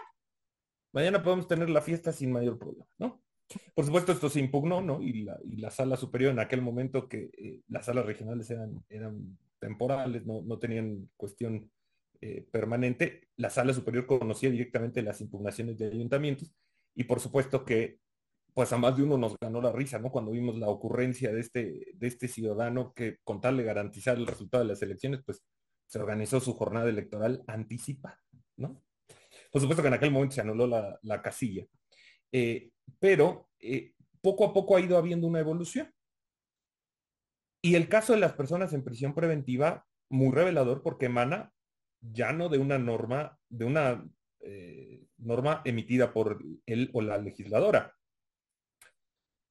mañana 0.92 1.22
podemos 1.22 1.48
tener 1.48 1.68
la 1.68 1.80
fiesta 1.80 2.12
sin 2.12 2.32
mayor 2.32 2.58
problema, 2.58 2.86
¿no? 2.98 3.20
Por 3.74 3.84
supuesto, 3.84 4.12
esto 4.12 4.28
se 4.28 4.38
impugnó, 4.38 4.80
¿no? 4.80 5.02
Y 5.02 5.24
la, 5.24 5.70
sala 5.72 5.96
superior 5.96 6.30
en 6.30 6.38
aquel 6.38 6.62
momento 6.62 7.08
que 7.08 7.30
eh, 7.36 7.60
las 7.66 7.86
salas 7.86 8.06
regionales 8.06 8.48
eran, 8.50 9.36
temporales, 9.58 10.24
no 10.24 10.58
tenían 10.58 11.10
cuestión 11.16 11.68
eh, 12.20 12.46
permanente, 12.50 13.28
la 13.36 13.50
sala 13.50 13.72
superior 13.72 14.06
conocía 14.06 14.50
directamente 14.50 15.02
las 15.02 15.20
impugnaciones 15.20 15.78
de 15.78 15.86
ayuntamientos 15.86 16.52
y 16.94 17.04
por 17.04 17.20
supuesto 17.20 17.64
que 17.64 17.98
pues 18.52 18.72
a 18.72 18.78
más 18.78 18.96
de 18.96 19.04
uno 19.04 19.16
nos 19.16 19.38
ganó 19.38 19.60
la 19.60 19.72
risa, 19.72 19.98
¿no? 19.98 20.10
Cuando 20.10 20.32
vimos 20.32 20.58
la 20.58 20.68
ocurrencia 20.68 21.32
de 21.32 21.40
este, 21.40 21.92
de 21.94 22.06
este 22.06 22.28
ciudadano 22.28 22.92
que 22.92 23.18
con 23.24 23.40
tal 23.40 23.56
de 23.56 23.64
garantizar 23.64 24.16
el 24.16 24.26
resultado 24.26 24.64
de 24.64 24.68
las 24.68 24.82
elecciones, 24.82 25.22
pues 25.24 25.42
se 25.86 25.98
organizó 25.98 26.40
su 26.40 26.54
jornada 26.54 26.88
electoral 26.88 27.42
anticipada, 27.46 28.18
¿no? 28.56 28.82
Por 29.50 29.60
supuesto 29.60 29.82
que 29.82 29.88
en 29.88 29.94
aquel 29.94 30.10
momento 30.10 30.34
se 30.34 30.40
anuló 30.40 30.66
la, 30.66 31.22
casilla. 31.22 31.64
Eh, 32.32 32.70
pero 32.98 33.48
eh, 33.58 33.94
poco 34.20 34.44
a 34.44 34.52
poco 34.52 34.76
ha 34.76 34.80
ido 34.80 34.96
habiendo 34.96 35.26
una 35.26 35.40
evolución. 35.40 35.92
Y 37.62 37.74
el 37.74 37.88
caso 37.88 38.12
de 38.12 38.20
las 38.20 38.32
personas 38.34 38.72
en 38.72 38.84
prisión 38.84 39.14
preventiva, 39.14 39.86
muy 40.08 40.32
revelador 40.34 40.82
porque 40.82 41.06
emana 41.06 41.52
ya 42.00 42.32
no 42.32 42.48
de 42.48 42.58
una 42.58 42.78
norma, 42.78 43.38
de 43.48 43.64
una 43.64 44.04
eh, 44.40 45.06
norma 45.18 45.62
emitida 45.64 46.12
por 46.12 46.42
él 46.66 46.90
o 46.92 47.02
la 47.02 47.18
legisladora. 47.18 47.94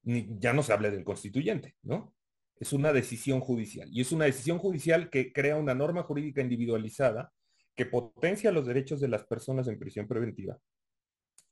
Ni, 0.02 0.26
ya 0.38 0.52
no 0.52 0.62
se 0.62 0.72
habla 0.72 0.90
del 0.90 1.04
constituyente, 1.04 1.76
¿no? 1.82 2.14
es 2.60 2.74
una 2.74 2.92
decisión 2.92 3.40
judicial. 3.40 3.88
Y 3.90 4.02
es 4.02 4.12
una 4.12 4.26
decisión 4.26 4.58
judicial 4.58 5.08
que 5.08 5.32
crea 5.32 5.56
una 5.56 5.74
norma 5.74 6.02
jurídica 6.02 6.42
individualizada 6.42 7.32
que 7.74 7.86
potencia 7.86 8.52
los 8.52 8.66
derechos 8.66 9.00
de 9.00 9.08
las 9.08 9.24
personas 9.24 9.66
en 9.66 9.78
prisión 9.78 10.06
preventiva 10.06 10.58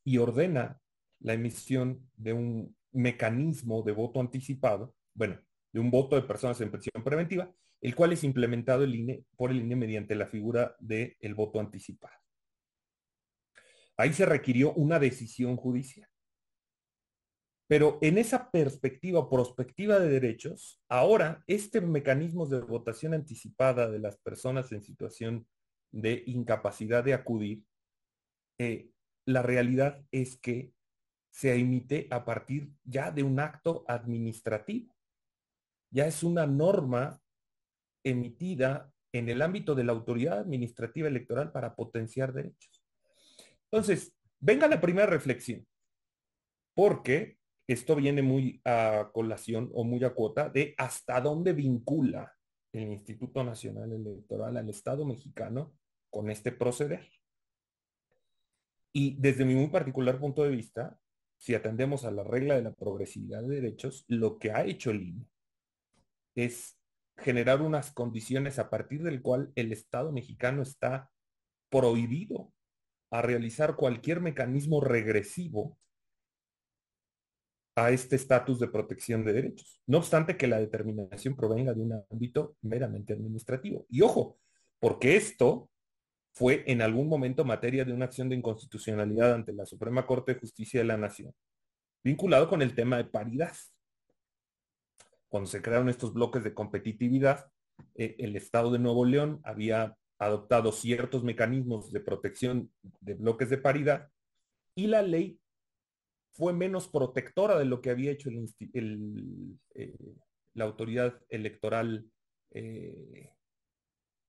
y 0.04 0.18
ordena 0.18 0.78
la 1.20 1.32
emisión 1.32 2.10
de 2.14 2.34
un 2.34 2.76
mecanismo 2.92 3.82
de 3.82 3.92
voto 3.92 4.20
anticipado, 4.20 4.94
bueno, 5.14 5.40
de 5.72 5.80
un 5.80 5.90
voto 5.90 6.14
de 6.14 6.22
personas 6.22 6.60
en 6.60 6.70
prisión 6.70 7.02
preventiva, 7.02 7.50
el 7.80 7.94
cual 7.94 8.12
es 8.12 8.24
implementado 8.24 8.84
por 9.36 9.50
el 9.50 9.60
INE 9.60 9.76
mediante 9.76 10.14
la 10.14 10.26
figura 10.26 10.76
del 10.78 11.16
el 11.20 11.34
voto 11.34 11.60
anticipado. 11.60 12.14
Ahí 13.96 14.12
se 14.12 14.26
requirió 14.26 14.72
una 14.74 14.98
decisión 14.98 15.56
judicial. 15.56 16.08
Pero 17.68 17.98
en 18.00 18.16
esa 18.16 18.50
perspectiva, 18.50 19.28
prospectiva 19.28 19.98
de 19.98 20.08
derechos, 20.08 20.80
ahora 20.88 21.44
este 21.46 21.80
mecanismo 21.80 22.46
de 22.46 22.60
votación 22.60 23.12
anticipada 23.12 23.90
de 23.90 23.98
las 23.98 24.16
personas 24.18 24.72
en 24.72 24.82
situación 24.82 25.46
de 25.92 26.22
incapacidad 26.26 27.04
de 27.04 27.12
acudir, 27.12 27.64
eh, 28.58 28.90
la 29.26 29.42
realidad 29.42 30.02
es 30.10 30.38
que 30.38 30.72
se 31.30 31.54
emite 31.54 32.08
a 32.10 32.24
partir 32.24 32.72
ya 32.84 33.10
de 33.10 33.22
un 33.22 33.38
acto 33.38 33.84
administrativo. 33.86 34.94
Ya 35.90 36.06
es 36.06 36.22
una 36.22 36.46
norma 36.46 37.20
emitida 38.08 38.90
en 39.12 39.28
el 39.28 39.42
ámbito 39.42 39.74
de 39.74 39.84
la 39.84 39.92
autoridad 39.92 40.38
administrativa 40.38 41.08
electoral 41.08 41.52
para 41.52 41.74
potenciar 41.74 42.32
derechos. 42.32 42.84
Entonces, 43.70 44.14
venga 44.40 44.68
la 44.68 44.80
primera 44.80 45.06
reflexión, 45.06 45.66
porque 46.74 47.38
esto 47.66 47.96
viene 47.96 48.22
muy 48.22 48.60
a 48.64 49.10
colación 49.12 49.70
o 49.74 49.84
muy 49.84 50.02
a 50.04 50.14
cuota 50.14 50.48
de 50.48 50.74
hasta 50.78 51.20
dónde 51.20 51.52
vincula 51.52 52.32
el 52.72 52.92
Instituto 52.92 53.44
Nacional 53.44 53.92
Electoral 53.92 54.56
al 54.56 54.68
Estado 54.68 55.04
mexicano 55.04 55.74
con 56.10 56.30
este 56.30 56.52
proceder. 56.52 57.06
Y 58.92 59.16
desde 59.18 59.44
mi 59.44 59.54
muy 59.54 59.68
particular 59.68 60.18
punto 60.18 60.42
de 60.42 60.50
vista, 60.50 60.98
si 61.36 61.54
atendemos 61.54 62.04
a 62.04 62.10
la 62.10 62.24
regla 62.24 62.56
de 62.56 62.62
la 62.62 62.72
progresividad 62.72 63.42
de 63.42 63.60
derechos, 63.60 64.04
lo 64.08 64.38
que 64.38 64.50
ha 64.50 64.64
hecho 64.64 64.90
el 64.90 65.02
INE 65.02 65.26
es 66.34 66.77
generar 67.18 67.62
unas 67.62 67.92
condiciones 67.92 68.58
a 68.58 68.70
partir 68.70 69.02
del 69.02 69.22
cual 69.22 69.52
el 69.54 69.72
Estado 69.72 70.12
mexicano 70.12 70.62
está 70.62 71.10
prohibido 71.70 72.52
a 73.10 73.22
realizar 73.22 73.76
cualquier 73.76 74.20
mecanismo 74.20 74.80
regresivo 74.80 75.78
a 77.74 77.90
este 77.90 78.16
estatus 78.16 78.58
de 78.58 78.68
protección 78.68 79.24
de 79.24 79.32
derechos. 79.32 79.80
No 79.86 79.98
obstante 79.98 80.36
que 80.36 80.48
la 80.48 80.58
determinación 80.58 81.36
provenga 81.36 81.72
de 81.72 81.80
un 81.80 82.04
ámbito 82.10 82.56
meramente 82.62 83.12
administrativo. 83.12 83.86
Y 83.88 84.02
ojo, 84.02 84.38
porque 84.80 85.16
esto 85.16 85.70
fue 86.32 86.64
en 86.66 86.82
algún 86.82 87.08
momento 87.08 87.44
materia 87.44 87.84
de 87.84 87.92
una 87.92 88.06
acción 88.06 88.28
de 88.28 88.36
inconstitucionalidad 88.36 89.34
ante 89.34 89.52
la 89.52 89.64
Suprema 89.64 90.06
Corte 90.06 90.34
de 90.34 90.40
Justicia 90.40 90.80
de 90.80 90.86
la 90.86 90.96
Nación, 90.96 91.32
vinculado 92.02 92.48
con 92.48 92.62
el 92.62 92.74
tema 92.74 92.96
de 92.96 93.04
paridad. 93.04 93.54
Cuando 95.28 95.48
se 95.48 95.62
crearon 95.62 95.88
estos 95.88 96.12
bloques 96.14 96.42
de 96.44 96.54
competitividad, 96.54 97.50
eh, 97.94 98.16
el 98.18 98.36
Estado 98.36 98.70
de 98.70 98.78
Nuevo 98.78 99.04
León 99.04 99.40
había 99.44 99.96
adoptado 100.18 100.72
ciertos 100.72 101.22
mecanismos 101.22 101.92
de 101.92 102.00
protección 102.00 102.72
de 103.00 103.14
bloques 103.14 103.50
de 103.50 103.58
paridad 103.58 104.10
y 104.74 104.88
la 104.88 105.02
ley 105.02 105.38
fue 106.32 106.52
menos 106.52 106.88
protectora 106.88 107.58
de 107.58 107.64
lo 107.64 107.80
que 107.80 107.90
había 107.90 108.12
hecho 108.12 108.30
eh, 108.30 109.98
la 110.54 110.64
autoridad 110.64 111.20
electoral 111.28 112.06
eh, 112.52 113.32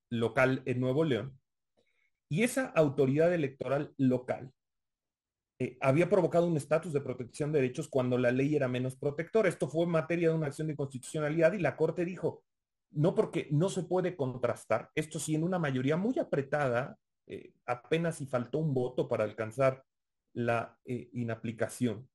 local 0.09 0.63
en 0.65 0.79
Nuevo 0.79 1.03
León. 1.03 1.39
Y 2.27 2.43
esa 2.43 2.65
autoridad 2.67 3.33
electoral 3.33 3.93
local 3.97 4.51
eh, 5.59 5.77
había 5.81 6.09
provocado 6.09 6.47
un 6.47 6.57
estatus 6.57 6.93
de 6.93 7.01
protección 7.01 7.51
de 7.51 7.59
derechos 7.59 7.89
cuando 7.89 8.17
la 8.17 8.31
ley 8.31 8.55
era 8.55 8.67
menos 8.67 8.95
protectora. 8.95 9.49
Esto 9.49 9.67
fue 9.67 9.85
materia 9.85 10.29
de 10.29 10.35
una 10.35 10.47
acción 10.47 10.67
de 10.67 10.75
constitucionalidad 10.75 11.53
y 11.53 11.59
la 11.59 11.75
Corte 11.75 12.05
dijo, 12.05 12.43
no 12.91 13.13
porque 13.13 13.47
no 13.51 13.69
se 13.69 13.83
puede 13.83 14.15
contrastar, 14.15 14.89
esto 14.95 15.19
sí 15.19 15.35
en 15.35 15.43
una 15.43 15.59
mayoría 15.59 15.97
muy 15.97 16.17
apretada, 16.17 16.97
eh, 17.27 17.53
apenas 17.65 18.17
si 18.17 18.25
faltó 18.25 18.57
un 18.57 18.73
voto 18.73 19.07
para 19.07 19.25
alcanzar 19.25 19.83
la 20.33 20.77
eh, 20.85 21.09
inaplicación. 21.13 22.09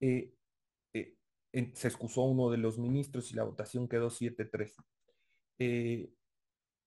se 0.00 1.88
excusó 1.88 2.22
uno 2.22 2.50
de 2.50 2.58
los 2.58 2.78
ministros 2.78 3.30
y 3.30 3.36
la 3.36 3.44
votación 3.44 3.88
quedó 3.88 4.10
7-3 4.10 4.74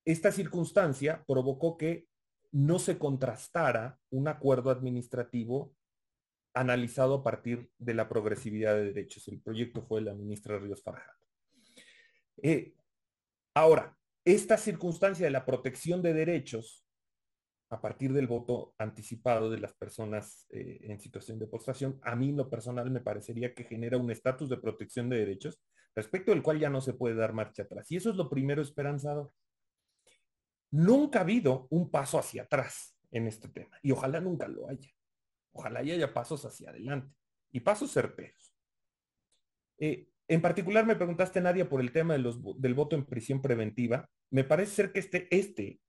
esta 0.08 0.32
circunstancia 0.32 1.26
provocó 1.28 1.78
que 1.78 2.08
no 2.52 2.80
se 2.80 2.98
contrastara 2.98 4.00
un 4.10 4.28
acuerdo 4.28 4.70
administrativo 4.70 5.76
analizado 6.54 7.16
a 7.16 7.24
partir 7.24 7.70
de 7.78 7.94
la 7.94 8.10
progresividad 8.10 8.76
de 8.76 8.86
derechos. 8.86 9.28
El 9.28 9.42
proyecto 9.42 9.84
fue 9.84 10.00
de 10.00 10.06
la 10.06 10.14
ministra 10.14 10.58
Ríos 10.58 10.82
Farjat. 10.82 11.16
Eh, 12.42 12.74
ahora, 13.54 13.96
esta 14.26 14.58
circunstancia 14.58 15.26
de 15.26 15.32
la 15.32 15.46
protección 15.46 16.02
de 16.02 16.14
derechos 16.14 16.84
a 17.70 17.82
partir 17.82 18.14
del 18.14 18.28
voto 18.28 18.74
anticipado 18.78 19.50
de 19.50 19.60
las 19.60 19.74
personas 19.74 20.48
eh, 20.50 20.80
en 20.84 21.00
situación 21.00 21.38
de 21.38 21.48
postración, 21.48 22.00
a 22.04 22.16
mí 22.16 22.32
lo 22.32 22.50
personal 22.50 22.90
me 22.90 23.02
parecería 23.02 23.54
que 23.54 23.66
genera 23.66 23.98
un 23.98 24.10
estatus 24.10 24.50
de 24.50 24.58
protección 24.58 25.10
de 25.10 25.18
derechos 25.18 25.60
respecto 25.96 26.32
del 26.32 26.44
cual 26.44 26.60
ya 26.60 26.70
no 26.70 26.80
se 26.80 26.94
puede 26.94 27.16
dar 27.16 27.34
marcha 27.34 27.64
atrás. 27.64 27.92
Y 27.92 27.98
eso 27.98 28.10
es 28.10 28.16
lo 28.16 28.30
primero 28.30 28.62
esperanzado. 28.62 29.34
Nunca 30.72 31.20
ha 31.20 31.22
habido 31.22 31.68
un 31.70 31.90
paso 31.90 32.20
hacia 32.20 32.44
atrás 32.44 32.98
en 33.12 33.28
este 33.28 33.48
tema 33.48 33.78
y 33.82 33.92
ojalá 33.92 34.20
nunca 34.20 34.48
lo 34.48 34.70
haya. 34.70 34.92
Ojalá 35.54 35.80
haya 35.80 36.14
pasos 36.14 36.46
hacia 36.46 36.70
adelante 36.70 37.16
y 37.52 37.62
pasos 37.62 37.92
certeros. 37.92 38.54
Eh, 39.80 40.10
en 40.28 40.42
particular 40.42 40.86
me 40.86 40.96
preguntaste, 40.96 41.40
Nadia, 41.40 41.70
por 41.70 41.80
el 41.80 41.92
tema 41.92 42.14
del 42.14 42.74
voto 42.74 42.96
en 42.96 43.06
prisión 43.06 43.42
preventiva. 43.42 44.10
Me 44.30 44.44
parece 44.44 44.72
ser 44.72 44.92
que 44.92 45.00
este, 45.00 45.28
este 45.36 45.80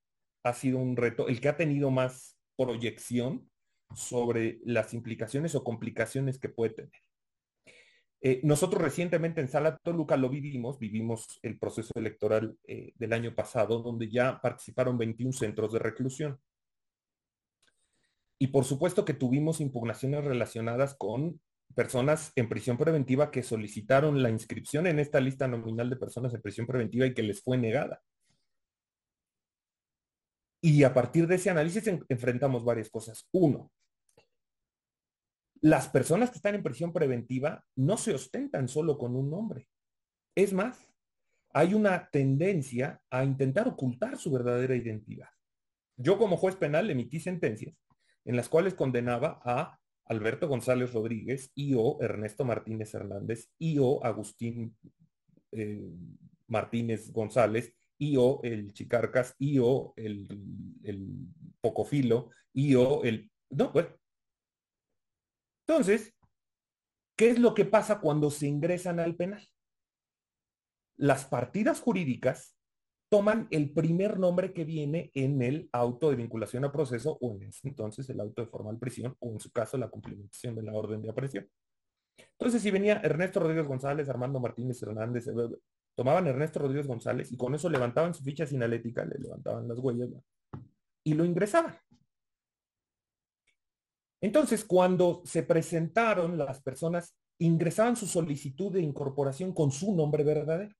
ha 0.43 0.53
sido 0.53 0.77
un 0.77 0.95
reto, 0.95 1.27
el 1.27 1.41
que 1.41 1.49
ha 1.49 1.57
tenido 1.57 1.91
más 1.91 2.37
proyección 2.55 3.49
sobre 3.93 4.59
las 4.63 4.93
implicaciones 4.93 5.55
o 5.55 5.63
complicaciones 5.63 6.39
que 6.39 6.49
puede 6.49 6.73
tener. 6.73 7.01
Eh, 8.21 8.41
nosotros 8.43 8.81
recientemente 8.81 9.39
en 9.39 9.47
Sala 9.47 9.77
Toluca 9.77 10.17
lo 10.17 10.29
vivimos, 10.29 10.77
vivimos 10.77 11.39
el 11.41 11.57
proceso 11.57 11.93
electoral 11.95 12.57
eh, 12.67 12.91
del 12.95 13.13
año 13.13 13.33
pasado, 13.33 13.81
donde 13.81 14.09
ya 14.09 14.41
participaron 14.41 14.97
21 14.97 15.31
centros 15.31 15.71
de 15.71 15.79
reclusión. 15.79 16.39
Y 18.37 18.47
por 18.47 18.65
supuesto 18.65 19.05
que 19.05 19.13
tuvimos 19.13 19.61
impugnaciones 19.61 20.23
relacionadas 20.23 20.95
con 20.95 21.39
personas 21.75 22.31
en 22.35 22.49
prisión 22.49 22.77
preventiva 22.77 23.31
que 23.31 23.43
solicitaron 23.43 24.21
la 24.21 24.29
inscripción 24.29 24.87
en 24.87 24.99
esta 24.99 25.19
lista 25.19 25.47
nominal 25.47 25.89
de 25.89 25.97
personas 25.97 26.33
en 26.33 26.41
prisión 26.41 26.67
preventiva 26.67 27.05
y 27.05 27.13
que 27.13 27.23
les 27.23 27.41
fue 27.41 27.57
negada. 27.57 28.01
Y 30.61 30.83
a 30.83 30.93
partir 30.93 31.25
de 31.27 31.35
ese 31.35 31.49
análisis 31.49 31.87
enfrentamos 32.09 32.65
varias 32.65 32.89
cosas. 32.89 33.27
Uno, 33.31 33.71
las 35.61 35.89
personas 35.89 36.29
que 36.29 36.37
están 36.37 36.55
en 36.55 36.63
prisión 36.63 36.93
preventiva 36.93 37.63
no 37.75 37.97
se 37.97 38.13
ostentan 38.13 38.67
solo 38.67 38.97
con 38.97 39.15
un 39.15 39.29
nombre. 39.29 39.67
Es 40.35 40.53
más, 40.53 40.89
hay 41.51 41.73
una 41.73 42.09
tendencia 42.11 43.01
a 43.09 43.23
intentar 43.23 43.67
ocultar 43.67 44.17
su 44.17 44.31
verdadera 44.31 44.75
identidad. 44.75 45.29
Yo 45.97 46.17
como 46.17 46.37
juez 46.37 46.55
penal 46.55 46.89
emití 46.89 47.19
sentencias 47.19 47.75
en 48.25 48.35
las 48.35 48.47
cuales 48.47 48.73
condenaba 48.73 49.41
a 49.43 49.79
Alberto 50.05 50.47
González 50.47 50.93
Rodríguez 50.93 51.51
y 51.55 51.73
o 51.75 51.97
Ernesto 52.01 52.45
Martínez 52.45 52.93
Hernández 52.93 53.49
y 53.57 53.77
o 53.79 54.03
Agustín 54.03 54.75
eh, 55.51 55.91
Martínez 56.47 57.11
González 57.11 57.73
y 57.97 58.17
o 58.17 58.39
el 58.43 58.73
Chicarcas 58.73 59.35
y 59.37 59.59
o 59.59 59.93
el, 59.95 60.27
el 60.83 61.07
Pocofilo 61.61 62.29
y 62.53 62.75
o 62.75 63.03
el... 63.03 63.29
No, 63.49 63.71
pues 63.71 63.87
entonces, 65.69 66.15
¿qué 67.15 67.29
es 67.29 67.37
lo 67.37 67.53
que 67.53 67.63
pasa 67.63 67.99
cuando 67.99 68.31
se 68.31 68.47
ingresan 68.47 68.99
al 68.99 69.15
penal? 69.15 69.47
Las 70.97 71.25
partidas 71.25 71.79
jurídicas 71.79 72.57
toman 73.07 73.47
el 73.51 73.71
primer 73.71 74.17
nombre 74.17 74.51
que 74.51 74.65
viene 74.65 75.11
en 75.13 75.43
el 75.43 75.69
auto 75.71 76.09
de 76.09 76.15
vinculación 76.15 76.65
a 76.65 76.71
proceso 76.71 77.19
o 77.21 77.35
en 77.35 77.43
ese 77.43 77.67
entonces 77.67 78.09
el 78.09 78.19
auto 78.19 78.41
de 78.41 78.47
formal 78.47 78.79
prisión 78.79 79.15
o 79.19 79.31
en 79.31 79.39
su 79.39 79.51
caso 79.51 79.77
la 79.77 79.89
cumplimentación 79.89 80.55
de 80.55 80.63
la 80.63 80.73
orden 80.73 81.03
de 81.03 81.11
aprehensión. 81.11 81.47
Entonces, 82.17 82.63
si 82.63 82.71
venía 82.71 83.01
Ernesto 83.03 83.39
Rodríguez 83.39 83.67
González, 83.67 84.09
Armando 84.09 84.39
Martínez 84.39 84.81
Hernández, 84.81 85.27
eh, 85.27 85.33
tomaban 85.95 86.25
Ernesto 86.25 86.57
Rodríguez 86.57 86.87
González 86.87 87.31
y 87.31 87.37
con 87.37 87.53
eso 87.53 87.69
levantaban 87.69 88.15
su 88.15 88.23
ficha 88.23 88.47
sinalética, 88.47 89.05
le 89.05 89.19
levantaban 89.19 89.67
las 89.67 89.77
huellas 89.77 90.09
y 91.03 91.13
lo 91.13 91.25
ingresaban. 91.25 91.77
Entonces, 94.21 94.65
cuando 94.65 95.21
se 95.25 95.43
presentaron 95.43 96.37
las 96.37 96.61
personas, 96.61 97.15
ingresaban 97.39 97.95
su 97.95 98.05
solicitud 98.05 98.73
de 98.73 98.81
incorporación 98.81 99.53
con 99.53 99.71
su 99.71 99.95
nombre 99.95 100.23
verdadero. 100.23 100.75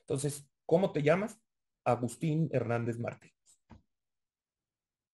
Entonces, 0.00 0.46
¿cómo 0.66 0.92
te 0.92 1.02
llamas? 1.02 1.40
Agustín 1.84 2.48
Hernández 2.52 2.98
Martínez. 2.98 3.34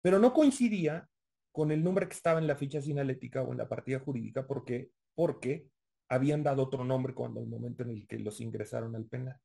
Pero 0.03 0.19
no 0.19 0.33
coincidía 0.33 1.09
con 1.53 1.71
el 1.71 1.83
nombre 1.83 2.09
que 2.09 2.15
estaba 2.15 2.41
en 2.41 2.47
la 2.47 2.57
ficha 2.57 2.81
sinalética 2.81 3.43
o 3.43 3.53
en 3.53 3.59
la 3.59 3.69
partida 3.69 4.01
jurídica 4.01 4.47
porque, 4.47 4.91
porque 5.15 5.69
habían 6.09 6.43
dado 6.43 6.65
otro 6.65 6.85
nombre 6.85 7.15
cuando 7.15 7.41
el 7.41 7.47
momento 7.47 7.83
en 7.83 7.91
el 7.91 8.07
que 8.07 8.19
los 8.19 8.41
ingresaron 8.41 8.95
al 8.97 9.07
penal. 9.07 9.39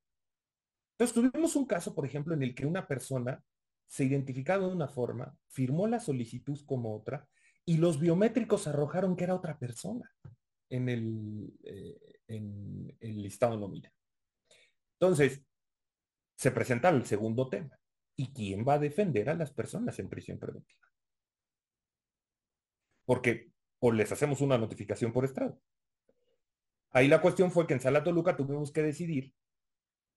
Entonces 0.93 1.13
tuvimos 1.13 1.55
un 1.55 1.65
caso, 1.65 1.95
por 1.95 2.05
ejemplo, 2.05 2.33
en 2.33 2.43
el 2.43 2.53
que 2.53 2.65
una 2.65 2.87
persona 2.87 3.43
se 3.87 4.05
identificaba 4.05 4.67
de 4.67 4.73
una 4.73 4.87
forma, 4.87 5.35
firmó 5.49 5.87
la 5.87 5.99
solicitud 5.99 6.59
como 6.65 6.95
otra 6.95 7.27
y 7.65 7.77
los 7.77 7.99
biométricos 7.99 8.67
arrojaron 8.67 9.15
que 9.15 9.23
era 9.23 9.35
otra 9.35 9.57
persona 9.57 10.11
en 10.69 10.89
el, 10.89 11.53
eh, 11.63 12.19
en 12.27 12.95
el 12.99 13.21
listado 13.21 13.57
nominal. 13.57 13.93
Entonces, 14.99 15.43
se 16.35 16.51
presenta 16.51 16.89
el 16.89 17.05
segundo 17.05 17.49
tema. 17.49 17.79
¿Y 18.15 18.31
quién 18.33 18.65
va 18.67 18.75
a 18.75 18.79
defender 18.79 19.29
a 19.29 19.33
las 19.33 19.51
personas 19.51 19.97
en 19.99 20.09
prisión 20.09 20.37
preventiva? 20.37 20.87
Porque 23.05 23.51
o 23.79 23.91
les 23.91 24.11
hacemos 24.11 24.41
una 24.41 24.57
notificación 24.57 25.11
por 25.11 25.25
estrado. 25.25 25.59
Ahí 26.91 27.07
la 27.07 27.21
cuestión 27.21 27.51
fue 27.51 27.67
que 27.67 27.73
en 27.73 27.81
Sala 27.81 28.03
Toluca 28.03 28.37
tuvimos 28.37 28.71
que 28.71 28.83
decidir 28.83 29.33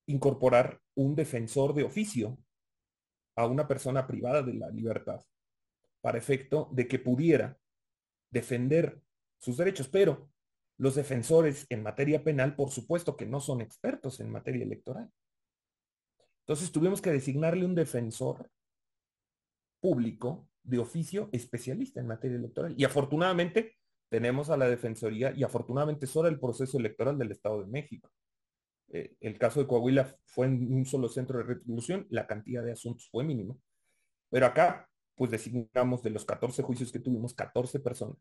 incorporar 0.06 0.80
un 0.94 1.16
defensor 1.16 1.74
de 1.74 1.82
oficio 1.82 2.38
a 3.34 3.46
una 3.46 3.66
persona 3.66 4.06
privada 4.06 4.42
de 4.42 4.54
la 4.54 4.70
libertad 4.70 5.20
para 6.06 6.18
efecto 6.18 6.68
de 6.70 6.86
que 6.86 7.00
pudiera 7.00 7.58
defender 8.30 9.02
sus 9.38 9.56
derechos. 9.56 9.88
Pero 9.88 10.30
los 10.78 10.94
defensores 10.94 11.66
en 11.68 11.82
materia 11.82 12.22
penal, 12.22 12.54
por 12.54 12.70
supuesto 12.70 13.16
que 13.16 13.26
no 13.26 13.40
son 13.40 13.60
expertos 13.60 14.20
en 14.20 14.30
materia 14.30 14.62
electoral. 14.62 15.10
Entonces 16.42 16.70
tuvimos 16.70 17.02
que 17.02 17.10
designarle 17.10 17.64
un 17.64 17.74
defensor 17.74 18.48
público 19.80 20.48
de 20.62 20.78
oficio 20.78 21.28
especialista 21.32 21.98
en 21.98 22.06
materia 22.06 22.36
electoral. 22.36 22.72
Y 22.78 22.84
afortunadamente 22.84 23.74
tenemos 24.08 24.48
a 24.50 24.56
la 24.56 24.68
Defensoría 24.68 25.32
y 25.32 25.42
afortunadamente 25.42 26.06
solo 26.06 26.28
el 26.28 26.38
proceso 26.38 26.78
electoral 26.78 27.18
del 27.18 27.32
Estado 27.32 27.62
de 27.62 27.66
México. 27.66 28.12
Eh, 28.90 29.16
el 29.18 29.36
caso 29.40 29.58
de 29.58 29.66
Coahuila 29.66 30.16
fue 30.24 30.46
en 30.46 30.72
un 30.72 30.86
solo 30.86 31.08
centro 31.08 31.38
de 31.38 31.46
retribución, 31.46 32.06
la 32.10 32.28
cantidad 32.28 32.62
de 32.62 32.70
asuntos 32.70 33.08
fue 33.10 33.24
mínima. 33.24 33.56
Pero 34.30 34.46
acá, 34.46 34.88
pues 35.16 35.30
designamos 35.30 36.02
de 36.02 36.10
los 36.10 36.24
14 36.24 36.62
juicios 36.62 36.92
que 36.92 37.00
tuvimos, 37.00 37.34
14 37.34 37.80
personas. 37.80 38.16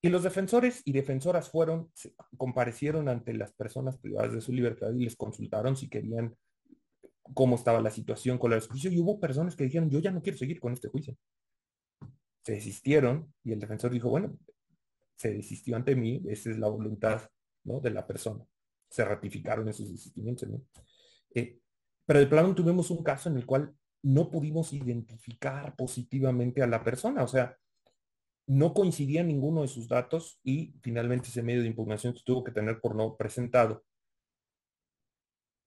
Y 0.00 0.08
los 0.08 0.22
defensores 0.22 0.82
y 0.84 0.92
defensoras 0.92 1.48
fueron, 1.48 1.90
comparecieron 2.36 3.08
ante 3.08 3.32
las 3.32 3.52
personas 3.52 3.98
privadas 3.98 4.32
de 4.32 4.40
su 4.40 4.52
libertad 4.52 4.92
y 4.92 5.04
les 5.04 5.16
consultaron 5.16 5.76
si 5.76 5.88
querían 5.88 6.36
cómo 7.32 7.56
estaba 7.56 7.80
la 7.80 7.90
situación 7.90 8.36
con 8.36 8.52
el 8.52 8.60
juicio 8.60 8.90
y 8.90 8.98
hubo 8.98 9.18
personas 9.18 9.56
que 9.56 9.64
dijeron, 9.64 9.88
yo 9.88 10.00
ya 10.00 10.10
no 10.10 10.20
quiero 10.20 10.36
seguir 10.36 10.60
con 10.60 10.72
este 10.72 10.88
juicio. 10.88 11.16
Se 12.42 12.52
desistieron 12.52 13.32
y 13.42 13.52
el 13.52 13.60
defensor 13.60 13.90
dijo, 13.92 14.10
bueno, 14.10 14.36
se 15.16 15.32
desistió 15.32 15.76
ante 15.76 15.96
mí, 15.96 16.22
esa 16.28 16.50
es 16.50 16.58
la 16.58 16.68
voluntad 16.68 17.22
¿no? 17.64 17.80
de 17.80 17.90
la 17.90 18.06
persona. 18.06 18.44
Se 18.90 19.04
ratificaron 19.04 19.68
esos 19.68 19.90
desistimientos. 19.90 20.48
Eh, 21.34 21.60
pero 22.04 22.18
de 22.18 22.26
plano 22.26 22.54
tuvimos 22.54 22.90
un 22.90 23.02
caso 23.02 23.30
en 23.30 23.36
el 23.36 23.46
cual 23.46 23.74
no 24.04 24.30
pudimos 24.30 24.72
identificar 24.72 25.74
positivamente 25.76 26.62
a 26.62 26.66
la 26.66 26.84
persona, 26.84 27.24
o 27.24 27.28
sea, 27.28 27.56
no 28.46 28.74
coincidía 28.74 29.22
ninguno 29.22 29.62
de 29.62 29.68
sus 29.68 29.88
datos 29.88 30.38
y 30.44 30.74
finalmente 30.82 31.28
ese 31.28 31.42
medio 31.42 31.62
de 31.62 31.68
impugnación 31.68 32.14
se 32.14 32.22
tuvo 32.22 32.44
que 32.44 32.52
tener 32.52 32.80
por 32.80 32.94
no 32.94 33.16
presentado. 33.16 33.82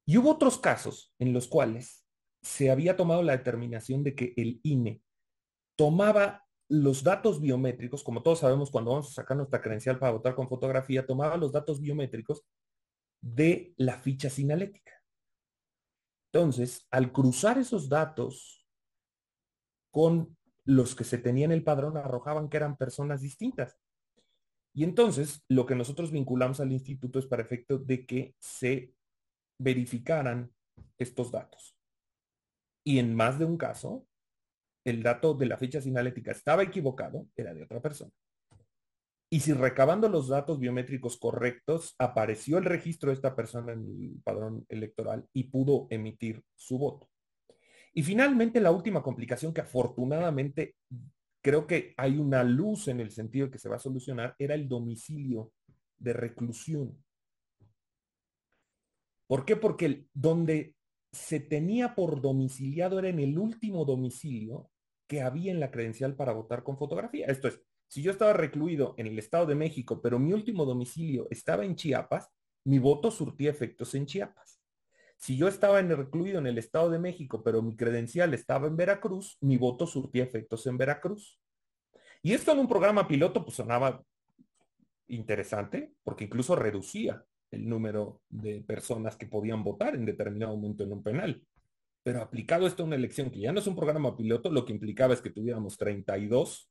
Y 0.06 0.17
hubo 0.17 0.32
otros 0.32 0.60
casos 0.60 1.13
en 1.17 1.34
los 1.34 1.47
cuales 1.47 2.06
se 2.43 2.69
había 2.69 2.95
tomado 2.95 3.23
la 3.23 3.36
determinación 3.36 4.04
de 4.04 4.15
que 4.15 4.34
el 4.38 4.60
INE 4.63 5.02
tomaba 5.76 6.45
los 6.69 7.04
datos 7.04 7.41
biométricos, 7.41 8.04
como 8.04 8.21
todos 8.21 8.39
sabemos 8.39 8.69
cuando 8.69 8.91
vamos 8.91 9.10
a 9.10 9.13
sacar 9.13 9.36
nuestra 9.36 9.62
credencial 9.62 9.97
para 9.97 10.12
votar 10.12 10.36
con 10.36 10.47
fotografía, 10.47 11.08
tomaba 11.08 11.38
los 11.38 11.52
datos 11.52 11.82
biométricos 11.82 12.45
de 13.19 13.73
la 13.78 13.97
ficha 13.97 14.30
sinalética. 14.30 14.96
Entonces, 16.38 16.86
al 16.91 17.12
cruzar 17.12 17.58
esos 17.58 17.89
datos 17.89 18.63
con 19.91 20.38
los 20.65 20.93
que 20.93 21.04
se 21.04 21.17
tenían 21.17 21.52
el 21.52 21.63
padrón, 21.63 21.97
arrojaban 21.97 22.47
que 22.47 22.58
eran 22.58 22.78
personas 22.78 23.21
distintas. 23.21 23.80
Y 24.71 24.84
entonces, 24.84 25.43
lo 25.50 25.65
que 25.65 25.73
nosotros 25.73 26.12
vinculamos 26.12 26.60
al 26.60 26.71
instituto 26.71 27.17
es 27.17 27.26
para 27.26 27.41
efecto 27.41 27.80
de 27.80 28.06
que 28.06 28.36
se 28.38 28.93
verificaran 29.60 30.54
estos 31.00 31.32
datos. 31.32 31.76
Y 32.86 33.00
en 33.00 33.15
más 33.15 33.39
de 33.39 33.45
un 33.45 33.58
caso, 33.58 34.06
el 34.86 35.02
dato 35.02 35.34
de 35.34 35.47
la 35.47 35.58
ficha 35.58 35.82
sinalética 35.82 36.34
estaba 36.34 36.62
equivocado, 36.62 37.26
era 37.36 37.56
de 37.56 37.63
otra 37.63 37.82
persona. 37.82 38.12
Y 39.30 39.42
si 39.42 39.52
recabando 39.52 40.08
los 40.08 40.30
datos 40.30 40.60
biométricos 40.60 41.18
correctos, 41.18 41.96
apareció 42.00 42.58
el 42.58 42.66
registro 42.66 43.10
de 43.10 43.16
esta 43.16 43.36
persona 43.36 43.74
en 43.74 43.80
el 43.80 44.22
padrón 44.24 44.66
electoral 44.70 45.28
y 45.34 45.46
pudo 45.46 45.88
emitir 45.90 46.42
su 46.56 46.78
voto. 46.78 47.10
Y 47.94 48.04
finalmente 48.04 48.62
la 48.62 48.72
última 48.72 49.04
complicación 49.04 49.54
que 49.54 49.62
afortunadamente 49.62 50.76
creo 51.42 51.68
que 51.68 51.94
hay 51.98 52.18
una 52.18 52.44
luz 52.44 52.88
en 52.88 53.00
el 53.00 53.12
sentido 53.12 53.50
que 53.50 53.60
se 53.60 53.70
va 53.70 53.78
a 53.78 53.80
solucionar 53.80 54.36
era 54.38 54.56
el 54.56 54.70
domicilio 54.70 55.52
de 55.98 56.13
reclusión. 56.13 57.04
¿Por 59.28 59.44
qué? 59.44 59.58
Porque 59.58 60.06
donde 60.13 60.76
se 61.12 61.40
tenía 61.40 61.96
por 61.96 62.22
domiciliado 62.22 63.00
era 63.00 63.10
en 63.10 63.20
el 63.20 63.38
último 63.38 63.84
domicilio 63.84 64.70
que 65.08 65.22
había 65.22 65.52
en 65.52 65.60
la 65.60 65.72
credencial 65.72 66.16
para 66.16 66.34
votar 66.34 66.63
con 66.63 66.78
fotografía. 66.78 67.28
Esto 67.28 67.48
es, 67.48 67.62
si 67.88 68.02
yo 68.02 68.12
estaba 68.12 68.34
recluido 68.34 68.93
en 68.97 69.08
el 69.08 69.17
Estado 69.17 69.45
de 69.45 69.56
México, 69.56 70.02
pero 70.02 70.19
mi 70.19 70.34
último 70.34 70.65
domicilio 70.65 71.28
estaba 71.30 71.63
en 71.63 71.76
Chiapas, 71.76 72.30
mi 72.65 72.80
voto 72.80 73.12
surtía 73.12 73.50
efectos 73.50 73.95
en 73.95 74.06
Chiapas. 74.06 74.62
Si 75.17 75.38
yo 75.38 75.47
estaba 75.47 75.80
en 75.80 75.95
recluido 75.95 76.38
en 76.39 76.47
el 76.47 76.58
Estado 76.58 76.89
de 76.89 77.00
México, 77.00 77.41
pero 77.43 77.62
mi 77.62 77.76
credencial 77.76 78.34
estaba 78.34 78.67
en 78.67 78.76
Veracruz, 78.76 79.38
mi 79.41 79.58
voto 79.58 79.88
surtía 79.88 80.23
efectos 80.23 80.67
en 80.67 80.78
Veracruz. 80.78 81.39
Y 82.21 82.34
esto 82.34 82.52
en 82.52 82.60
un 82.60 82.67
programa 82.67 83.08
piloto 83.08 83.43
pues 83.43 83.56
sonaba 83.56 84.04
interesante 85.08 85.93
porque 86.04 86.26
incluso 86.26 86.56
reducía 86.56 87.23
el 87.52 87.67
número 87.67 88.21
de 88.30 88.62
personas 88.62 89.15
que 89.15 89.26
podían 89.26 89.63
votar 89.63 89.95
en 89.95 90.06
determinado 90.06 90.56
momento 90.56 90.84
en 90.84 90.91
un 90.91 91.02
penal. 91.02 91.43
Pero 92.04 92.21
aplicado 92.21 92.67
esto 92.67 92.84
a 92.84 92.86
una 92.86 92.95
elección 92.95 93.32
que 93.32 93.39
ya 93.39 93.52
no 93.52 93.60
es 93.60 93.67
un 93.67 93.76
programa 93.76 94.15
piloto, 94.15 94.52
lo 94.52 94.65
que 94.65 94.73
implicaba 94.73 95.13
es 95.13 95.21
que 95.21 95.30
tuviéramos 95.30 95.78
32 95.78 96.69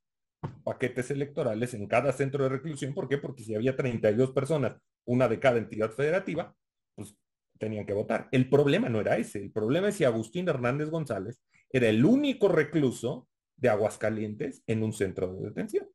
paquetes 0.65 1.11
electorales 1.11 1.75
en 1.75 1.87
cada 1.87 2.13
centro 2.13 2.45
de 2.45 2.51
reclusión. 2.51 2.95
¿Por 2.95 3.09
qué? 3.09 3.19
Porque 3.19 3.45
si 3.45 3.55
había 3.55 3.77
32 3.77 4.33
personas, 4.33 4.77
una 5.05 5.29
de 5.29 5.39
cada 5.39 5.59
entidad 5.59 5.91
federativa, 5.91 6.55
pues 6.95 7.17
tenían 7.59 7.87
que 7.87 7.93
votar. 7.93 8.29
El 8.33 8.49
problema 8.49 8.89
no 8.89 9.01
era 9.01 9.17
ese. 9.17 9.41
El 9.41 9.53
problema 9.53 9.89
es 9.89 9.97
si 9.97 10.05
Agustín 10.05 10.49
Hernández 10.49 10.91
González 10.91 11.41
era 11.71 11.89
el 11.89 12.05
único 12.05 12.49
recluso 12.49 13.29
de 13.57 13.69
Aguascalientes 13.69 14.63
en 14.67 14.83
un 14.83 14.93
centro 14.93 15.35
de 15.35 15.49
detención. 15.49 15.89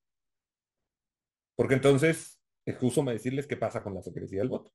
Porque 1.55 1.75
entonces 1.75 2.39
me 3.03 3.13
decirles 3.13 3.47
qué 3.47 3.57
pasa 3.57 3.83
con 3.83 3.93
la 3.93 4.01
secrecía 4.01 4.39
del 4.39 4.49
voto. 4.49 4.71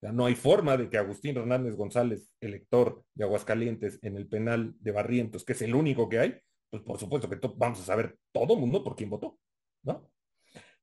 no 0.00 0.26
hay 0.26 0.34
forma 0.34 0.76
de 0.76 0.88
que 0.88 0.98
Agustín 0.98 1.36
Hernández 1.36 1.74
González, 1.74 2.30
elector 2.40 3.04
de 3.14 3.24
Aguascalientes 3.24 3.98
en 4.02 4.16
el 4.16 4.28
penal 4.28 4.74
de 4.80 4.92
Barrientos, 4.92 5.44
que 5.44 5.52
es 5.54 5.62
el 5.62 5.74
único 5.74 6.08
que 6.08 6.18
hay, 6.20 6.40
pues 6.70 6.82
por 6.82 6.98
supuesto 6.98 7.28
que 7.28 7.38
vamos 7.56 7.80
a 7.80 7.84
saber 7.84 8.18
todo 8.32 8.54
el 8.54 8.60
mundo 8.60 8.84
por 8.84 8.96
quién 8.96 9.10
votó, 9.10 9.38
¿no? 9.82 10.10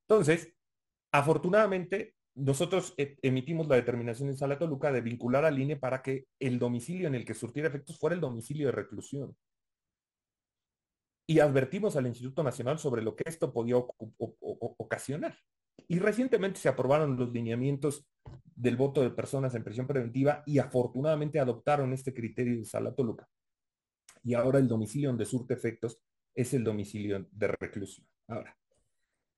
Entonces, 0.02 0.54
afortunadamente, 1.12 2.16
nosotros 2.36 2.94
e, 2.98 3.18
emitimos 3.22 3.68
la 3.68 3.76
determinación 3.76 4.30
en 4.30 4.38
Sala 4.38 4.60
Toluca 4.60 4.92
de 4.92 5.02
vincular 5.02 5.46
al 5.46 5.60
INE 5.60 5.78
para 5.78 6.02
que 6.02 6.28
el 6.40 6.60
domicilio 6.60 7.08
en 7.08 7.16
el 7.16 7.26
que 7.26 7.34
surtiera 7.34 7.70
efectos 7.70 7.98
fuera 7.98 8.14
el 8.14 8.22
domicilio 8.22 8.68
de 8.68 8.74
reclusión. 8.74 9.36
Y 11.28 11.40
advertimos 11.40 11.96
al 11.96 12.06
Instituto 12.08 12.44
Nacional 12.44 12.78
sobre 12.78 13.02
lo 13.02 13.16
que 13.16 13.24
esto 13.26 13.52
podía 13.52 13.78
ocasionar. 13.78 15.38
Y 15.88 16.00
recientemente 16.00 16.60
se 16.60 16.70
aprobaron 16.70 17.18
los 17.18 17.32
lineamientos 17.32 18.08
del 18.56 18.76
voto 18.76 19.02
de 19.02 19.10
personas 19.10 19.56
en 19.56 19.64
prisión 19.64 19.88
preventiva 19.88 20.44
y 20.46 20.60
afortunadamente 20.60 21.40
adoptaron 21.40 21.94
este 21.94 22.14
criterio 22.14 22.58
de 22.58 22.66
Sala 22.66 22.94
Toluca. 22.94 23.28
Y 24.26 24.34
ahora 24.34 24.60
el 24.60 24.68
domicilio 24.68 25.10
donde 25.10 25.26
surte 25.26 25.54
efectos 25.54 26.00
es 26.34 26.54
el 26.54 26.64
domicilio 26.64 27.26
de 27.32 27.48
reclusión. 27.48 28.08
Ahora, 28.28 28.58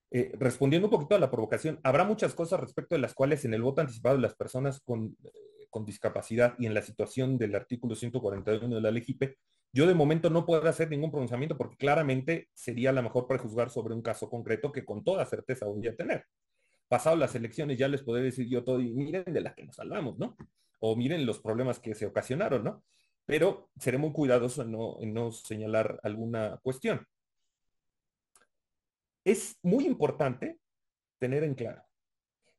eh, 0.10 0.32
respondiendo 0.40 0.88
un 0.88 0.92
poquito 0.92 1.16
a 1.16 1.20
la 1.20 1.30
provocación, 1.30 1.80
habrá 1.84 2.06
muchas 2.06 2.34
cosas 2.34 2.62
respecto 2.62 2.96
de 2.96 3.02
las 3.02 3.14
cuales 3.14 3.44
en 3.44 3.54
el 3.54 3.62
voto 3.62 3.82
anticipado 3.82 4.16
de 4.16 4.22
las 4.22 4.36
personas 4.36 4.80
con, 4.80 5.18
eh, 5.26 5.68
con 5.70 5.84
discapacidad 5.84 6.56
y 6.58 6.66
en 6.66 6.74
la 6.74 6.82
situación 6.82 7.38
del 7.38 7.54
artículo 7.56 7.96
141 7.96 8.74
de 8.76 8.82
la 8.82 8.90
LGIP 8.90 9.36
Yo 9.74 9.86
de 9.86 9.94
momento 9.94 10.30
no 10.30 10.46
puedo 10.46 10.66
hacer 10.68 10.90
ningún 10.90 11.12
pronunciamiento 11.12 11.58
porque 11.58 11.76
claramente 11.76 12.48
sería 12.54 12.94
la 12.94 13.02
mejor 13.02 13.28
prejuzgar 13.28 13.70
sobre 13.70 13.94
un 13.94 14.02
caso 14.02 14.30
concreto 14.30 14.72
que 14.72 14.86
con 14.86 15.04
toda 15.04 15.26
certeza 15.26 15.66
voy 15.66 15.86
a 15.88 15.96
tener. 15.98 16.24
Pasado 16.88 17.18
las 17.18 17.36
elecciones 17.36 17.78
ya 17.78 17.90
les 17.90 18.02
podré 18.02 18.24
decir 18.24 18.48
yo 18.48 18.64
todo 18.64 18.80
y 18.80 18.94
miren 18.94 19.26
de 19.26 19.42
las 19.42 19.54
que 19.54 19.66
nos 19.66 19.76
salvamos, 19.76 20.18
¿no? 20.18 20.38
O 20.80 20.96
miren 20.96 21.26
los 21.26 21.40
problemas 21.40 21.80
que 21.80 21.94
se 21.94 22.06
ocasionaron, 22.06 22.64
¿no? 22.64 22.86
Pero 23.28 23.70
seré 23.78 23.98
muy 23.98 24.14
cuidadoso 24.14 24.64
en 24.64 25.14
no, 25.14 25.32
señalar 25.34 26.00
alguna 26.02 26.60
cuestión. 26.64 27.06
Es 29.26 29.60
muy 29.62 29.86
importante 29.86 30.58
tener 31.20 31.44
en 31.44 31.54
claro 31.54 31.84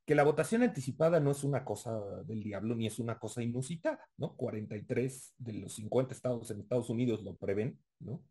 que 0.05 0.13
la 0.13 0.23
votación 0.23 0.61
anticipada 0.61 1.19
no 1.19 1.31
es 1.31 1.43
una 1.43 1.65
cosa 1.65 1.99
del 2.23 2.43
diablo 2.43 2.75
ni 2.75 2.85
es 2.85 2.99
una 2.99 3.17
cosa 3.17 3.41
inusitada, 3.41 4.07
¿no? 4.17 4.35
43 4.35 5.33
de 5.39 5.53
los 5.53 5.73
50 5.73 6.13
estados 6.13 6.51
en 6.51 6.59
Estados 6.59 6.89
Unidos 6.89 7.23
lo 7.23 7.35
prevén, 7.35 7.79
¿no? 7.99 8.23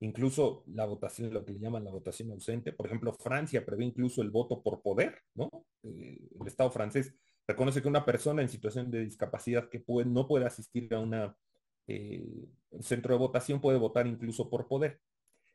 Incluso 0.00 0.64
la 0.66 0.84
votación, 0.84 1.32
lo 1.32 1.44
que 1.44 1.52
le 1.52 1.60
llaman 1.60 1.84
la 1.84 1.90
votación 1.90 2.30
ausente, 2.32 2.72
por 2.72 2.86
ejemplo, 2.86 3.14
Francia 3.14 3.64
prevé 3.64 3.84
incluso 3.84 4.20
el 4.20 4.30
voto 4.30 4.62
por 4.62 4.82
poder, 4.82 5.22
¿no? 5.34 5.48
Eh, 5.84 6.18
el 6.38 6.46
Estado 6.46 6.70
francés 6.70 7.14
reconoce 7.46 7.80
que 7.80 7.88
una 7.88 8.04
persona 8.04 8.42
en 8.42 8.48
situación 8.50 8.90
de 8.90 9.04
discapacidad 9.04 9.70
que 9.70 9.80
puede, 9.80 10.08
no 10.08 10.26
puede 10.26 10.44
asistir 10.44 10.92
a 10.92 10.98
una 10.98 11.34
eh, 11.86 12.48
centro 12.80 13.14
de 13.14 13.18
votación 13.18 13.60
puede 13.60 13.78
votar 13.78 14.06
incluso 14.06 14.48
por 14.48 14.68
poder. 14.68 15.00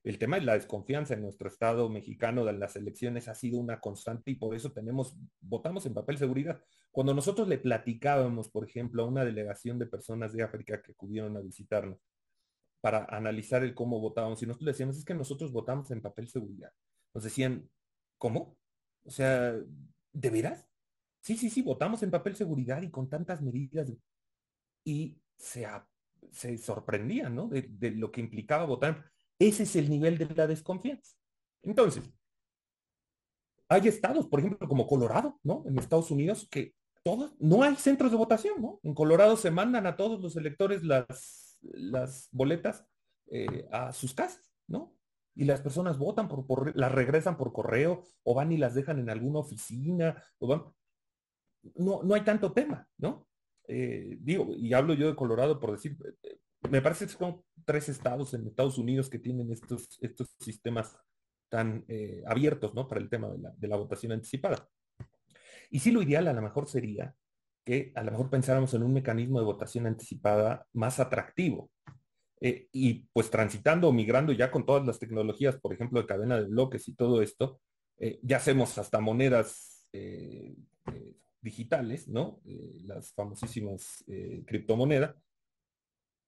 El 0.03 0.19
tema 0.19 0.37
es 0.37 0.45
la 0.45 0.53
desconfianza 0.53 1.15
en 1.15 1.21
nuestro 1.21 1.49
Estado 1.49 1.89
mexicano 1.89 2.45
de 2.45 2.53
las 2.53 2.75
elecciones 2.75 3.27
ha 3.27 3.35
sido 3.35 3.59
una 3.59 3.81
constante 3.81 4.31
y 4.31 4.35
por 4.35 4.55
eso 4.55 4.71
tenemos, 4.71 5.17
votamos 5.41 5.85
en 5.85 5.93
papel 5.93 6.17
seguridad. 6.17 6.61
Cuando 6.91 7.13
nosotros 7.13 7.47
le 7.47 7.57
platicábamos, 7.57 8.49
por 8.49 8.63
ejemplo, 8.63 9.03
a 9.03 9.07
una 9.07 9.25
delegación 9.25 9.77
de 9.79 9.85
personas 9.85 10.31
de 10.33 10.43
África 10.43 10.81
que 10.81 10.93
acudieron 10.93 11.35
a 11.35 11.41
visitarnos 11.41 11.99
para 12.79 13.05
analizar 13.05 13.63
el 13.63 13.73
cómo 13.73 13.99
votábamos, 13.99 14.41
y 14.41 14.45
nosotros 14.45 14.67
decíamos, 14.67 14.97
es 14.97 15.03
que 15.03 15.13
nosotros 15.13 15.51
votamos 15.51 15.91
en 15.91 16.01
papel 16.01 16.29
seguridad. 16.29 16.71
Nos 17.13 17.23
decían, 17.23 17.69
¿cómo? 18.17 18.55
O 19.03 19.09
sea, 19.09 19.55
¿de 20.13 20.29
veras? 20.29 20.67
Sí, 21.19 21.35
sí, 21.35 21.49
sí, 21.49 21.61
votamos 21.61 22.01
en 22.03 22.11
papel 22.11 22.35
seguridad 22.35 22.81
y 22.81 22.89
con 22.89 23.09
tantas 23.09 23.41
medidas. 23.41 23.91
Y 24.85 25.19
se, 25.35 25.67
se 26.31 26.57
sorprendían, 26.57 27.35
¿no? 27.35 27.47
De, 27.47 27.91
lo 27.91 28.11
que 28.11 28.21
implicaba 28.21 28.65
votar 28.65 29.05
ese 29.39 29.63
es 29.63 29.75
el 29.75 29.89
nivel 29.89 30.17
de 30.17 30.33
la 30.33 30.47
desconfianza. 30.47 31.15
Entonces, 31.61 32.03
hay 33.69 33.87
estados, 33.87 34.27
por 34.27 34.39
ejemplo, 34.39 34.67
como 34.67 34.87
Colorado, 34.87 35.39
¿no? 35.43 35.63
En 35.67 35.77
Estados 35.77 36.09
Unidos, 36.09 36.47
que 36.49 36.73
todos, 37.03 37.35
no 37.39 37.63
hay 37.63 37.75
centros 37.75 38.11
de 38.11 38.17
votación, 38.17 38.61
¿no? 38.61 38.79
En 38.83 38.93
Colorado 38.93 39.37
se 39.37 39.51
mandan 39.51 39.85
a 39.85 39.95
todos 39.95 40.19
los 40.21 40.35
electores 40.35 40.83
las, 40.83 41.57
las 41.61 42.29
boletas 42.31 42.85
eh, 43.29 43.67
a 43.71 43.91
sus 43.93 44.13
casas, 44.13 44.51
¿no? 44.67 44.95
Y 45.35 45.45
las 45.45 45.61
personas 45.61 45.97
votan 45.97 46.27
por, 46.27 46.47
por, 46.47 46.75
las 46.75 46.91
regresan 46.91 47.37
por 47.37 47.53
correo 47.53 48.03
o 48.23 48.33
van 48.33 48.51
y 48.51 48.57
las 48.57 48.73
dejan 48.73 48.99
en 48.99 49.09
alguna 49.09 49.39
oficina, 49.39 50.23
o 50.39 50.47
van. 50.47 50.63
No, 51.75 52.01
no 52.01 52.15
hay 52.15 52.21
tanto 52.21 52.53
tema, 52.53 52.87
¿no? 52.97 53.26
Eh, 53.67 54.17
digo, 54.21 54.47
y 54.55 54.73
hablo 54.73 54.93
yo 54.93 55.07
de 55.07 55.15
Colorado 55.15 55.59
por 55.59 55.73
decir, 55.73 55.97
me 56.69 56.81
parece 56.81 57.05
que 57.05 57.11
son 57.11 57.43
tres 57.65 57.89
estados 57.89 58.33
en 58.33 58.47
Estados 58.47 58.77
Unidos 58.77 59.09
que 59.09 59.19
tienen 59.19 59.51
estos, 59.51 59.97
estos 60.01 60.35
sistemas 60.39 60.97
tan 61.49 61.83
eh, 61.87 62.23
abiertos, 62.25 62.73
¿no? 62.73 62.87
Para 62.87 63.01
el 63.01 63.09
tema 63.09 63.29
de 63.29 63.37
la, 63.39 63.53
de 63.55 63.67
la, 63.67 63.75
votación 63.75 64.13
anticipada. 64.13 64.67
Y 65.69 65.79
sí, 65.79 65.91
lo 65.91 66.01
ideal 66.01 66.27
a 66.27 66.33
lo 66.33 66.41
mejor 66.41 66.67
sería 66.67 67.13
que 67.65 67.91
a 67.95 68.03
lo 68.03 68.11
mejor 68.11 68.29
pensáramos 68.29 68.73
en 68.73 68.83
un 68.83 68.93
mecanismo 68.93 69.39
de 69.39 69.45
votación 69.45 69.85
anticipada 69.87 70.65
más 70.73 70.99
atractivo. 70.99 71.69
Eh, 72.39 72.67
y 72.71 73.07
pues 73.13 73.29
transitando 73.29 73.89
o 73.89 73.93
migrando 73.93 74.31
ya 74.31 74.51
con 74.51 74.65
todas 74.65 74.85
las 74.85 74.99
tecnologías, 74.99 75.57
por 75.57 75.73
ejemplo, 75.73 75.99
de 75.99 76.07
cadena 76.07 76.37
de 76.37 76.45
bloques 76.45 76.87
y 76.87 76.93
todo 76.93 77.21
esto, 77.21 77.59
ya 78.21 78.37
hacemos 78.37 78.77
hasta 78.77 78.99
monedas 78.99 79.87
digitales, 81.41 82.07
¿no? 82.07 82.41
las 82.83 83.13
famosísimas 83.13 84.03
criptomonedas 84.45 85.15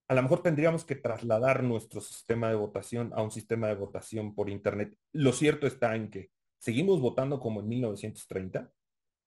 a 0.09 0.15
lo 0.15 0.23
mejor 0.23 0.41
tendríamos 0.41 0.85
que 0.85 0.95
trasladar 0.95 1.63
nuestro 1.63 2.01
sistema 2.01 2.49
de 2.49 2.55
votación 2.55 3.11
a 3.13 3.21
un 3.21 3.29
sistema 3.29 3.67
de 3.67 3.75
votación 3.75 4.33
por 4.33 4.49
Internet. 4.49 4.97
Lo 5.13 5.31
cierto 5.33 5.67
está 5.67 5.95
en 5.95 6.09
que 6.09 6.31
seguimos 6.59 6.99
votando 6.99 7.39
como 7.39 7.59
en 7.59 7.67
1930 7.67 8.71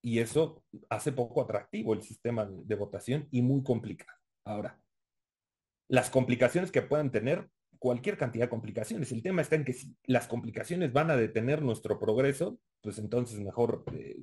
y 0.03 0.19
eso 0.19 0.65
hace 0.91 1.13
poco 1.13 1.41
atractivo 1.41 1.95
el 1.95 2.03
sistema 2.03 2.45
de, 2.47 2.75
votación 2.75 3.29
y 3.31 3.43
muy 3.43 3.63
complicado. 3.63 4.19
Ahora, 4.45 4.83
las 5.89 6.11
complicaciones 6.11 6.73
que 6.73 6.83
puedan 6.83 7.13
tener, 7.13 7.49
cualquier 7.83 8.17
cantidad 8.17 8.45
de 8.45 8.49
complicaciones. 8.49 9.11
El 9.11 9.25
tema 9.25 9.43
está 9.43 9.57
en 9.57 9.65
que 9.65 9.73
si 9.73 9.93
las 10.05 10.29
complicaciones 10.29 10.93
van 10.93 11.11
a 11.11 11.17
detener 11.17 11.63
nuestro 11.63 11.99
progreso, 11.99 12.61
pues 12.81 12.97
entonces 13.01 13.41
mejor 13.41 13.83
eh, 13.93 14.23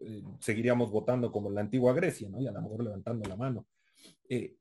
eh, 0.00 0.22
seguiríamos 0.40 0.90
votando 0.90 1.30
como 1.30 1.50
en 1.50 1.56
la 1.56 1.60
antigua 1.60 1.92
Grecia, 1.92 2.30
¿no? 2.30 2.40
Y 2.40 2.46
a 2.46 2.52
lo 2.52 2.62
mejor 2.62 2.82
levantando 2.82 3.28
la 3.28 3.36
mano. 3.36 3.66
Eh, 4.26 4.56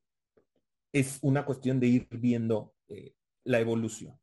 es 0.91 1.19
una 1.21 1.45
cuestión 1.45 1.79
de 1.79 1.87
ir 1.87 2.07
viendo 2.11 2.73
la 3.45 3.61
evolución. 3.61 4.19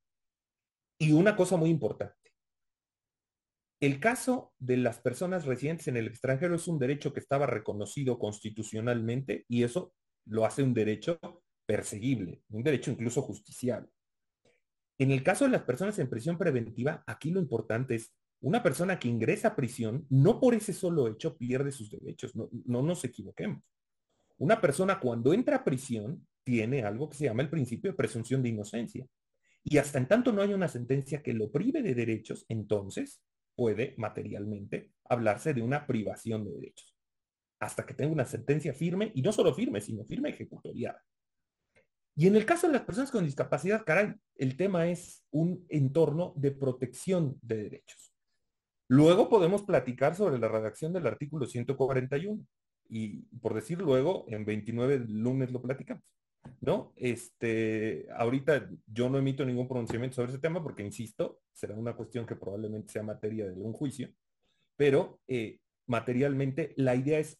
Y 0.98 1.12
una 1.12 1.34
cosa 1.34 1.56
muy 1.56 1.70
importante. 1.70 2.14
El 3.80 4.00
caso 4.00 4.52
de 4.58 4.76
las 4.76 4.98
personas 4.98 5.46
residentes 5.46 5.88
en 5.88 5.96
el 5.96 6.08
extranjero 6.08 6.56
es 6.56 6.68
un 6.68 6.78
derecho 6.78 7.14
que 7.14 7.20
estaba 7.20 7.46
reconocido 7.46 8.18
constitucionalmente 8.18 9.46
y 9.48 9.62
eso 9.62 9.94
lo 10.26 10.44
hace 10.44 10.62
un 10.62 10.74
derecho 10.74 11.18
perseguible, 11.64 12.42
un 12.50 12.62
derecho 12.62 12.90
incluso 12.90 13.22
justiciable. 13.22 13.88
En 15.00 15.10
el 15.10 15.22
caso 15.22 15.46
de 15.46 15.50
las 15.50 15.62
personas 15.62 15.98
en 15.98 16.10
prisión 16.10 16.36
preventiva, 16.36 17.02
aquí 17.06 17.30
lo 17.30 17.40
importante 17.40 17.94
es 17.94 18.12
una 18.42 18.62
persona 18.62 18.98
que 18.98 19.08
ingresa 19.08 19.48
a 19.48 19.56
prisión, 19.56 20.06
no 20.10 20.38
por 20.38 20.54
ese 20.54 20.74
solo 20.74 21.08
hecho 21.08 21.38
pierde 21.38 21.72
sus 21.72 21.90
derechos, 21.90 22.36
no, 22.36 22.50
no 22.66 22.82
nos 22.82 23.02
equivoquemos. 23.02 23.62
Una 24.36 24.60
persona 24.60 25.00
cuando 25.00 25.32
entra 25.32 25.56
a 25.56 25.64
prisión 25.64 26.26
tiene 26.44 26.82
algo 26.82 27.08
que 27.08 27.16
se 27.16 27.24
llama 27.24 27.40
el 27.40 27.48
principio 27.48 27.90
de 27.90 27.96
presunción 27.96 28.42
de 28.42 28.50
inocencia. 28.50 29.06
Y 29.64 29.78
hasta 29.78 29.96
en 29.96 30.06
tanto 30.06 30.32
no 30.32 30.42
hay 30.42 30.52
una 30.52 30.68
sentencia 30.68 31.22
que 31.22 31.32
lo 31.32 31.50
prive 31.50 31.80
de 31.82 31.94
derechos, 31.94 32.44
entonces 32.50 33.22
puede 33.56 33.94
materialmente 33.96 34.92
hablarse 35.08 35.54
de 35.54 35.62
una 35.62 35.86
privación 35.86 36.44
de 36.44 36.52
derechos. 36.52 36.94
Hasta 37.58 37.86
que 37.86 37.94
tenga 37.94 38.12
una 38.12 38.26
sentencia 38.26 38.74
firme, 38.74 39.12
y 39.14 39.22
no 39.22 39.32
solo 39.32 39.54
firme, 39.54 39.80
sino 39.80 40.04
firme 40.04 40.28
ejecutoriada. 40.28 41.02
Y 42.16 42.26
en 42.26 42.36
el 42.36 42.44
caso 42.44 42.66
de 42.66 42.74
las 42.74 42.82
personas 42.82 43.10
con 43.10 43.24
discapacidad, 43.24 43.84
caray, 43.84 44.14
el 44.36 44.56
tema 44.56 44.88
es 44.88 45.24
un 45.30 45.64
entorno 45.68 46.32
de 46.36 46.50
protección 46.50 47.38
de 47.42 47.64
derechos. 47.64 48.12
Luego 48.88 49.28
podemos 49.28 49.62
platicar 49.62 50.16
sobre 50.16 50.38
la 50.38 50.48
redacción 50.48 50.92
del 50.92 51.06
artículo 51.06 51.46
141. 51.46 52.44
Y 52.88 53.22
por 53.40 53.54
decir 53.54 53.80
luego, 53.80 54.24
en 54.28 54.44
29 54.44 55.06
lunes 55.08 55.52
lo 55.52 55.62
platicamos. 55.62 56.02
¿no? 56.60 56.92
Este, 56.96 58.06
ahorita 58.14 58.68
yo 58.86 59.08
no 59.08 59.18
emito 59.18 59.44
ningún 59.44 59.68
pronunciamiento 59.68 60.16
sobre 60.16 60.32
ese 60.32 60.40
tema 60.40 60.62
porque, 60.62 60.82
insisto, 60.82 61.40
será 61.52 61.74
una 61.74 61.94
cuestión 61.94 62.26
que 62.26 62.36
probablemente 62.36 62.92
sea 62.92 63.02
materia 63.02 63.46
de 63.46 63.60
un 63.60 63.72
juicio, 63.72 64.10
pero 64.76 65.20
eh, 65.28 65.58
materialmente 65.86 66.74
la 66.76 66.94
idea 66.94 67.18
es 67.18 67.38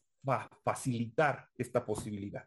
facilitar 0.62 1.48
esta 1.56 1.84
posibilidad. 1.84 2.44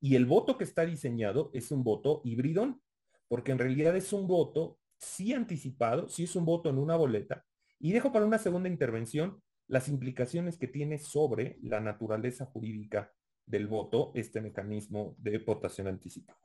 Y 0.00 0.16
el 0.16 0.26
voto 0.26 0.58
que 0.58 0.64
está 0.64 0.84
diseñado 0.84 1.50
es 1.52 1.70
un 1.70 1.82
voto 1.82 2.20
híbrido, 2.24 2.80
porque 3.28 3.52
en 3.52 3.58
realidad 3.58 3.96
es 3.96 4.12
un 4.12 4.26
voto 4.26 4.78
sí 4.98 5.32
anticipado, 5.32 6.08
sí 6.08 6.24
es 6.24 6.36
un 6.36 6.44
voto 6.44 6.70
en 6.70 6.78
una 6.78 6.96
boleta. 6.96 7.44
Y 7.78 7.92
dejo 7.92 8.12
para 8.12 8.26
una 8.26 8.38
segunda 8.38 8.68
intervención 8.68 9.42
las 9.68 9.88
implicaciones 9.88 10.58
que 10.58 10.68
tiene 10.68 10.98
sobre 10.98 11.58
la 11.62 11.80
naturaleza 11.80 12.46
jurídica 12.46 13.12
del 13.46 13.66
voto 13.66 14.12
este 14.14 14.40
mecanismo 14.40 15.14
de 15.18 15.38
votación 15.38 15.88
anticipada. 15.88 16.38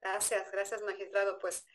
Gracias, 0.00 0.50
gracias 0.50 0.82
magistrado. 0.82 1.38
Pues 1.38 1.66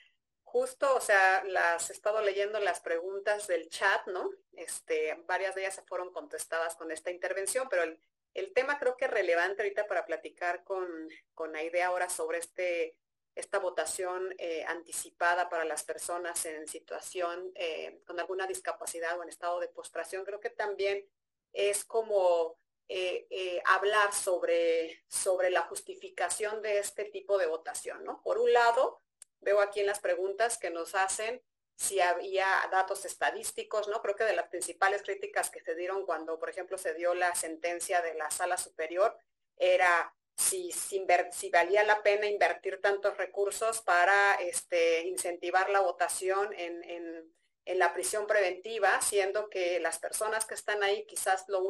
justo, 0.43 0.95
o 0.95 1.01
sea, 1.01 1.43
las 1.45 1.89
he 1.89 1.93
estado 1.93 2.21
leyendo 2.21 2.59
las 2.59 2.79
preguntas 2.79 3.47
del 3.47 3.69
chat, 3.69 4.07
¿no? 4.07 4.29
Este, 4.53 5.15
varias 5.27 5.55
de 5.55 5.61
ellas 5.61 5.75
se 5.75 5.83
fueron 5.83 6.11
contestadas 6.11 6.75
con 6.75 6.91
esta 6.91 7.11
intervención, 7.11 7.67
pero 7.69 7.83
el, 7.83 7.99
el 8.35 8.53
tema 8.53 8.77
creo 8.77 8.97
que 8.97 9.05
es 9.05 9.11
relevante 9.11 9.63
ahorita 9.63 9.87
para 9.87 10.05
platicar 10.05 10.63
con, 10.63 11.09
con 11.33 11.55
idea 11.57 11.87
ahora 11.87 12.09
sobre 12.09 12.37
este, 12.37 12.97
esta 13.33 13.59
votación 13.59 14.35
eh, 14.37 14.65
anticipada 14.67 15.49
para 15.49 15.63
las 15.63 15.83
personas 15.83 16.45
en 16.45 16.67
situación 16.67 17.51
eh, 17.55 18.01
con 18.05 18.19
alguna 18.19 18.45
discapacidad 18.45 19.17
o 19.17 19.23
en 19.23 19.29
estado 19.29 19.59
de 19.61 19.69
postración, 19.69 20.25
creo 20.25 20.41
que 20.41 20.49
también 20.49 21.07
es 21.53 21.85
como 21.85 22.57
eh, 22.89 23.61
hablar 23.65 24.13
sobre, 24.13 25.01
sobre 25.07 25.49
la 25.49 25.61
justificación 25.61 26.61
de 26.61 26.79
este 26.79 27.05
tipo 27.05 27.37
de 27.37 27.47
votación, 27.47 28.03
¿no? 28.03 28.21
Por 28.21 28.37
un 28.37 28.51
lado, 28.51 29.01
veo 29.39 29.61
aquí 29.61 29.79
en 29.79 29.87
las 29.87 29.99
preguntas 29.99 30.57
que 30.57 30.69
nos 30.69 30.93
hacen 30.93 31.41
si 31.75 31.99
había 31.99 32.47
datos 32.71 33.05
estadísticos, 33.05 33.87
¿no? 33.87 34.01
Creo 34.01 34.15
que 34.15 34.23
de 34.23 34.35
las 34.35 34.47
principales 34.47 35.01
críticas 35.03 35.49
que 35.49 35.61
se 35.61 35.75
dieron 35.75 36.05
cuando, 36.05 36.39
por 36.39 36.49
ejemplo, 36.49 36.77
se 36.77 36.93
dio 36.93 37.13
la 37.13 37.35
sentencia 37.35 38.01
de 38.01 38.13
la 38.13 38.31
sala 38.31 38.57
superior 38.57 39.17
era 39.57 40.13
si, 40.37 40.71
si, 40.71 41.05
valía 41.49 41.83
la 41.83 42.03
pena 42.03 42.27
invertir 42.27 42.81
tantos 42.81 43.17
recursos 43.17 43.81
para 43.81 44.35
este, 44.35 45.07
incentivar 45.07 45.69
la 45.69 45.79
votación 45.79 46.53
en, 46.53 47.33
la 47.65 47.93
prisión 47.93 48.27
preventiva, 48.27 49.01
siendo 49.01 49.49
que 49.49 49.79
las 49.79 49.97
personas 49.97 50.45
que 50.45 50.53
están 50.53 50.83
ahí 50.83 51.05
quizás 51.07 51.45
lo, 51.47 51.61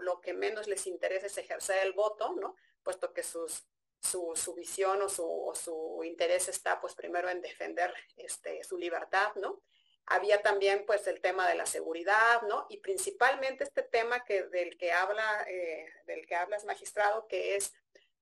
lo, 0.00 0.20
que 0.20 0.34
menos 0.34 0.66
les 0.66 0.86
interesa 0.86 1.26
es 1.26 1.38
ejercer 1.38 1.86
el 1.86 1.92
voto, 1.92 2.34
¿no? 2.40 2.56
Puesto 2.82 3.12
que 3.12 3.22
sus, 3.22 3.64
su, 4.02 4.54
visión 4.54 5.00
o 5.02 5.08
su, 5.08 5.52
su, 5.54 6.02
interés 6.04 6.48
está 6.48 6.80
pues 6.80 6.94
primero 6.94 7.28
en 7.30 7.40
defender 7.40 7.94
este, 8.16 8.62
su 8.64 8.76
libertad, 8.76 9.32
¿no? 9.36 9.60
Había 10.06 10.42
también 10.42 10.84
pues 10.84 11.06
el 11.06 11.20
tema 11.20 11.48
de 11.48 11.54
la 11.54 11.66
seguridad, 11.66 12.42
¿no? 12.42 12.66
Y 12.68 12.78
principalmente 12.78 13.62
este 13.64 13.82
tema 13.82 14.24
que, 14.24 14.44
del 14.44 14.76
que 14.76 14.92
habla, 14.92 15.44
eh, 15.48 15.86
del 16.06 16.26
que 16.26 16.34
hablas 16.34 16.64
magistrado, 16.64 17.28
que 17.28 17.54
es 17.56 17.72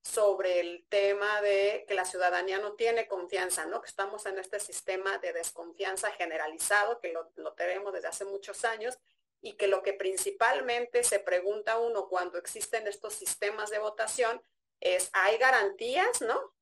sobre 0.03 0.61
el 0.61 0.87
tema 0.89 1.41
de 1.41 1.85
que 1.89 1.95
la 1.95 2.05
ciudadanía 2.05 2.59
no 2.59 2.75
tiene 2.75 3.09
confianza, 3.09 3.65
¿no? 3.65 3.81
Que 3.81 3.89
estamos 3.89 4.27
en 4.27 4.39
este 4.39 4.61
sistema 4.61 5.19
de 5.19 5.33
desconfianza 5.33 6.11
generalizado, 6.13 7.01
que 7.01 7.13
lo, 7.13 7.33
lo 7.37 7.55
tenemos 7.55 7.95
desde 7.95 8.09
hace 8.09 8.25
muchos 8.27 8.65
años, 8.65 8.99
y 9.43 9.55
que 9.55 9.67
lo 9.67 9.83
que 9.83 9.95
principalmente 9.95 11.03
se 11.03 11.19
pregunta 11.19 11.79
uno 11.79 12.09
cuando 12.09 12.37
existen 12.37 12.87
estos 12.87 13.15
sistemas 13.15 13.71
de 13.71 13.79
votación 13.79 14.43
es, 14.81 15.11
¿hay 15.13 15.39
garantías, 15.39 16.21
¿no? 16.23 16.55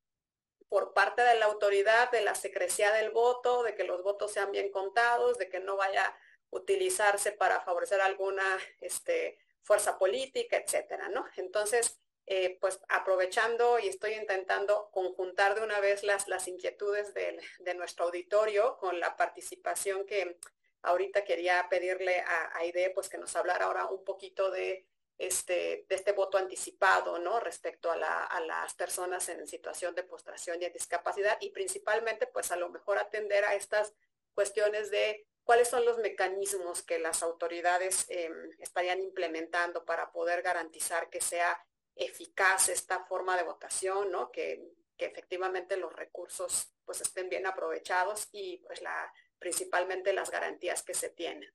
por 0.69 0.93
parte 0.93 1.23
de 1.23 1.35
la 1.35 1.47
autoridad 1.47 2.11
de 2.11 2.21
la 2.21 2.35
secrecía 2.35 2.93
del 2.93 3.09
voto, 3.09 3.63
de 3.63 3.73
que 3.75 3.83
los 3.83 4.03
votos 4.03 4.31
sean 4.31 4.51
bien 4.51 4.71
contados, 4.71 5.37
de 5.39 5.49
que 5.49 5.59
no 5.59 5.75
vaya 5.75 6.05
a 6.05 6.17
utilizarse 6.51 7.31
para 7.31 7.59
favorecer 7.61 7.99
alguna 8.01 8.57
este, 8.79 9.39
fuerza 9.63 9.97
política, 9.97 10.57
etcétera, 10.57 11.09
¿no? 11.09 11.25
Entonces, 11.35 11.99
eh, 12.27 12.59
pues 12.61 12.79
aprovechando 12.89 13.79
y 13.79 13.87
estoy 13.87 14.13
intentando 14.13 14.91
conjuntar 14.91 15.55
de 15.55 15.61
una 15.61 15.79
vez 15.79 16.03
las, 16.03 16.27
las 16.27 16.47
inquietudes 16.47 17.15
de, 17.15 17.41
nuestro 17.73 18.05
auditorio 18.05 18.77
con 18.77 18.99
la 18.99 19.17
participación 19.17 20.05
que 20.05 20.37
ahorita 20.83 21.23
quería 21.23 21.65
pedirle 21.69 22.19
a 22.19 22.57
Aide, 22.57 22.91
pues 22.91 23.09
que 23.09 23.17
nos 23.17 23.35
hablara 23.35 23.65
ahora 23.65 23.87
un 23.87 24.03
poquito 24.03 24.51
de 24.51 24.85
este, 25.19 25.85
de 25.89 25.95
este 25.95 26.13
voto 26.13 26.37
anticipado, 26.37 27.19
¿no? 27.19 27.41
Respecto 27.41 27.91
a, 27.91 27.97
las 28.39 28.73
personas 28.73 29.27
en 29.27 29.45
situación 29.45 29.93
de 29.93 30.03
postración 30.03 30.57
y 30.57 30.65
de 30.65 30.71
discapacidad 30.71 31.37
y 31.41 31.51
principalmente, 31.51 32.25
pues 32.25 32.51
a 32.53 32.55
lo 32.55 32.69
mejor 32.69 32.97
atender 32.97 33.43
a 33.43 33.53
estas 33.53 33.93
cuestiones 34.33 34.89
de 34.89 35.27
cuáles 35.43 35.67
son 35.67 35.83
los 35.83 35.97
mecanismos 35.97 36.83
que 36.83 36.99
las 36.99 37.21
autoridades 37.21 38.05
em, 38.07 38.49
estarían 38.59 39.01
implementando 39.01 39.83
para 39.83 40.09
poder 40.11 40.41
garantizar 40.41 41.09
que 41.09 41.19
sea 41.19 41.61
eficaz 41.95 42.69
esta 42.69 43.03
forma 43.03 43.35
de 43.35 43.43
votación, 43.43 44.09
¿no? 44.11 44.31
Que, 44.31 44.71
que 44.95 45.05
efectivamente 45.05 45.75
los 45.75 45.91
recursos 45.91 46.71
pues 46.85 47.01
estén 47.01 47.27
bien 47.27 47.45
aprovechados 47.45 48.29
y 48.31 48.57
pues 48.65 48.81
la, 48.81 49.11
principalmente 49.37 50.13
las 50.13 50.31
garantías 50.31 50.81
que 50.81 50.93
se 50.93 51.09
tienen. 51.09 51.53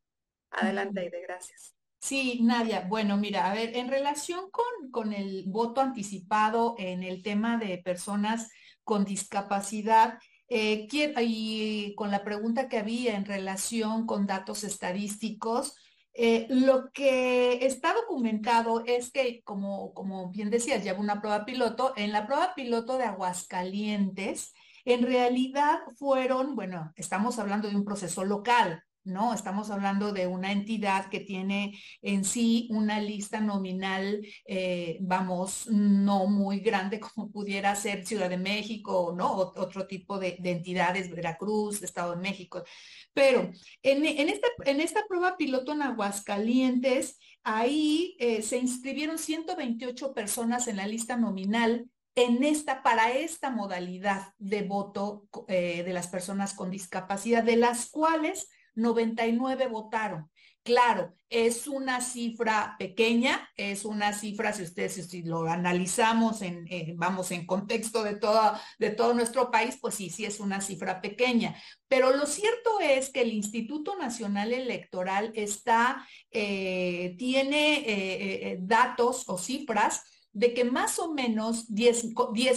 Adelante, 0.50 1.00
Aide, 1.00 1.20
gracias. 1.22 1.73
Sí, 2.04 2.40
Nadia. 2.42 2.82
Bueno, 2.86 3.16
mira, 3.16 3.50
a 3.50 3.54
ver, 3.54 3.74
en 3.78 3.88
relación 3.88 4.50
con, 4.50 4.90
con 4.90 5.14
el 5.14 5.44
voto 5.46 5.80
anticipado 5.80 6.74
en 6.76 7.02
el 7.02 7.22
tema 7.22 7.56
de 7.56 7.78
personas 7.78 8.50
con 8.82 9.06
discapacidad, 9.06 10.18
eh, 10.46 10.86
y 11.22 11.94
con 11.94 12.10
la 12.10 12.22
pregunta 12.22 12.68
que 12.68 12.76
había 12.76 13.16
en 13.16 13.24
relación 13.24 14.04
con 14.04 14.26
datos 14.26 14.64
estadísticos, 14.64 15.76
eh, 16.12 16.46
lo 16.50 16.90
que 16.92 17.64
está 17.64 17.94
documentado 17.94 18.84
es 18.84 19.10
que, 19.10 19.42
como, 19.42 19.94
como 19.94 20.28
bien 20.30 20.50
decías, 20.50 20.84
lleva 20.84 21.00
una 21.00 21.22
prueba 21.22 21.46
piloto. 21.46 21.94
En 21.96 22.12
la 22.12 22.26
prueba 22.26 22.54
piloto 22.54 22.98
de 22.98 23.04
Aguascalientes, 23.04 24.52
en 24.84 25.06
realidad 25.06 25.78
fueron, 25.96 26.54
bueno, 26.54 26.92
estamos 26.96 27.38
hablando 27.38 27.70
de 27.70 27.76
un 27.76 27.84
proceso 27.86 28.24
local, 28.26 28.84
¿no? 29.04 29.34
Estamos 29.34 29.70
hablando 29.70 30.12
de 30.12 30.26
una 30.26 30.52
entidad 30.52 31.08
que 31.08 31.20
tiene 31.20 31.78
en 32.02 32.24
sí 32.24 32.68
una 32.70 33.00
lista 33.00 33.40
nominal, 33.40 34.26
eh, 34.46 34.98
vamos, 35.00 35.68
no 35.68 36.26
muy 36.26 36.60
grande 36.60 37.00
como 37.00 37.30
pudiera 37.30 37.74
ser 37.76 38.06
Ciudad 38.06 38.30
de 38.30 38.38
México, 38.38 39.14
¿no? 39.16 39.32
otro 39.34 39.86
tipo 39.86 40.18
de, 40.18 40.36
entidades, 40.42 41.10
Veracruz, 41.10 41.82
Estado 41.82 42.16
de 42.16 42.22
México. 42.22 42.64
Pero 43.12 43.50
en, 43.82 44.04
esta, 44.28 44.48
en 44.64 44.80
esta 44.80 45.04
prueba 45.06 45.36
piloto 45.36 45.72
en 45.72 45.82
Aguascalientes, 45.82 47.18
ahí 47.42 48.16
eh, 48.18 48.42
se 48.42 48.58
inscribieron 48.58 49.18
128 49.18 50.14
personas 50.14 50.66
en 50.68 50.76
la 50.76 50.86
lista 50.86 51.16
nominal 51.16 51.88
en 52.14 52.44
esta, 52.44 52.82
para 52.82 53.12
esta 53.12 53.50
modalidad 53.50 54.32
de 54.38 54.62
voto 54.62 55.26
eh, 55.48 55.82
de 55.82 55.92
las 55.92 56.08
personas 56.08 56.54
con 56.54 56.70
discapacidad, 56.70 57.42
de 57.42 57.56
las 57.56 57.90
cuales 57.90 58.48
99 58.74 59.68
votaron. 59.68 60.30
Claro, 60.64 61.14
es 61.28 61.66
una 61.66 62.00
cifra 62.00 62.76
pequeña, 62.78 63.50
es 63.54 63.84
una 63.84 64.14
cifra, 64.14 64.54
si 64.54 64.62
ustedes 64.62 64.94
si 64.94 65.22
lo 65.22 65.46
analizamos 65.46 66.40
en, 66.40 66.66
vamos, 66.96 67.32
en 67.32 67.44
contexto 67.44 68.02
de 68.02 68.16
todo, 68.16 68.54
de 68.78 68.88
todo 68.88 69.12
nuestro 69.12 69.50
país, 69.50 69.76
pues 69.78 69.96
sí, 69.96 70.08
sí 70.08 70.24
es 70.24 70.40
una 70.40 70.62
cifra 70.62 71.02
pequeña. 71.02 71.54
Pero 71.86 72.16
lo 72.16 72.24
cierto 72.24 72.80
es 72.80 73.10
que 73.10 73.20
el 73.20 73.34
Instituto 73.34 73.94
Nacional 73.96 74.54
Electoral 74.54 75.32
está, 75.34 76.06
eh, 76.30 77.14
tiene 77.18 77.80
eh, 77.80 78.52
eh, 78.52 78.58
datos 78.62 79.24
o 79.26 79.36
cifras 79.36 80.02
de 80.34 80.52
que 80.52 80.64
más 80.64 80.98
o 80.98 81.14
menos 81.14 81.72
10 81.72 82.12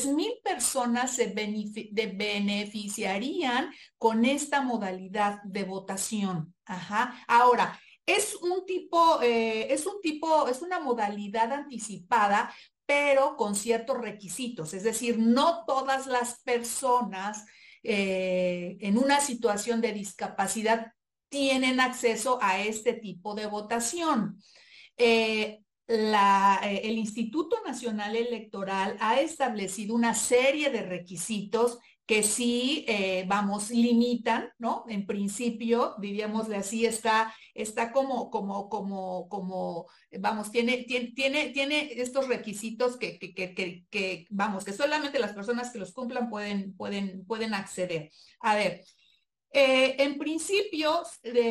mil 0.08 0.34
personas 0.44 1.16
se 1.16 1.28
beneficiarían 1.28 3.72
con 3.98 4.26
esta 4.26 4.62
modalidad 4.62 5.42
de 5.44 5.64
votación. 5.64 6.54
Ahora, 7.28 7.80
es 8.06 8.36
un 8.36 8.66
tipo, 8.66 9.22
eh, 9.22 9.72
es 9.72 9.86
un 9.86 10.02
tipo, 10.02 10.48
es 10.48 10.62
una 10.62 10.80
modalidad 10.80 11.54
anticipada, 11.54 12.54
pero 12.86 13.36
con 13.36 13.56
ciertos 13.56 13.98
requisitos. 14.00 14.74
Es 14.74 14.84
decir, 14.84 15.20
no 15.20 15.66
todas 15.66 16.08
las 16.08 16.42
personas 16.42 17.46
eh, 17.84 18.78
en 18.80 18.98
una 18.98 19.20
situación 19.20 19.82
de 19.82 19.94
discapacidad 19.94 20.94
tienen 21.30 21.80
acceso 21.80 22.40
a 22.42 22.60
este 22.60 22.94
tipo 22.94 23.36
de 23.36 23.46
votación. 23.46 24.42
Eh, 24.98 25.62
eh, 25.88 26.82
el 26.84 26.98
Instituto 26.98 27.58
Nacional 27.66 28.16
Electoral 28.16 28.98
ha 29.00 29.20
establecido 29.20 29.96
una 29.96 30.14
serie 30.14 30.70
de 30.70 30.82
requisitos 30.82 31.80
que 32.08 32.24
sí, 32.24 32.86
eh, 32.88 33.26
vamos, 33.28 33.70
limitan, 33.70 34.50
¿no? 34.60 34.86
En 34.88 35.06
principio, 35.06 35.96
diríamosle 36.00 36.56
así, 36.56 36.86
está, 36.86 37.36
está 37.54 37.92
como, 37.92 38.32
como, 38.32 38.70
como, 38.70 39.28
como, 39.28 39.88
vamos, 40.18 40.50
tiene, 40.50 40.86
tiene, 40.88 41.12
tiene, 41.12 41.50
tiene 41.50 41.92
estos 42.02 42.30
requisitos 42.30 42.96
que, 42.96 43.20
que, 43.20 43.34
que, 43.34 43.86
que, 43.90 44.26
vamos, 44.30 44.64
que 44.64 44.72
solamente 44.72 45.20
las 45.20 45.34
personas 45.34 45.70
que 45.70 45.80
los 45.80 45.92
cumplan 45.92 46.30
pueden, 46.30 46.78
pueden, 46.78 47.26
pueden 47.26 47.54
acceder. 47.54 48.10
A 48.40 48.56
ver, 48.56 48.86
eh, 49.60 49.96
en 50.04 50.20
principio, 50.20 51.02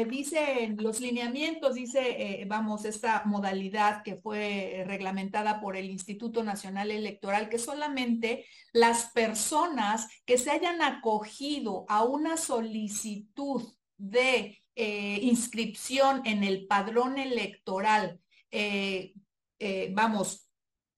dice 0.08 0.72
los 0.78 1.00
lineamientos, 1.00 1.74
dice, 1.74 2.40
eh, 2.40 2.44
vamos, 2.46 2.84
esta 2.84 3.24
modalidad 3.24 4.04
que 4.04 4.14
fue 4.14 4.84
reglamentada 4.86 5.60
por 5.60 5.76
el 5.76 5.90
Instituto 5.90 6.44
Nacional 6.44 6.92
Electoral, 6.92 7.48
que 7.48 7.58
solamente 7.58 8.46
las 8.72 9.10
personas 9.10 10.06
que 10.24 10.38
se 10.38 10.52
hayan 10.52 10.82
acogido 10.82 11.84
a 11.88 12.04
una 12.04 12.36
solicitud 12.36 13.74
de 13.96 14.62
eh, 14.76 15.18
inscripción 15.22 16.22
en 16.26 16.44
el 16.44 16.68
padrón 16.68 17.18
electoral, 17.18 18.20
vamos, 19.90 20.46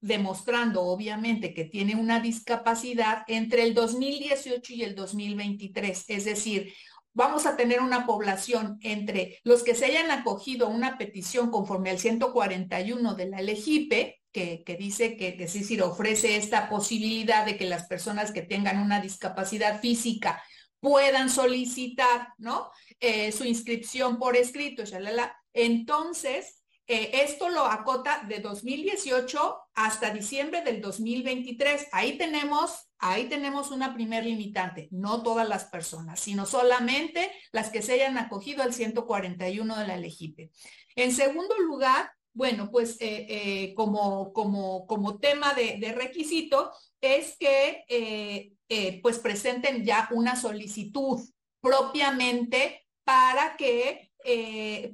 demostrando 0.00 0.82
obviamente 0.82 1.54
que 1.54 1.64
tiene 1.64 1.96
una 1.96 2.20
discapacidad 2.20 3.24
entre 3.26 3.64
el 3.64 3.74
2018 3.74 4.74
y 4.74 4.82
el 4.82 4.94
2023. 4.94 6.04
Es 6.08 6.24
decir, 6.24 6.72
vamos 7.18 7.46
a 7.46 7.56
tener 7.56 7.80
una 7.80 8.06
población 8.06 8.78
entre 8.80 9.40
los 9.42 9.64
que 9.64 9.74
se 9.74 9.86
hayan 9.86 10.12
acogido 10.12 10.68
una 10.68 10.96
petición 10.96 11.50
conforme 11.50 11.90
al 11.90 11.98
141 11.98 13.14
de 13.16 13.26
la 13.26 13.42
LEGIPE, 13.42 14.22
que, 14.30 14.62
que 14.64 14.76
dice 14.76 15.16
que, 15.16 15.36
que 15.36 15.48
sí, 15.48 15.80
ofrece 15.80 16.36
esta 16.36 16.68
posibilidad 16.68 17.44
de 17.44 17.56
que 17.56 17.66
las 17.66 17.88
personas 17.88 18.30
que 18.30 18.42
tengan 18.42 18.78
una 18.80 19.00
discapacidad 19.00 19.80
física 19.80 20.40
puedan 20.78 21.28
solicitar, 21.28 22.28
¿no? 22.38 22.70
Eh, 23.00 23.32
su 23.32 23.44
inscripción 23.44 24.20
por 24.20 24.36
escrito, 24.36 24.84
Entonces, 25.52 26.62
eh, 26.90 27.10
esto 27.22 27.50
lo 27.50 27.66
acota 27.66 28.24
de 28.26 28.40
2018 28.40 29.58
hasta 29.74 30.10
diciembre 30.10 30.62
del 30.62 30.80
2023. 30.80 31.88
Ahí 31.92 32.16
tenemos, 32.16 32.90
ahí 32.98 33.28
tenemos 33.28 33.70
una 33.70 33.92
primer 33.92 34.24
limitante, 34.24 34.88
no 34.90 35.22
todas 35.22 35.46
las 35.46 35.66
personas, 35.66 36.18
sino 36.18 36.46
solamente 36.46 37.30
las 37.52 37.68
que 37.68 37.82
se 37.82 37.92
hayan 37.92 38.16
acogido 38.16 38.62
al 38.62 38.72
141 38.72 39.76
de 39.76 39.86
la 39.86 39.98
LEGIPE. 39.98 40.50
En 40.96 41.12
segundo 41.12 41.58
lugar, 41.58 42.10
bueno, 42.32 42.70
pues 42.70 42.96
eh, 43.00 43.26
eh, 43.28 43.74
como, 43.74 44.32
como, 44.32 44.86
como 44.86 45.18
tema 45.18 45.52
de, 45.52 45.92
requisito 45.94 46.72
es 47.02 47.36
que 47.36 47.84
pues 49.02 49.18
presenten 49.18 49.84
ya 49.84 50.08
una 50.10 50.36
solicitud 50.36 51.20
propiamente 51.60 52.86
para 53.04 53.56
que 53.56 54.07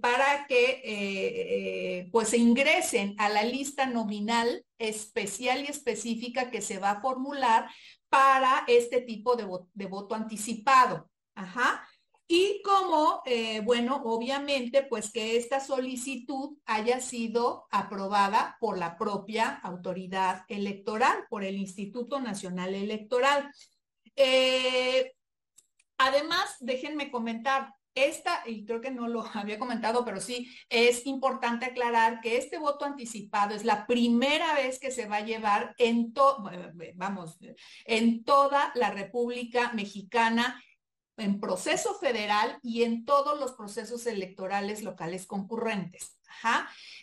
para 0.00 0.46
que 0.46 2.08
pues 2.12 2.28
se 2.28 2.36
ingresen 2.36 3.14
a 3.18 3.28
la 3.28 3.42
lista 3.42 3.86
nominal 3.86 4.64
especial 4.78 5.62
y 5.62 5.66
específica 5.66 6.50
que 6.50 6.60
se 6.60 6.78
va 6.78 6.90
a 6.90 7.00
formular 7.00 7.68
para 8.08 8.64
este 8.68 9.00
tipo 9.00 9.34
de, 9.34 9.46
de 9.72 9.86
voto 9.86 10.14
anticipado. 10.14 11.10
Ajá. 11.34 11.86
Y 12.26 12.62
como, 12.62 13.20
eh, 13.26 13.60
bueno, 13.60 14.00
obviamente, 14.04 14.82
pues 14.82 15.12
que 15.12 15.36
esta 15.36 15.60
solicitud 15.60 16.56
haya 16.64 17.00
sido 17.00 17.66
aprobada 17.70 18.56
por 18.60 18.78
la 18.78 18.96
propia 18.96 19.50
autoridad 19.62 20.44
electoral, 20.48 21.26
por 21.28 21.44
el 21.44 21.56
Instituto 21.56 22.20
Nacional 22.20 22.74
Electoral. 22.74 23.52
Eh, 24.16 25.12
además, 25.98 26.56
déjenme 26.60 27.10
comentar, 27.10 27.73
esta, 27.94 28.42
y 28.46 28.64
creo 28.64 28.80
que 28.80 28.90
no 28.90 29.08
lo 29.08 29.24
había 29.34 29.58
comentado, 29.58 30.04
pero 30.04 30.20
sí 30.20 30.50
es 30.68 31.06
importante 31.06 31.66
aclarar 31.66 32.20
que 32.20 32.36
este 32.36 32.58
voto 32.58 32.84
anticipado 32.84 33.54
es 33.54 33.64
la 33.64 33.86
primera 33.86 34.54
vez 34.54 34.78
que 34.78 34.90
se 34.90 35.06
va 35.06 35.16
a 35.16 35.24
llevar 35.24 35.74
en 35.78 36.12
todo, 36.12 36.50
vamos, 36.94 37.38
en 37.84 38.24
toda 38.24 38.72
la 38.74 38.90
República 38.90 39.72
Mexicana 39.72 40.62
en 41.16 41.38
proceso 41.38 41.94
federal 41.94 42.58
y 42.62 42.82
en 42.82 43.04
todos 43.04 43.38
los 43.38 43.52
procesos 43.52 44.06
electorales 44.06 44.82
locales 44.82 45.26
concurrentes. 45.26 46.18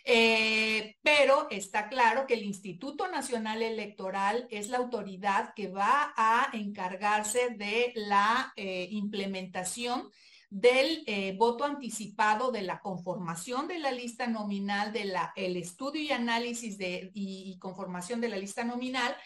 Eh, 0.04 0.96
pero 1.02 1.48
está 1.50 1.88
claro 1.88 2.26
que 2.26 2.34
el 2.34 2.42
Instituto 2.42 3.08
Nacional 3.08 3.62
Electoral 3.62 4.46
es 4.50 4.68
la 4.68 4.78
autoridad 4.78 5.54
que 5.54 5.68
va 5.68 6.12
a 6.16 6.50
encargarse 6.52 7.50
de 7.50 7.92
la 7.94 8.52
eh, 8.56 8.88
implementación 8.90 10.10
del 10.52 11.02
eh, 11.06 11.34
voto 11.36 11.64
anticipado, 11.64 12.52
de 12.52 12.62
la 12.62 12.80
conformación 12.80 13.68
de 13.68 13.78
la 13.78 13.90
lista 13.90 14.26
nominal, 14.26 14.92
del 14.92 15.14
el 15.36 15.56
estudio 15.56 16.02
y 16.02 16.12
análisis 16.12 16.76
de, 16.78 17.10
y, 17.14 17.58
conformación 17.58 18.20
de 18.20 18.28
la 18.28 18.36
lista 18.36 18.64
nominal 18.64 19.16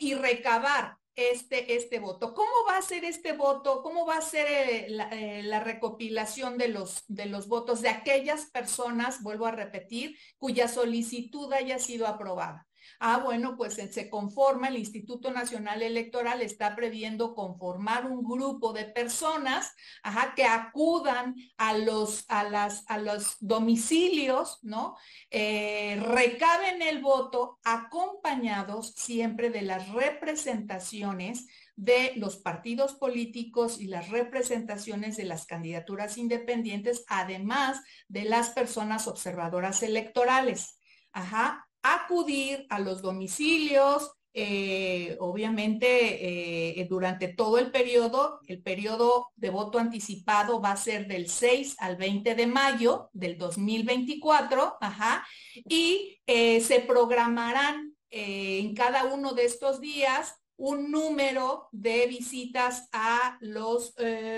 y 0.00 0.14
recabar 0.14 0.96
este, 1.16 1.74
este 1.74 1.98
voto. 1.98 2.34
¿Cómo 2.34 2.52
va 2.68 2.76
a 2.76 2.82
ser 2.82 3.04
este 3.04 3.32
voto? 3.32 3.82
¿Cómo 3.82 4.04
va 4.04 4.18
a 4.18 4.20
ser 4.20 4.46
eh, 4.46 4.86
eh, 5.12 5.42
la, 5.42 5.60
recopilación 5.60 6.58
de 6.58 6.68
los, 6.68 7.04
de 7.08 7.24
los 7.24 7.48
votos 7.48 7.80
de 7.80 7.88
aquellas 7.88 8.50
personas, 8.50 9.22
vuelvo 9.22 9.46
a 9.46 9.50
repetir, 9.50 10.18
cuya 10.36 10.68
solicitud 10.68 11.50
haya 11.54 11.78
sido 11.78 12.06
aprobada? 12.06 12.65
Ah, 12.98 13.18
bueno, 13.18 13.56
pues 13.56 13.74
se 13.74 14.10
conforma, 14.10 14.68
el 14.68 14.78
Instituto 14.78 15.30
Nacional 15.30 15.82
Electoral 15.82 16.42
está 16.42 16.74
previendo 16.74 17.34
conformar 17.34 18.06
un 18.06 18.22
grupo 18.24 18.72
de 18.72 18.84
personas 18.84 19.74
ajá, 20.02 20.34
que 20.34 20.44
acudan 20.44 21.34
a 21.58 21.76
los, 21.76 22.24
a 22.28 22.44
las, 22.44 22.84
a 22.88 22.98
los 22.98 23.36
domicilios, 23.40 24.58
¿no? 24.62 24.96
Eh, 25.30 26.02
recaben 26.02 26.82
el 26.82 27.00
voto 27.00 27.58
acompañados 27.64 28.92
siempre 28.96 29.50
de 29.50 29.62
las 29.62 29.88
representaciones 29.90 31.46
de 31.76 32.14
los 32.16 32.38
partidos 32.38 32.94
políticos 32.94 33.80
y 33.80 33.86
las 33.86 34.08
representaciones 34.08 35.16
de 35.16 35.24
las 35.24 35.44
candidaturas 35.44 36.16
independientes, 36.16 37.04
además 37.06 37.82
de 38.08 38.24
las 38.24 38.50
personas 38.50 39.06
observadoras 39.06 39.82
electorales. 39.82 40.78
Ajá, 41.12 41.65
acudir 41.94 42.66
a 42.68 42.78
los 42.78 43.02
domicilios, 43.02 44.16
eh, 44.38 45.16
obviamente 45.18 46.78
eh, 46.78 46.86
durante 46.90 47.28
todo 47.28 47.56
el 47.56 47.70
periodo, 47.70 48.40
el 48.46 48.60
periodo 48.60 49.28
de 49.34 49.48
voto 49.48 49.78
anticipado 49.78 50.60
va 50.60 50.72
a 50.72 50.76
ser 50.76 51.06
del 51.06 51.30
6 51.30 51.76
al 51.78 51.96
20 51.96 52.34
de 52.34 52.46
mayo 52.46 53.08
del 53.14 53.38
2024, 53.38 54.76
ajá, 54.78 55.26
y 55.54 56.20
eh, 56.26 56.60
se 56.60 56.80
programarán 56.80 57.96
en 58.10 58.74
cada 58.74 59.04
uno 59.06 59.32
de 59.32 59.46
estos 59.46 59.80
días 59.80 60.34
un 60.58 60.90
número 60.90 61.68
de 61.72 62.06
visitas 62.06 62.88
a 62.92 63.38
los 63.40 63.94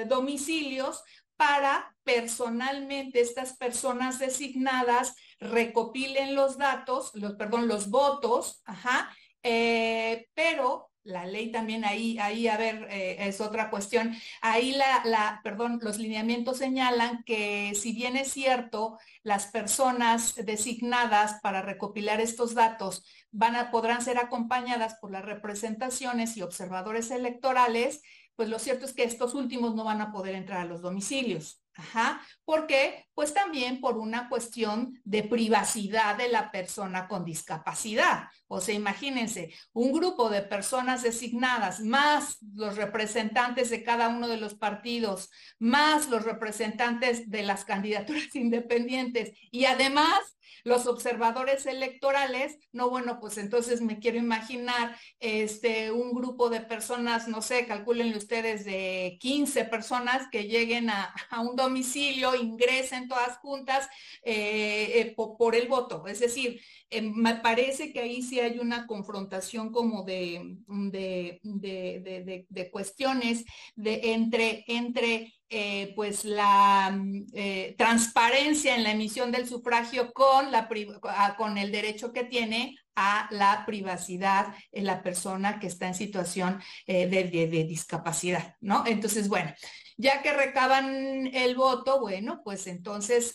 domicilios 0.09 1.03
para 1.37 1.95
personalmente 2.03 3.21
estas 3.21 3.57
personas 3.57 4.19
designadas 4.19 5.15
recopilen 5.39 6.35
los 6.35 6.59
datos, 6.59 7.11
los, 7.15 7.35
perdón, 7.35 7.69
los 7.69 7.91
votos, 7.91 8.63
ajá, 8.65 9.15
eh, 9.43 10.29
pero 10.35 10.91
la 11.09 11.25
ley 11.25 11.51
también 11.51 11.85
ahí, 11.87 12.19
ahí, 12.19 12.49
a 12.49 12.59
ver, 12.59 12.87
eh, 12.91 13.17
es 13.21 13.41
otra 13.41 13.71
cuestión. 13.71 14.15
Ahí 14.43 14.73
la, 14.73 15.03
la, 15.05 15.41
perdón, 15.43 15.79
los 15.81 15.99
lineamientos 15.99 16.59
señalan 16.59 17.23
que 17.25 17.73
si 17.75 17.93
bien 17.95 18.17
es 18.17 18.31
cierto, 18.31 18.99
las 19.23 19.47
personas 19.47 20.35
designadas 20.45 21.41
para 21.41 21.63
recopilar 21.63 22.21
estos 22.21 22.55
datos 22.55 23.05
van 23.31 23.57
a, 23.57 23.71
podrán 23.71 24.03
ser 24.03 24.19
acompañadas 24.19 24.97
por 25.01 25.11
las 25.11 25.25
representaciones 25.25 26.37
y 26.37 26.43
observadores 26.43 27.11
electorales, 27.11 28.03
pues 28.37 28.51
lo 28.51 28.59
cierto 28.59 28.85
es 28.85 28.93
que 28.93 29.05
estos 29.05 29.35
últimos 29.35 29.75
no 29.75 29.85
van 29.85 30.03
a 30.03 30.13
poder 30.13 30.35
entrar 30.35 30.61
a 30.61 30.65
los 30.67 30.83
domicilios. 30.83 31.63
Ajá. 31.79 32.21
¿Por 32.45 32.67
qué? 32.67 33.07
Pues 33.15 33.33
también 33.33 33.81
por 33.81 33.99
una 33.99 34.29
cuestión 34.29 35.01
de 35.05 35.23
privacidad 35.23 36.17
de 36.17 36.29
la 36.29 36.51
persona 36.51 37.07
con 37.07 37.25
discapacidad. 37.25 38.25
O 38.49 38.61
sea, 38.61 38.75
imagínense, 38.75 39.55
un 39.73 39.93
grupo 39.93 40.29
de 40.29 40.43
personas 40.43 41.05
designadas, 41.05 41.79
más 41.79 42.39
los 42.55 42.77
representantes 42.77 43.71
de 43.71 43.85
cada 43.85 44.09
uno 44.09 44.27
de 44.27 44.39
los 44.39 44.55
partidos, 44.57 45.31
más 45.61 46.09
los 46.09 46.25
representantes 46.25 47.31
de 47.31 47.45
las 47.45 47.65
candidaturas 47.65 48.27
independientes 48.35 49.39
y 49.53 49.67
además 49.67 50.37
los 50.65 50.87
observadores 50.87 51.67
electorales, 51.67 52.59
no, 52.73 52.91
bueno, 52.91 53.19
pues 53.21 53.39
entonces 53.39 53.81
me 53.81 53.99
quiero 53.99 54.19
imaginar 54.19 54.97
este, 55.21 55.91
un 55.91 56.13
grupo 56.13 56.51
de 56.51 56.61
personas, 56.61 57.29
no 57.29 57.43
sé, 57.43 57.67
calculen 57.67 58.15
ustedes 58.17 58.65
de 58.65 59.17
15 59.21 59.65
personas 59.67 60.29
que 60.31 60.45
lleguen 60.45 60.91
a, 60.91 61.15
un 61.41 61.57
domicilio, 61.57 62.35
ingresen 62.35 63.09
todas 63.09 63.39
juntas 63.39 63.89
eh, 64.23 65.01
eh, 65.01 65.15
por, 65.17 65.55
el 65.55 65.69
voto. 65.69 66.07
Es 66.07 66.21
decir, 66.21 66.61
eh, 66.91 67.03
me 67.03 67.37
parece 67.37 67.93
que 67.93 68.01
ahí 68.01 68.23
sí 68.23 68.41
hay 68.41 68.59
una 68.59 68.87
confrontación 68.87 69.71
como 69.73 70.05
de, 70.05 70.57
de, 70.67 71.41
de, 71.43 72.47
de 72.49 72.71
cuestiones 72.71 73.45
entre, 73.77 74.65
entre 74.67 75.33
eh, 75.51 75.95
pues 75.97 76.27
la 76.27 76.91
mm, 76.95 77.27
eh, 77.33 77.75
transparencia 77.79 78.75
en 78.77 78.83
la 78.83 78.91
emisión 78.91 79.33
del 79.33 79.49
sufragio 79.49 80.13
con, 80.13 80.53
la, 80.53 80.69
ah, 81.05 81.37
con 81.39 81.57
el 81.57 81.73
derecho 81.73 82.13
que 82.13 82.25
tiene 82.25 82.77
a 82.95 83.29
la 83.31 83.65
privacidad 83.65 84.55
en 84.73 84.85
la 84.85 85.03
persona 85.03 85.59
que 85.59 85.69
está 85.69 85.87
en 85.87 85.95
situación 85.95 86.61
eh, 86.87 87.07
de, 87.07 87.47
discapacidad, 87.65 88.57
¿no? 88.61 88.85
Entonces, 88.87 89.29
bueno, 89.29 89.55
ya 89.97 90.21
que 90.21 90.35
recaban 90.35 91.31
el 91.33 91.55
voto, 91.57 91.99
bueno, 91.99 92.43
pues 92.45 92.67
entonces 92.67 93.35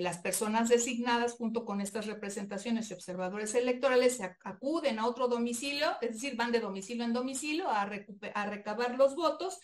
las 0.00 0.18
personas 0.18 0.68
designadas 0.68 1.32
junto 1.32 1.64
con 1.64 1.80
estas 1.80 2.06
representaciones 2.06 2.90
y 2.90 2.94
observadores 2.94 3.54
electorales 3.54 4.20
acuden 4.44 4.98
a 4.98 5.06
otro 5.06 5.28
domicilio, 5.28 5.88
es 6.00 6.14
decir, 6.14 6.34
van 6.34 6.50
de 6.50 6.60
domicilio 6.60 7.04
en 7.04 7.12
domicilio 7.12 7.68
a, 7.68 7.82
a 8.34 8.46
recabar 8.46 8.96
los 8.96 9.14
votos 9.14 9.60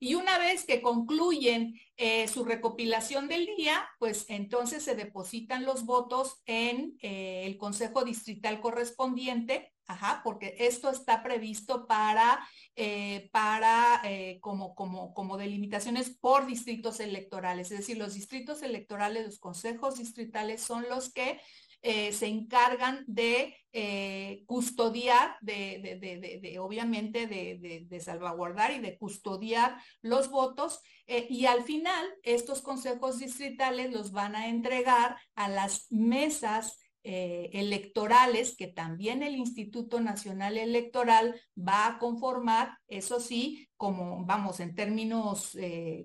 y 0.00 0.14
una 0.14 0.38
vez 0.38 0.64
que 0.64 0.80
concluyen 0.80 1.74
eh, 1.96 2.28
su 2.28 2.44
recopilación 2.44 3.28
del 3.28 3.46
día, 3.56 3.88
pues 3.98 4.26
entonces 4.28 4.84
se 4.84 4.94
depositan 4.94 5.64
los 5.64 5.84
votos 5.84 6.40
en 6.46 6.96
eh, 7.02 7.42
el 7.46 7.58
Consejo 7.58 8.04
Distrital 8.04 8.60
correspondiente, 8.60 9.72
ajá, 9.86 10.20
porque 10.22 10.54
esto 10.58 10.90
está 10.90 11.22
previsto 11.22 11.86
para, 11.86 12.46
eh, 12.76 13.28
para 13.32 14.02
como, 14.40 14.74
como, 14.74 15.12
como 15.14 15.36
delimitaciones 15.36 16.10
por 16.10 16.46
distritos 16.46 17.00
electorales. 17.00 17.72
Es 17.72 17.78
decir, 17.78 17.98
los 17.98 18.14
distritos 18.14 18.62
electorales, 18.62 19.26
los 19.26 19.38
consejos 19.40 19.98
distritales 19.98 20.62
son 20.62 20.88
los 20.88 21.12
que 21.12 21.40
eh, 21.82 22.12
se 22.12 22.26
encargan 22.26 23.04
de 23.06 23.56
eh, 23.72 24.42
custodiar, 24.46 25.36
de, 25.40 26.56
obviamente 26.60 27.28
de, 27.28 28.00
salvaguardar 28.00 28.72
y 28.72 28.80
de 28.80 28.98
custodiar 28.98 29.80
los 30.02 30.28
votos 30.28 30.80
eh, 31.06 31.28
y 31.30 31.46
al 31.46 31.62
final 31.62 32.04
estos 32.24 32.62
consejos 32.62 33.20
distritales 33.20 33.92
los 33.92 34.10
van 34.10 34.34
a 34.34 34.48
entregar 34.48 35.16
a 35.36 35.48
las 35.48 35.86
mesas 35.90 36.80
electorales 37.04 38.54
que 38.54 38.66
también 38.66 39.22
el 39.22 39.34
Instituto 39.34 39.98
Nacional 39.98 40.58
Electoral 40.58 41.40
va 41.56 41.86
a 41.86 41.98
conformar, 41.98 42.76
eso 42.86 43.18
sí, 43.18 43.66
como 43.78 44.26
vamos 44.26 44.60
en 44.60 44.74
términos 44.74 45.56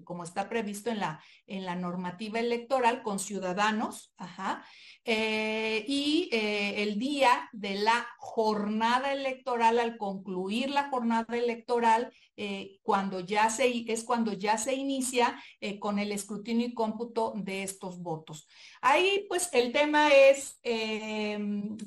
como 0.05 0.23
está 0.23 0.47
previsto 0.47 0.91
en 0.91 0.99
la 0.99 1.21
en 1.45 1.65
la 1.65 1.75
normativa 1.75 2.39
electoral 2.39 3.03
con 3.03 3.19
ciudadanos 3.19 4.13
ajá, 4.15 4.63
eh, 5.05 5.83
y 5.85 6.29
eh, 6.31 6.81
el 6.81 6.97
día 6.97 7.49
de 7.51 7.75
la 7.75 8.07
jornada 8.17 9.11
electoral, 9.11 9.79
al 9.79 9.97
concluir 9.97 10.69
la 10.69 10.89
jornada 10.89 11.37
electoral, 11.37 12.13
eh, 12.37 12.79
cuando 12.83 13.19
ya 13.19 13.49
se, 13.49 13.91
es 13.91 14.03
cuando 14.03 14.33
ya 14.33 14.57
se 14.57 14.73
inicia 14.73 15.37
con 15.79 15.99
el 15.99 16.11
escrutinio 16.11 16.67
y 16.67 16.73
cómputo 16.73 17.33
de 17.35 17.63
estos 17.63 17.99
votos. 17.99 18.47
Ahí, 18.81 19.25
pues, 19.29 19.49
el 19.53 19.71
tema 19.71 20.09
es 20.09 20.59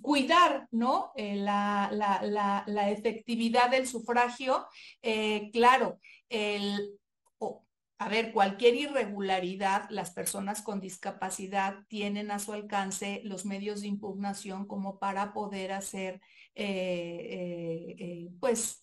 cuidar, 0.03 0.69
¿no? 0.71 1.13
La, 1.17 1.91
la, 1.93 2.65
la, 2.67 2.91
efectividad 2.91 3.71
del 3.71 3.87
sufragio. 3.87 4.67
claro, 5.53 5.99
el 6.29 6.99
a 7.99 8.11
ver, 8.11 8.33
cualquier 8.33 8.75
irregularidad, 8.75 9.89
las 9.89 10.11
personas 10.11 10.61
con 10.61 10.81
discapacidad 10.81 11.77
tienen 11.89 12.31
a 12.31 12.39
su 12.39 12.53
alcance 12.53 13.23
los 13.25 13.47
medios 13.47 13.81
de 13.81 13.87
impugnación 13.87 14.67
como 14.67 14.99
para 14.99 15.33
poder 15.33 15.73
hacer, 15.73 16.21
eh, 16.55 16.67
eh, 17.31 17.97
eh, 17.99 18.29
pues, 18.39 18.83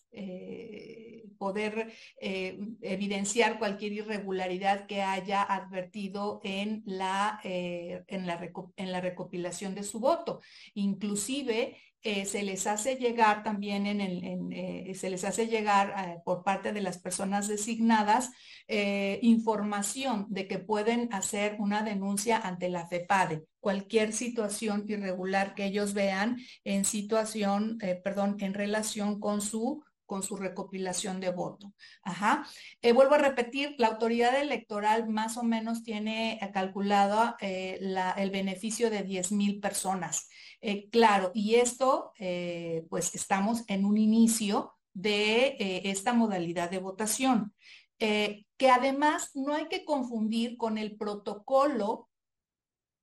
poder 1.38 1.92
evidenciar 2.20 3.58
cualquier 3.58 3.92
irregularidad 3.92 4.86
que 4.86 5.02
haya 5.02 5.42
advertido 5.42 6.40
en 6.44 6.82
la, 6.86 7.40
en 7.42 8.26
la, 8.26 8.52
en 8.76 8.92
la 8.92 9.00
recopilación 9.00 9.74
de 9.74 9.82
su 9.82 9.98
voto. 9.98 10.40
Inclusive, 10.74 11.76
se 12.04 12.42
les 12.42 12.66
hace 12.66 12.96
llegar 12.96 13.42
también 13.42 13.86
en 13.86 14.00
el, 14.00 14.94
se 14.94 15.08
les 15.08 15.24
hace 15.24 15.46
llegar 15.46 16.22
por 16.24 16.44
parte 16.44 16.72
de 16.72 16.82
las 16.82 16.98
personas 16.98 17.48
designadas 17.48 18.30
eh, 18.66 19.18
información 19.20 20.26
de 20.30 20.48
que 20.48 20.58
pueden 20.58 21.12
hacer 21.12 21.56
una 21.58 21.82
denuncia 21.82 22.38
ante 22.38 22.70
la 22.70 22.86
FEPADE, 22.86 23.44
cualquier 23.60 24.14
situación 24.14 24.86
irregular 24.88 25.54
que 25.54 25.66
ellos 25.66 25.92
vean 25.92 26.38
en 26.64 26.86
situación, 26.86 27.76
eh, 27.82 28.00
perdón, 28.02 28.36
en 28.40 28.54
relación 28.54 29.20
con 29.20 29.42
su 29.42 29.82
con 30.06 30.22
su 30.22 30.36
recopilación 30.36 31.18
de 31.18 31.30
voto. 31.30 31.72
Ajá. 32.02 32.46
Eh, 32.82 32.92
vuelvo 32.92 33.14
a 33.14 33.18
repetir, 33.18 33.74
la 33.78 33.86
autoridad 33.86 34.38
electoral 34.38 35.08
más 35.08 35.38
o 35.38 35.42
menos 35.42 35.82
tiene 35.82 36.38
calculado 36.52 37.36
el 37.40 38.30
beneficio 38.30 38.90
de 38.90 39.02
10 39.02 39.32
mil 39.32 39.60
personas. 39.60 40.28
Claro, 40.90 41.30
y 41.34 41.56
esto, 41.56 42.12
pues 42.88 43.14
estamos 43.14 43.64
en 43.68 43.84
un 43.84 43.98
inicio 43.98 44.72
de 44.92 45.56
esta 45.84 46.12
modalidad 46.12 46.70
de 46.70 46.78
votación. 46.78 47.52
Eh, 48.00 48.44
que 48.56 48.70
además 48.70 49.30
no 49.34 49.54
hay 49.54 49.68
que 49.68 49.84
confundir 49.84 50.56
con 50.56 50.78
el 50.78 50.96
protocolo 50.96 52.08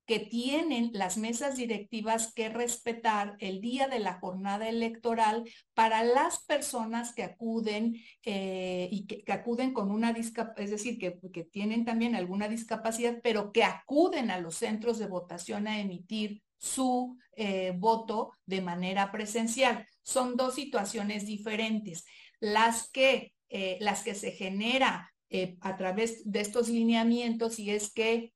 que 0.06 0.18
tienen 0.18 0.90
las 0.92 1.16
mesas 1.16 1.56
directivas 1.56 2.32
que 2.34 2.48
respetar 2.48 3.36
el 3.38 3.60
día 3.60 3.88
de 3.88 4.00
la 4.00 4.20
jornada 4.20 4.68
electoral 4.68 5.44
para 5.74 6.04
las 6.04 6.44
personas 6.44 7.14
que 7.14 7.22
acuden 7.22 7.96
eh, 8.24 8.88
y 8.90 9.06
que, 9.06 9.32
acuden 9.32 9.72
con 9.72 9.90
una 9.90 10.12
discapacidad, 10.12 10.64
es 10.64 10.70
decir, 10.70 10.98
que, 10.98 11.44
tienen 11.44 11.84
también 11.84 12.14
alguna 12.14 12.48
discapacidad, 12.48 13.20
pero 13.22 13.52
que 13.52 13.64
acuden 13.64 14.30
a 14.30 14.38
los 14.38 14.56
centros 14.56 14.98
de 14.98 15.06
votación 15.06 15.68
a 15.68 15.80
emitir 15.80 16.42
su 16.62 17.18
eh, 17.34 17.72
voto 17.76 18.34
de 18.46 18.60
manera 18.60 19.10
presencial. 19.10 19.84
Son 20.02 20.36
dos 20.36 20.54
situaciones 20.54 21.26
diferentes. 21.26 22.04
Las 22.38 22.88
que 22.90 23.34
eh, 23.48 23.78
las 23.80 24.02
que 24.02 24.14
se 24.14 24.30
genera 24.30 25.12
eh, 25.28 25.56
a 25.60 25.76
través 25.76 26.30
de 26.30 26.40
estos 26.40 26.68
lineamientos 26.68 27.58
y 27.58 27.70
es 27.70 27.92
que 27.92 28.32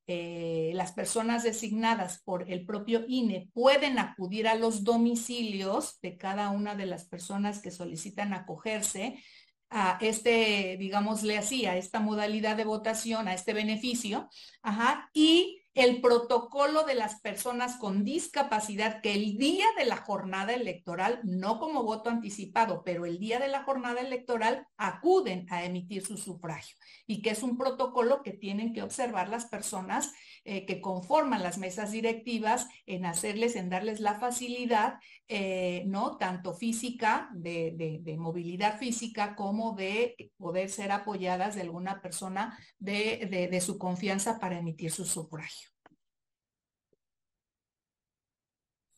las 0.74 0.92
personas 0.92 1.42
designadas 1.42 2.22
por 2.22 2.50
el 2.50 2.66
propio 2.66 3.04
INE 3.06 3.48
pueden 3.54 3.98
acudir 3.98 4.48
a 4.48 4.56
los 4.56 4.82
domicilios 4.84 5.98
de 6.00 6.16
cada 6.16 6.50
una 6.50 6.74
de 6.74 6.86
las 6.86 7.06
personas 7.06 7.62
que 7.62 7.70
solicitan 7.70 8.34
acogerse 8.34 9.22
a 9.70 9.98
este, 10.00 10.76
digámosle 10.78 11.38
así, 11.38 11.66
a 11.66 11.76
esta 11.76 12.00
modalidad 12.00 12.56
de 12.56 12.64
votación, 12.64 13.28
a 13.28 13.34
este 13.34 13.52
beneficio, 13.52 14.28
ajá, 14.62 15.10
y 15.12 15.60
el 15.76 16.00
protocolo 16.00 16.84
de 16.84 16.94
las 16.94 17.20
personas 17.20 17.76
con 17.76 18.02
discapacidad 18.02 19.02
que 19.02 19.12
el 19.12 19.36
día 19.36 19.66
de 19.76 19.84
la 19.84 19.98
jornada 19.98 20.54
electoral, 20.54 21.20
no 21.22 21.60
como 21.60 21.82
voto 21.82 22.08
anticipado, 22.08 22.82
pero 22.82 23.04
el 23.04 23.18
día 23.18 23.38
de 23.38 23.48
la 23.48 23.62
jornada 23.62 24.00
electoral 24.00 24.66
acuden 24.78 25.46
a 25.50 25.64
emitir 25.64 26.04
su 26.04 26.16
sufragio. 26.16 26.78
Y 27.06 27.20
que 27.20 27.28
es 27.28 27.42
un 27.42 27.58
protocolo 27.58 28.22
que 28.22 28.32
tienen 28.32 28.72
que 28.72 28.82
observar 28.82 29.28
las 29.28 29.44
personas 29.44 30.14
eh, 30.46 30.64
que 30.64 30.80
conforman 30.80 31.42
las 31.42 31.58
mesas 31.58 31.92
directivas 31.92 32.68
en 32.86 33.04
hacerles, 33.04 33.56
en 33.56 33.68
darles 33.68 34.00
la 34.00 34.18
facilidad, 34.18 35.00
eh, 35.28 35.82
¿no? 35.86 36.16
Tanto 36.16 36.54
física, 36.54 37.28
de, 37.34 38.00
de, 38.00 38.16
movilidad 38.16 38.78
física, 38.78 39.34
como 39.34 39.74
de 39.74 40.30
poder 40.38 40.70
ser 40.70 40.92
apoyadas 40.92 41.54
de 41.54 41.62
alguna 41.62 42.00
persona 42.00 42.58
de, 42.78 43.48
de 43.50 43.60
su 43.60 43.78
confianza 43.78 44.38
para 44.38 44.58
emitir 44.58 44.90
su 44.90 45.04
sufragio. 45.04 45.70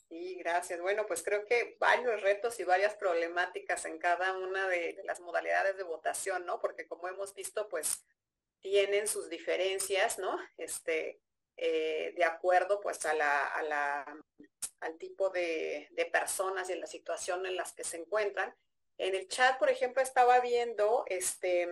Sí, 0.09 0.37
gracias. 0.37 0.81
Bueno, 0.81 1.05
pues 1.07 1.23
creo 1.23 1.45
que 1.45 1.77
varios 1.79 2.23
retos 2.23 2.59
y 2.61 2.65
varias 2.65 2.95
problemáticas 2.95 3.85
en 3.85 3.99
cada 3.99 4.39
una 4.39 4.67
de, 4.67 4.99
las 5.05 5.21
modalidades 5.21 5.77
de 5.77 5.83
votación, 5.83 6.47
¿no? 6.47 6.61
Porque 6.61 6.87
como 6.87 7.09
hemos 7.09 7.35
visto, 7.35 7.69
pues 7.69 8.07
tienen 8.61 9.07
sus 9.07 9.29
diferencias, 9.29 10.19
¿no? 10.19 10.39
Este, 10.57 11.21
eh, 11.59 12.15
de 12.17 12.25
acuerdo 12.25 12.81
pues 12.81 13.05
a 13.05 13.15
la, 13.15 13.47
a 13.47 13.63
la 13.63 14.17
al 14.81 14.97
tipo 14.97 15.29
de, 15.31 15.89
de, 15.91 16.07
personas 16.07 16.71
y 16.71 16.73
en 16.73 16.81
la 16.81 16.87
situación 16.87 17.45
en 17.47 17.57
las 17.57 17.73
que 17.73 17.85
se 17.85 17.97
encuentran. 17.97 18.55
En 18.97 19.15
el 19.15 19.29
chat, 19.29 19.59
por 19.59 19.69
ejemplo, 19.69 20.01
estaba 20.01 20.39
viendo 20.41 21.05
este, 21.09 21.69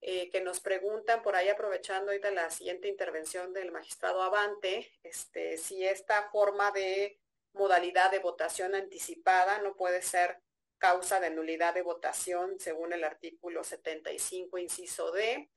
eh, 0.00 0.30
que 0.30 0.40
nos 0.40 0.58
preguntan 0.58 1.22
por 1.22 1.36
ahí 1.36 1.48
aprovechando 1.48 2.10
ahorita 2.10 2.32
la 2.32 2.50
siguiente 2.50 2.88
intervención 2.88 3.52
del 3.52 3.70
magistrado 3.70 4.20
Avante, 4.20 4.90
este, 5.04 5.56
si 5.56 5.86
esta 5.86 6.28
forma 6.30 6.72
de 6.72 7.20
modalidad 7.52 8.10
de 8.10 8.18
votación 8.18 8.74
anticipada 8.74 9.60
no 9.62 9.76
puede 9.76 10.02
ser 10.02 10.40
causa 10.78 11.20
de 11.20 11.30
nulidad 11.30 11.74
de 11.74 11.82
votación 11.82 12.58
según 12.58 12.92
el 12.92 13.04
artículo 13.04 13.62
75, 13.62 14.58
inciso 14.58 15.12
D. 15.12 15.48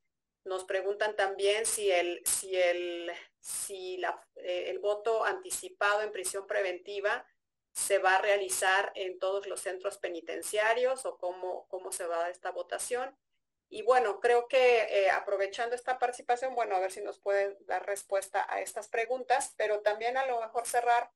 Nos 0.44 0.66
preguntan 0.66 1.16
también 1.16 1.66
si 1.66 1.90
el, 1.90 2.22
si 2.24 2.56
el, 2.56 3.12
si 3.46 4.02
eh, 4.38 4.70
el 4.70 4.80
voto 4.80 5.24
anticipado 5.24 6.02
en 6.02 6.12
prisión 6.12 6.48
preventiva 6.48 7.28
se 7.74 8.00
va 8.00 8.16
a 8.16 8.22
realizar 8.22 8.92
en 8.96 9.20
todos 9.20 9.46
los 9.46 9.62
centros 9.62 10.00
penitenciarios 10.00 11.06
o 11.06 11.18
cómo, 11.18 11.68
cómo 11.68 11.92
se 11.92 12.08
va 12.08 12.16
a 12.16 12.20
dar 12.22 12.32
esta 12.32 12.50
votación. 12.50 13.16
Y 13.70 13.84
bueno, 13.84 14.20
creo 14.20 14.48
que 14.48 14.84
eh, 14.90 15.12
aprovechando 15.12 15.76
esta 15.76 16.00
participación, 16.00 16.56
bueno, 16.56 16.76
a 16.76 16.80
ver 16.80 16.92
si 16.92 17.02
nos 17.02 17.20
pueden 17.20 17.56
dar 17.68 17.86
respuesta 17.86 18.48
a 18.50 18.62
estas 18.62 18.88
preguntas, 18.88 19.54
pero 19.58 19.82
también 19.82 20.18
a 20.18 20.26
lo 20.26 20.42
mejor 20.42 20.66
cerrar 20.66 21.12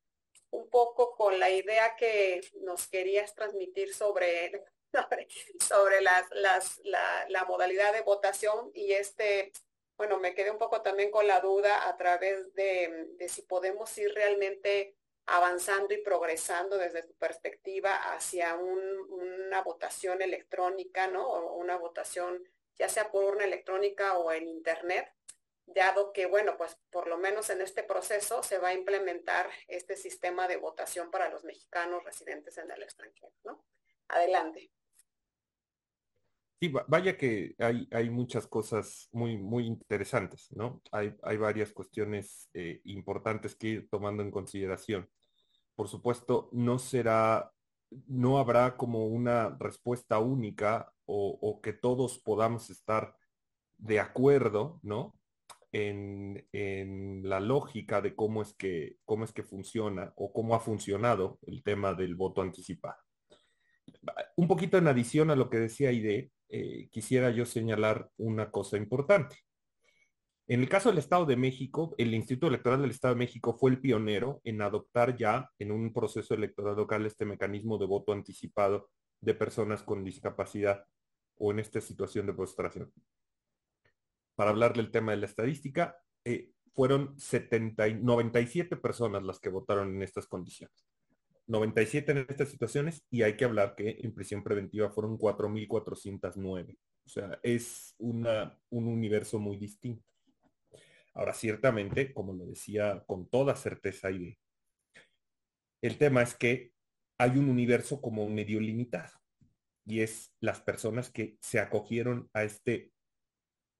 un 0.50 0.70
poco 0.70 1.16
con 1.16 1.40
la 1.40 1.50
idea 1.50 1.96
que 1.96 2.42
nos 2.60 2.86
querías 2.86 3.34
transmitir 3.34 3.92
sobre, 3.92 4.64
sobre, 5.60 6.00
las, 6.00 6.26
las, 6.30 6.80
la, 6.84 7.44
modalidad 7.48 7.92
de 7.92 8.02
votación 8.02 8.70
y 8.72 8.92
este, 8.92 9.52
bueno, 10.00 10.18
me 10.18 10.34
quedé 10.34 10.50
un 10.50 10.56
poco 10.56 10.80
también 10.80 11.10
con 11.10 11.26
la 11.26 11.40
duda 11.40 11.86
a 11.86 11.94
través 11.98 12.54
de, 12.54 13.14
si 13.28 13.42
podemos 13.42 13.98
ir 13.98 14.10
realmente 14.14 14.96
avanzando 15.26 15.92
y 15.92 15.98
progresando 15.98 16.78
desde 16.78 17.02
tu 17.02 17.12
perspectiva 17.16 18.14
hacia 18.14 18.54
una 18.54 19.60
votación 19.60 20.22
electrónica, 20.22 21.06
¿no? 21.08 21.28
O 21.28 21.56
una 21.56 21.76
votación 21.76 22.42
ya 22.78 22.88
sea 22.88 23.10
por 23.10 23.24
urna 23.24 23.44
electrónica 23.44 24.16
o 24.16 24.32
en 24.32 24.48
internet, 24.48 25.06
dado 25.66 26.14
que, 26.14 26.24
bueno, 26.24 26.56
pues 26.56 26.78
por 26.88 27.06
lo 27.06 27.18
menos 27.18 27.50
en 27.50 27.60
este 27.60 27.82
proceso 27.82 28.42
se 28.42 28.56
va 28.56 28.68
a 28.68 28.72
implementar 28.72 29.50
este 29.68 29.96
sistema 29.96 30.48
de 30.48 30.56
votación 30.56 31.10
para 31.10 31.28
los 31.28 31.44
mexicanos 31.44 32.02
residentes 32.04 32.56
en 32.56 32.70
el 32.70 32.82
extranjero, 32.82 33.34
¿no? 33.44 33.66
Adelante. 34.08 34.70
Sí, 36.60 36.70
vaya 36.88 37.16
que 37.16 37.54
hay, 37.58 37.88
hay 37.90 38.10
muchas 38.10 38.46
cosas 38.46 39.08
muy, 39.12 39.38
muy 39.38 39.64
interesantes, 39.66 40.48
¿no? 40.50 40.82
Hay, 40.92 41.14
hay 41.22 41.38
varias 41.38 41.72
cuestiones 41.72 42.50
eh, 42.52 42.82
importantes 42.84 43.54
que 43.54 43.66
ir 43.68 43.88
tomando 43.88 44.22
en 44.22 44.30
consideración. 44.30 45.08
Por 45.74 45.88
supuesto, 45.88 46.50
no 46.52 46.78
será, 46.78 47.50
no 48.08 48.38
habrá 48.38 48.76
como 48.76 49.06
una 49.06 49.56
respuesta 49.58 50.18
única 50.18 50.92
o, 51.06 51.60
que 51.62 51.72
todos 51.72 52.18
podamos 52.18 52.68
estar 52.68 53.16
de 53.78 53.98
acuerdo, 53.98 54.80
¿no? 54.82 55.18
en, 55.72 56.46
la 57.24 57.40
lógica 57.40 58.02
de 58.02 58.14
cómo 58.14 58.42
es, 58.42 58.52
que, 58.52 58.98
cómo 59.06 59.24
es 59.24 59.32
que 59.32 59.44
funciona 59.44 60.12
o 60.16 60.30
cómo 60.30 60.54
ha 60.54 60.60
funcionado 60.60 61.38
el 61.46 61.62
tema 61.62 61.94
del 61.94 62.16
voto 62.16 62.42
anticipado. 62.42 62.98
Un 64.36 64.46
poquito 64.46 64.76
en 64.76 64.88
adición 64.88 65.30
a 65.30 65.36
lo 65.36 65.48
que 65.48 65.58
decía 65.58 65.90
Ide, 65.90 66.32
eh, 66.50 66.88
quisiera 66.90 67.30
yo 67.30 67.46
señalar 67.46 68.10
una 68.16 68.50
cosa 68.50 68.76
importante. 68.76 69.36
En 70.46 70.60
el 70.60 70.68
caso 70.68 70.88
del 70.88 70.98
Estado 70.98 71.26
de 71.26 71.36
México, 71.36 71.94
el 71.96 72.12
Instituto 72.12 72.48
Electoral 72.48 72.82
del 72.82 72.90
Estado 72.90 73.14
de 73.14 73.20
México 73.20 73.54
fue 73.54 73.70
el 73.70 73.80
pionero 73.80 74.40
en 74.42 74.60
adoptar 74.62 75.16
ya 75.16 75.48
en 75.60 75.70
un 75.70 75.92
proceso 75.92 76.34
electoral 76.34 76.74
local 76.74 77.06
este 77.06 77.24
mecanismo 77.24 77.78
de 77.78 77.86
voto 77.86 78.12
anticipado 78.12 78.90
de 79.20 79.34
personas 79.34 79.84
con 79.84 80.02
discapacidad 80.02 80.84
o 81.36 81.52
en 81.52 81.60
esta 81.60 81.80
situación 81.80 82.26
de 82.26 82.34
postración. 82.34 82.92
Para 84.34 84.50
hablar 84.50 84.74
del 84.74 84.90
tema 84.90 85.12
de 85.12 85.18
la 85.18 85.26
estadística, 85.26 85.96
eh, 86.24 86.50
fueron 86.74 87.18
70 87.18 87.88
97 88.00 88.76
personas 88.76 89.22
las 89.22 89.38
que 89.38 89.50
votaron 89.50 89.94
en 89.94 90.02
estas 90.02 90.26
condiciones. 90.26 90.84
97 91.50 92.12
en 92.12 92.18
estas 92.28 92.48
situaciones 92.48 93.04
y 93.10 93.22
hay 93.22 93.36
que 93.36 93.44
hablar 93.44 93.74
que 93.74 93.98
en 94.00 94.14
prisión 94.14 94.44
preventiva 94.44 94.90
fueron 94.90 95.18
4.409. 95.18 96.76
O 97.04 97.08
sea, 97.08 97.38
es 97.42 97.94
una, 97.98 98.56
un 98.70 98.86
universo 98.86 99.38
muy 99.40 99.56
distinto. 99.56 100.04
Ahora, 101.12 101.34
ciertamente, 101.34 102.14
como 102.14 102.32
lo 102.32 102.46
decía 102.46 103.02
con 103.06 103.28
toda 103.28 103.56
certeza 103.56 104.12
y 104.12 104.38
el 105.82 105.98
tema 105.98 106.22
es 106.22 106.34
que 106.36 106.72
hay 107.18 107.30
un 107.30 107.48
universo 107.48 108.00
como 108.00 108.28
medio 108.28 108.60
limitado 108.60 109.12
y 109.84 110.00
es 110.00 110.32
las 110.40 110.60
personas 110.60 111.10
que 111.10 111.36
se 111.40 111.58
acogieron 111.58 112.30
a 112.32 112.44
este 112.44 112.92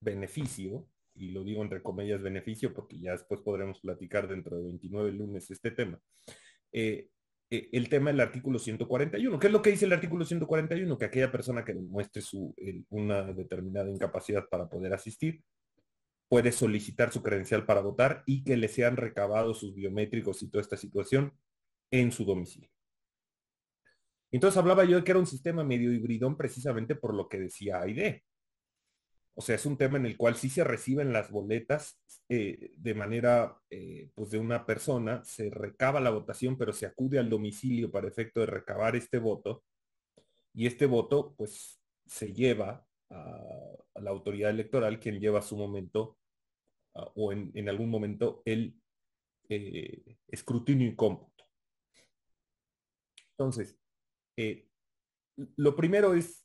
beneficio, 0.00 0.88
y 1.14 1.30
lo 1.30 1.44
digo 1.44 1.62
entre 1.62 1.82
comillas 1.82 2.20
beneficio 2.20 2.74
porque 2.74 2.98
ya 2.98 3.12
después 3.12 3.42
podremos 3.42 3.80
platicar 3.80 4.26
dentro 4.26 4.56
de 4.56 4.64
29 4.64 5.12
lunes 5.12 5.50
este 5.50 5.70
tema. 5.70 6.00
Eh, 6.72 7.10
el 7.51 7.88
tema 7.88 8.11
del 8.11 8.20
artículo 8.20 8.59
141. 8.59 9.38
¿Qué 9.38 9.46
es 9.48 9.53
lo 9.53 9.61
que 9.61 9.70
dice 9.70 9.84
el 9.84 9.92
artículo 9.92 10.24
141? 10.24 10.96
Que 10.96 11.05
aquella 11.05 11.32
persona 11.32 11.64
que 11.64 11.74
demuestre 11.74 12.22
su, 12.22 12.55
una 12.90 13.24
determinada 13.32 13.90
incapacidad 13.90 14.48
para 14.48 14.68
poder 14.68 14.94
asistir 14.94 15.42
puede 16.28 16.53
solicitar 16.53 17.12
su 17.12 17.24
credencial 17.24 17.66
para 17.66 17.80
votar 17.80 18.22
y 18.24 18.44
que 18.44 18.57
le 18.57 18.68
sean 18.68 18.96
recabados 18.96 19.59
sus 19.59 19.74
biométricos 19.74 20.40
y 20.42 20.48
toda 20.48 20.62
esta 20.62 20.76
situación 20.76 21.32
en 21.90 22.12
su 22.12 22.24
domicilio. 22.24 22.70
Entonces 24.30 24.57
hablaba 24.57 24.84
yo 24.84 24.96
de 24.96 25.03
que 25.03 25.11
era 25.11 25.18
un 25.18 25.26
sistema 25.26 25.64
medio 25.64 25.92
hibridón 25.92 26.36
precisamente 26.36 26.94
por 26.94 27.14
lo 27.14 27.28
que 27.28 27.40
decía 27.40 27.80
Aide. 27.80 28.22
O 29.35 29.43
sea, 29.43 29.55
es 29.55 29.64
un 29.66 29.76
tema 29.76 29.99
en 29.99 30.07
el 30.07 30.16
cual 30.16 30.37
sí 30.37 30.51
se 30.51 30.64
reciben 30.64 31.12
las 31.12 31.31
boletas 31.31 32.01
eh, 32.28 32.72
de 32.76 32.95
manera, 32.95 33.57
eh, 33.70 34.11
pues 34.14 34.31
de 34.31 34.39
una 34.39 34.66
persona, 34.66 35.24
se 35.24 35.51
recaba 35.51 36.01
la 36.01 36.11
votación, 36.11 36.59
pero 36.59 36.72
se 36.72 36.87
acude 36.87 37.18
al 37.18 37.31
domicilio 37.31 37.91
para 37.91 38.09
efecto 38.09 38.41
de 38.41 38.47
recabar 38.47 38.97
este 38.97 39.18
voto. 39.18 39.64
Y 40.53 40.66
este 40.66 40.87
voto, 40.87 41.35
pues, 41.37 41.81
se 42.07 42.33
lleva 42.33 42.87
a, 43.11 43.76
la 43.95 44.11
autoridad 44.11 44.51
electoral, 44.51 44.99
quien 45.01 45.20
lleva 45.20 45.39
a 45.41 45.43
su 45.43 45.57
momento 45.57 46.18
o 46.93 47.33
en, 47.33 47.68
algún 47.68 47.89
momento 47.89 48.43
el 48.45 48.81
eh, 49.49 50.16
escrutinio 50.28 50.89
y 50.89 50.97
cómputo. 50.97 51.45
Entonces, 53.33 53.78
lo 55.57 55.76
primero 55.76 56.14
es, 56.14 56.39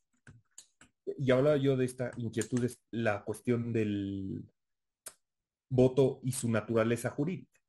y 1.17 1.31
hablaba 1.31 1.57
yo 1.57 1.77
de 1.77 1.85
esta 1.85 2.11
inquietud, 2.17 2.63
es 2.63 2.81
la 2.91 3.23
cuestión 3.23 3.71
del 3.73 4.43
voto 5.69 6.19
y 6.23 6.31
su 6.31 6.49
naturaleza 6.49 7.09
jurídica. 7.09 7.59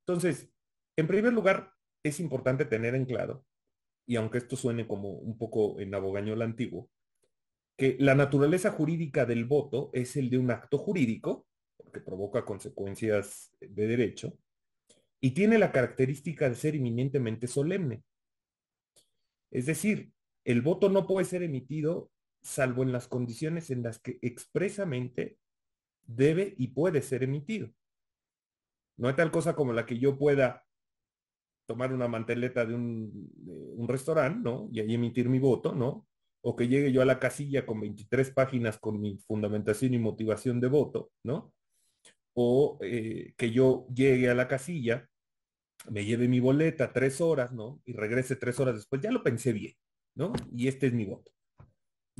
Entonces, 0.00 0.50
en 0.96 1.06
primer 1.06 1.32
lugar, 1.32 1.72
es 2.02 2.20
importante 2.20 2.64
tener 2.64 2.94
en 2.94 3.04
claro, 3.04 3.44
y 4.06 4.16
aunque 4.16 4.38
esto 4.38 4.56
suene 4.56 4.88
como 4.88 5.10
un 5.10 5.38
poco 5.38 5.78
en 5.80 5.94
abogañol 5.94 6.42
antiguo, 6.42 6.90
que 7.76 7.96
la 7.98 8.14
naturaleza 8.14 8.70
jurídica 8.70 9.24
del 9.24 9.44
voto 9.44 9.90
es 9.92 10.16
el 10.16 10.30
de 10.30 10.38
un 10.38 10.50
acto 10.50 10.78
jurídico 10.78 11.46
que 11.92 12.00
provoca 12.00 12.44
consecuencias 12.44 13.50
de 13.60 13.86
derecho, 13.86 14.36
y 15.20 15.32
tiene 15.32 15.58
la 15.58 15.70
característica 15.70 16.48
de 16.48 16.54
ser 16.54 16.74
eminentemente 16.74 17.46
solemne. 17.46 18.02
Es 19.50 19.66
decir, 19.66 20.12
el 20.44 20.62
voto 20.62 20.88
no 20.88 21.06
puede 21.06 21.26
ser 21.26 21.42
emitido 21.42 22.10
salvo 22.42 22.82
en 22.82 22.92
las 22.92 23.08
condiciones 23.08 23.70
en 23.70 23.82
las 23.82 23.98
que 23.98 24.18
expresamente 24.22 25.38
debe 26.06 26.54
y 26.58 26.68
puede 26.68 27.02
ser 27.02 27.22
emitido. 27.22 27.70
No 28.96 29.08
hay 29.08 29.14
tal 29.14 29.30
cosa 29.30 29.54
como 29.54 29.72
la 29.72 29.86
que 29.86 29.98
yo 29.98 30.18
pueda 30.18 30.66
tomar 31.66 31.92
una 31.92 32.08
manteleta 32.08 32.66
de 32.66 32.74
un, 32.74 33.86
restaurante, 33.88 34.40
¿no? 34.42 34.68
Y 34.72 34.80
ahí 34.80 34.94
emitir 34.94 35.28
mi 35.28 35.38
voto, 35.38 35.74
¿no? 35.74 36.06
O 36.42 36.56
que 36.56 36.68
llegue 36.68 36.92
yo 36.92 37.02
a 37.02 37.04
la 37.04 37.18
casilla 37.18 37.64
con 37.66 37.80
23 37.80 38.30
páginas 38.32 38.78
con 38.78 39.00
mi 39.00 39.18
fundamentación 39.18 39.94
y 39.94 39.98
motivación 39.98 40.60
de 40.60 40.68
voto, 40.68 41.12
¿no? 41.24 41.52
o 42.34 42.78
eh, 42.82 43.34
que 43.36 43.50
yo 43.50 43.86
llegue 43.94 44.30
a 44.30 44.34
la 44.34 44.48
casilla, 44.48 45.08
me 45.90 46.04
lleve 46.04 46.28
mi 46.28 46.40
boleta 46.40 46.92
tres 46.92 47.20
horas, 47.20 47.52
¿no? 47.52 47.80
Y 47.84 47.92
regrese 47.92 48.36
tres 48.36 48.60
horas 48.60 48.76
después, 48.76 49.00
ya 49.02 49.10
lo 49.10 49.22
pensé 49.22 49.52
bien, 49.52 49.74
¿no? 50.14 50.32
Y 50.54 50.68
este 50.68 50.86
es 50.88 50.92
mi 50.92 51.04
voto. 51.04 51.32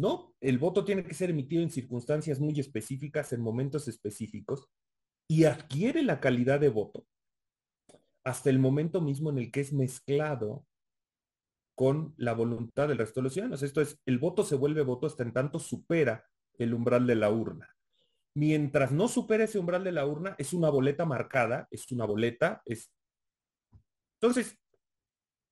No, 0.00 0.34
el 0.40 0.58
voto 0.58 0.82
tiene 0.82 1.04
que 1.04 1.12
ser 1.12 1.28
emitido 1.28 1.62
en 1.62 1.70
circunstancias 1.70 2.40
muy 2.40 2.58
específicas, 2.58 3.34
en 3.34 3.42
momentos 3.42 3.86
específicos, 3.86 4.66
y 5.28 5.44
adquiere 5.44 6.02
la 6.02 6.20
calidad 6.20 6.58
de 6.58 6.70
voto 6.70 7.06
hasta 8.24 8.48
el 8.48 8.58
momento 8.58 9.02
mismo 9.02 9.28
en 9.28 9.36
el 9.36 9.52
que 9.52 9.60
es 9.60 9.74
mezclado 9.74 10.64
con 11.74 12.14
la 12.16 12.32
voluntad 12.32 12.88
del 12.88 12.96
resto 12.96 13.20
de 13.20 13.24
los 13.24 13.34
ciudadanos. 13.34 13.62
Esto 13.62 13.82
es, 13.82 14.00
el 14.06 14.18
voto 14.18 14.42
se 14.42 14.54
vuelve 14.56 14.80
voto 14.80 15.06
hasta 15.06 15.22
en 15.22 15.34
tanto 15.34 15.58
supera 15.58 16.26
el 16.54 16.72
umbral 16.72 17.06
de 17.06 17.16
la 17.16 17.30
urna. 17.30 17.68
Mientras 18.34 18.92
no 18.92 19.06
supere 19.06 19.44
ese 19.44 19.58
umbral 19.58 19.84
de 19.84 19.92
la 19.92 20.06
urna, 20.06 20.34
es 20.38 20.54
una 20.54 20.70
boleta 20.70 21.04
marcada, 21.04 21.68
es 21.70 21.92
una 21.92 22.06
boleta, 22.06 22.62
es... 22.64 22.90
Entonces, 24.18 24.58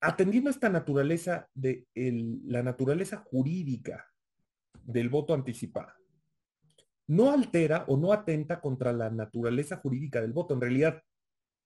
atendiendo 0.01 0.49
a 0.49 0.53
esta 0.53 0.71
naturaleza 0.71 1.51
de 1.53 1.87
la 1.95 2.63
naturaleza 2.63 3.19
jurídica 3.19 4.08
del 4.89 5.11
voto 5.11 5.35
anticipado, 5.35 5.93
no 7.09 7.31
altera 7.31 7.85
o 7.89 7.97
no 7.97 8.13
atenta 8.13 8.61
contra 8.61 8.93
la 8.93 9.11
naturaleza 9.11 9.77
jurídica 9.77 10.21
del 10.21 10.33
voto. 10.33 10.55
En 10.55 10.61
realidad, 10.61 11.03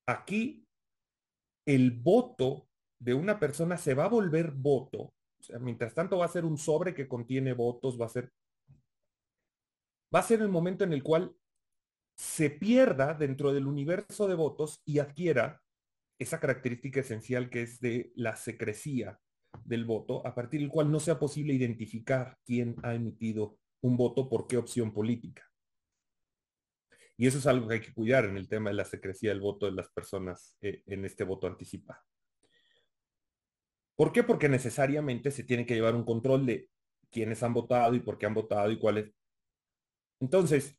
aquí 0.07 0.67
el 1.65 1.93
voto 1.93 2.69
de 2.99 3.15
una 3.15 3.39
persona 3.39 3.77
se 3.77 3.95
va 3.95 4.07
a 4.07 4.09
volver 4.09 4.51
voto. 4.51 5.15
O 5.39 5.43
sea, 5.43 5.59
mientras 5.61 5.95
tanto 5.95 6.19
va 6.19 6.27
a 6.27 6.29
ser 6.29 6.45
un 6.45 6.59
sobre 6.59 6.95
que 6.95 7.09
contiene 7.09 7.53
votos, 7.53 8.01
va 8.01 8.07
a 8.07 8.11
ser 8.11 8.33
va 10.15 10.19
a 10.19 10.25
ser 10.25 10.43
el 10.43 10.49
momento 10.49 10.85
en 10.85 10.93
el 10.93 11.03
cual 11.03 11.35
se 12.17 12.51
pierda 12.51 13.15
dentro 13.15 13.53
del 13.53 13.67
universo 13.67 14.29
de 14.29 14.35
votos 14.35 14.83
y 14.85 14.99
adquiera 14.99 15.63
esa 16.19 16.39
característica 16.39 17.01
esencial 17.01 17.49
que 17.49 17.63
es 17.63 17.81
de 17.81 18.13
la 18.17 18.37
secrecía 18.37 19.19
del 19.65 19.85
voto, 19.85 20.27
a 20.27 20.35
partir 20.35 20.61
del 20.61 20.71
cual 20.71 20.91
no 20.91 21.01
sea 21.01 21.19
posible 21.19 21.55
identificar 21.55 22.39
quién 22.45 22.77
ha 22.83 22.95
emitido 22.95 23.59
un 23.83 23.97
voto 23.97 24.29
por 24.29 24.47
qué 24.47 24.57
opción 24.57 24.93
política. 24.93 25.49
Y 27.17 27.27
eso 27.27 27.39
es 27.39 27.47
algo 27.47 27.69
que 27.69 27.75
hay 27.75 27.81
que 27.81 27.93
cuidar 27.93 28.25
en 28.25 28.37
el 28.37 28.49
tema 28.49 28.71
de 28.71 28.77
la 28.77 28.85
secrecía 28.85 29.31
del 29.31 29.41
voto 29.41 29.67
de 29.67 29.73
las 29.73 29.89
personas 29.91 30.57
eh, 30.61 30.83
en 30.87 31.05
este 31.05 31.25
voto 31.25 31.47
anticipado. 31.47 32.01
¿Por 33.95 34.13
qué? 34.13 34.23
Porque 34.23 34.49
necesariamente 34.49 35.31
se 35.31 35.45
tiene 35.45 35.67
que 35.67 35.75
llevar 35.75 35.95
un 35.95 36.05
control 36.05 36.47
de 36.47 36.71
quiénes 37.11 37.43
han 37.43 37.53
votado 37.53 37.95
y 37.95 38.01
por 38.01 38.19
qué 38.19 38.27
han 38.27 38.35
votado 38.35 38.71
y 38.71 38.79
cuáles 38.79 39.13
entonces, 40.23 40.79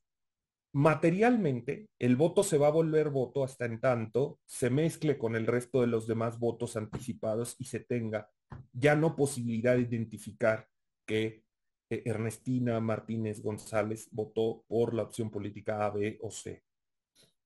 materialmente, 0.73 1.89
el 1.99 2.15
voto 2.15 2.43
se 2.43 2.57
va 2.57 2.67
a 2.67 2.71
volver 2.71 3.09
voto 3.09 3.43
hasta 3.43 3.65
en 3.65 3.81
tanto 3.81 4.39
se 4.45 4.69
mezcle 4.69 5.17
con 5.17 5.35
el 5.35 5.47
resto 5.47 5.81
de 5.81 5.87
los 5.87 6.07
demás 6.07 6.39
votos 6.39 6.77
anticipados 6.77 7.57
y 7.59 7.65
se 7.65 7.81
tenga 7.81 8.31
ya 8.71 8.95
no 8.95 9.15
posibilidad 9.15 9.75
de 9.75 9.81
identificar 9.81 10.67
que 11.05 11.43
eh, 11.89 12.03
Ernestina 12.05 12.79
Martínez 12.79 13.41
González 13.41 14.09
votó 14.11 14.63
por 14.67 14.93
la 14.93 15.03
opción 15.03 15.29
política 15.29 15.85
A, 15.85 15.91
B 15.91 16.17
o 16.21 16.31
C. 16.31 16.63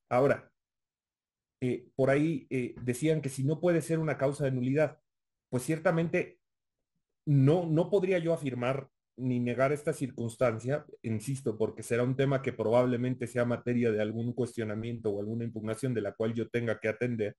Ahora, 0.10 0.52
eh, 1.60 1.90
por 1.96 2.10
ahí 2.10 2.48
eh, 2.50 2.76
decían 2.82 3.22
que 3.22 3.30
si 3.30 3.44
no 3.44 3.60
puede 3.60 3.82
ser 3.82 4.00
una 4.00 4.18
causa 4.18 4.46
de 4.46 4.52
nulidad, 4.52 5.00
pues 5.50 5.64
ciertamente 5.64 6.40
no, 7.26 7.66
no 7.66 7.90
podría 7.90 8.20
yo 8.20 8.34
afirmar 8.34 8.90
ni 9.18 9.40
negar 9.40 9.72
esta 9.72 9.94
circunstancia, 9.94 10.86
insisto, 11.02 11.58
porque 11.58 11.82
será 11.82 12.04
un 12.04 12.16
tema 12.16 12.42
que 12.42 12.54
probablemente 12.54 13.26
sea 13.26 13.46
materia 13.46 13.92
de 13.92 14.02
algún 14.02 14.32
cuestionamiento 14.34 15.10
o 15.10 15.20
alguna 15.20 15.44
impugnación 15.44 15.94
de 15.96 16.02
la 16.02 16.14
cual 16.14 16.36
yo 16.36 16.50
tenga 16.50 16.80
que 16.80 16.88
atender, 16.88 17.36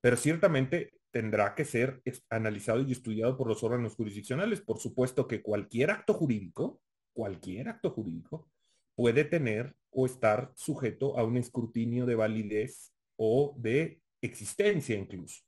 pero 0.00 0.16
ciertamente 0.16 0.97
tendrá 1.10 1.54
que 1.54 1.64
ser 1.64 2.02
analizado 2.30 2.82
y 2.82 2.92
estudiado 2.92 3.36
por 3.36 3.48
los 3.48 3.62
órganos 3.62 3.94
jurisdiccionales. 3.94 4.60
Por 4.60 4.78
supuesto 4.78 5.26
que 5.26 5.42
cualquier 5.42 5.90
acto 5.90 6.14
jurídico, 6.14 6.80
cualquier 7.12 7.68
acto 7.68 7.90
jurídico, 7.90 8.48
puede 8.94 9.24
tener 9.24 9.74
o 9.90 10.06
estar 10.06 10.52
sujeto 10.54 11.18
a 11.18 11.24
un 11.24 11.36
escrutinio 11.36 12.04
de 12.06 12.14
validez 12.14 12.92
o 13.16 13.54
de 13.58 14.00
existencia 14.20 14.96
incluso. 14.96 15.42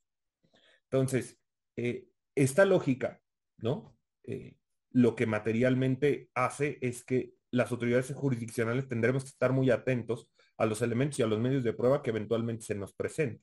Entonces, 0.85 1.39
eh, 1.77 2.09
esta 2.35 2.65
lógica, 2.65 3.21
¿no? 3.59 3.97
Eh, 4.25 4.57
lo 4.93 5.15
que 5.15 5.27
materialmente 5.27 6.31
hace 6.35 6.79
es 6.81 7.05
que 7.05 7.35
las 7.51 7.71
autoridades 7.71 8.13
jurisdiccionales 8.15 8.89
tendremos 8.89 9.25
que 9.25 9.31
estar 9.31 9.53
muy 9.53 9.71
atentos 9.71 10.31
a 10.57 10.67
los 10.67 10.83
elementos 10.83 11.19
y 11.19 11.23
a 11.23 11.27
los 11.27 11.41
medios 11.41 11.65
de 11.65 11.73
prueba 11.73 12.03
que 12.03 12.11
eventualmente 12.11 12.65
se 12.65 12.75
nos 12.75 12.93
presenten. 12.93 13.43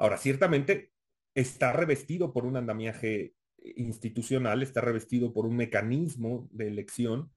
Ahora, 0.00 0.16
ciertamente 0.16 0.92
está 1.34 1.74
revestido 1.74 2.32
por 2.32 2.46
un 2.46 2.56
andamiaje 2.56 3.34
institucional, 3.76 4.62
está 4.62 4.80
revestido 4.80 5.34
por 5.34 5.44
un 5.44 5.56
mecanismo 5.56 6.48
de 6.52 6.68
elección 6.68 7.30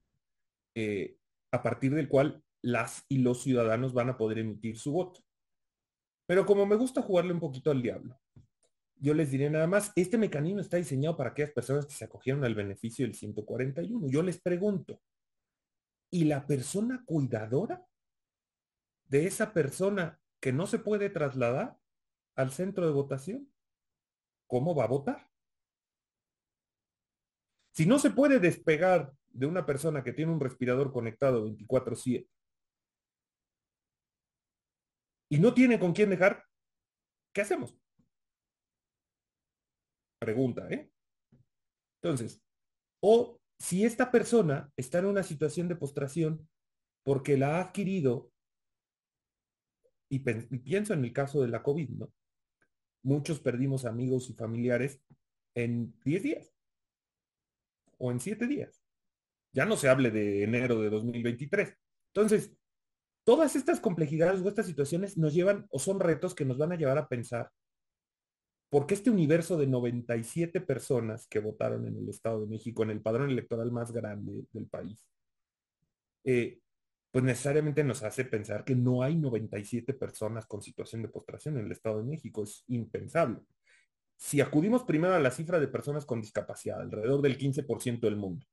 eh, 0.74 1.18
a 1.52 1.62
partir 1.62 1.94
del 1.94 2.08
cual 2.08 2.42
las 2.62 3.04
y 3.10 3.18
los 3.18 3.44
ciudadanos 3.44 3.94
van 3.94 4.10
a 4.10 4.18
poder 4.18 4.40
emitir 4.40 4.80
su 4.80 4.94
voto. 4.94 5.20
Pero 6.26 6.46
como 6.46 6.66
me 6.66 6.78
gusta 6.78 7.02
jugarle 7.02 7.34
un 7.34 7.42
poquito 7.42 7.70
al 7.70 7.82
diablo, 7.82 8.18
yo 8.96 9.14
les 9.14 9.30
diré 9.30 9.50
nada 9.50 9.68
más, 9.68 9.92
este 9.98 10.18
mecanismo 10.18 10.62
está 10.62 10.78
diseñado 10.78 11.18
para 11.18 11.32
aquellas 11.32 11.52
personas 11.52 11.86
que 11.86 11.94
se 11.94 12.06
acogieron 12.06 12.46
al 12.46 12.56
beneficio 12.56 13.06
del 13.06 13.14
141. 13.14 14.08
Yo 14.08 14.24
les 14.24 14.40
pregunto, 14.40 15.02
¿y 16.10 16.24
la 16.24 16.48
persona 16.48 17.04
cuidadora 17.06 17.86
de 19.10 19.28
esa 19.28 19.52
persona 19.52 20.18
que 20.40 20.54
no 20.54 20.66
se 20.66 20.80
puede 20.80 21.10
trasladar 21.10 21.83
al 22.36 22.52
centro 22.52 22.86
de 22.86 22.94
votación? 22.94 23.52
¿Cómo 24.48 24.76
va 24.76 24.86
a 24.86 24.88
votar? 24.88 25.30
Si 27.74 27.86
no 27.86 27.98
se 27.98 28.12
puede 28.12 28.40
despegar 28.40 29.14
de 29.30 29.48
una 29.48 29.66
persona 29.66 30.04
que 30.04 30.14
tiene 30.14 30.32
un 30.32 30.40
respirador 30.40 30.92
conectado 30.92 31.44
24/7 31.44 32.30
y 35.30 35.40
no 35.40 35.54
tiene 35.54 35.80
con 35.80 35.94
quién 35.94 36.12
dejar, 36.12 36.46
¿qué 37.34 37.42
hacemos? 37.42 37.76
Pregunta, 40.20 40.70
¿eh? 40.70 40.92
Entonces, 42.02 42.42
o 43.02 43.40
si 43.60 43.86
esta 43.86 44.12
persona 44.12 44.72
está 44.78 45.00
en 45.00 45.06
una 45.06 45.24
situación 45.24 45.68
de 45.68 45.76
postración 45.76 46.48
porque 47.04 47.38
la 47.38 47.58
ha 47.58 47.62
adquirido, 47.62 48.32
y, 50.10 50.20
pienso 50.20 50.94
en 50.94 51.04
el 51.04 51.12
caso 51.12 51.42
de 51.42 51.48
la 51.48 51.64
COVID, 51.64 51.90
¿no? 51.90 52.14
Muchos 53.04 53.40
perdimos 53.40 53.86
amigos 53.86 54.30
y 54.30 54.34
familiares 54.34 55.02
en 55.56 55.94
10 56.04 56.24
días 56.24 56.54
o 57.98 58.12
en 58.12 58.20
7 58.20 58.48
días. 58.48 58.82
Ya 59.52 59.66
no 59.66 59.78
se 59.78 59.90
hable 59.90 60.10
de 60.10 60.44
enero 60.44 60.82
de 60.82 60.90
2023. 60.90 61.78
Entonces, 62.14 62.56
todas 63.24 63.56
estas 63.56 63.80
complejidades 63.80 64.42
o 64.42 64.48
estas 64.48 64.66
situaciones 64.66 65.18
nos 65.18 65.34
llevan 65.34 65.68
o 65.70 65.80
son 65.80 66.00
retos 66.00 66.34
que 66.34 66.46
nos 66.46 66.58
van 66.58 66.72
a 66.72 66.78
llevar 66.78 66.98
a 66.98 67.08
pensar 67.08 67.52
porque 68.74 68.96
este 68.96 69.12
universo 69.12 69.56
de 69.56 69.68
97 69.68 70.60
personas 70.60 71.28
que 71.28 71.38
votaron 71.38 71.86
en 71.86 71.96
el 71.96 72.10
Estado 72.10 72.42
de 72.42 72.48
México, 72.48 72.82
en 72.82 72.90
el 72.90 73.04
padrón 73.04 73.30
electoral 73.30 73.72
más 73.72 73.92
grande 73.92 74.48
del 74.52 74.66
país, 74.66 75.06
eh, 76.24 76.60
pues 77.14 77.24
necesariamente 77.24 77.84
nos 77.84 78.02
hace 78.02 78.26
pensar 78.26 78.66
que 78.66 78.76
no 78.76 79.04
hay 79.04 79.16
97 79.16 79.94
personas 79.94 80.48
con 80.48 80.64
situación 80.64 81.04
de 81.04 81.10
postración 81.10 81.58
en 81.60 81.68
el 81.68 81.72
Estado 81.72 82.00
de 82.00 82.06
México. 82.06 82.42
Es 82.42 82.64
impensable. 82.68 83.40
Si 84.18 84.42
acudimos 84.42 84.84
primero 84.84 85.14
a 85.14 85.20
la 85.20 85.30
cifra 85.30 85.60
de 85.60 85.68
personas 85.68 86.06
con 86.06 86.20
discapacidad, 86.20 86.82
alrededor 86.82 87.22
del 87.22 87.38
15% 87.38 88.00
del 88.02 88.16
mundo, 88.16 88.46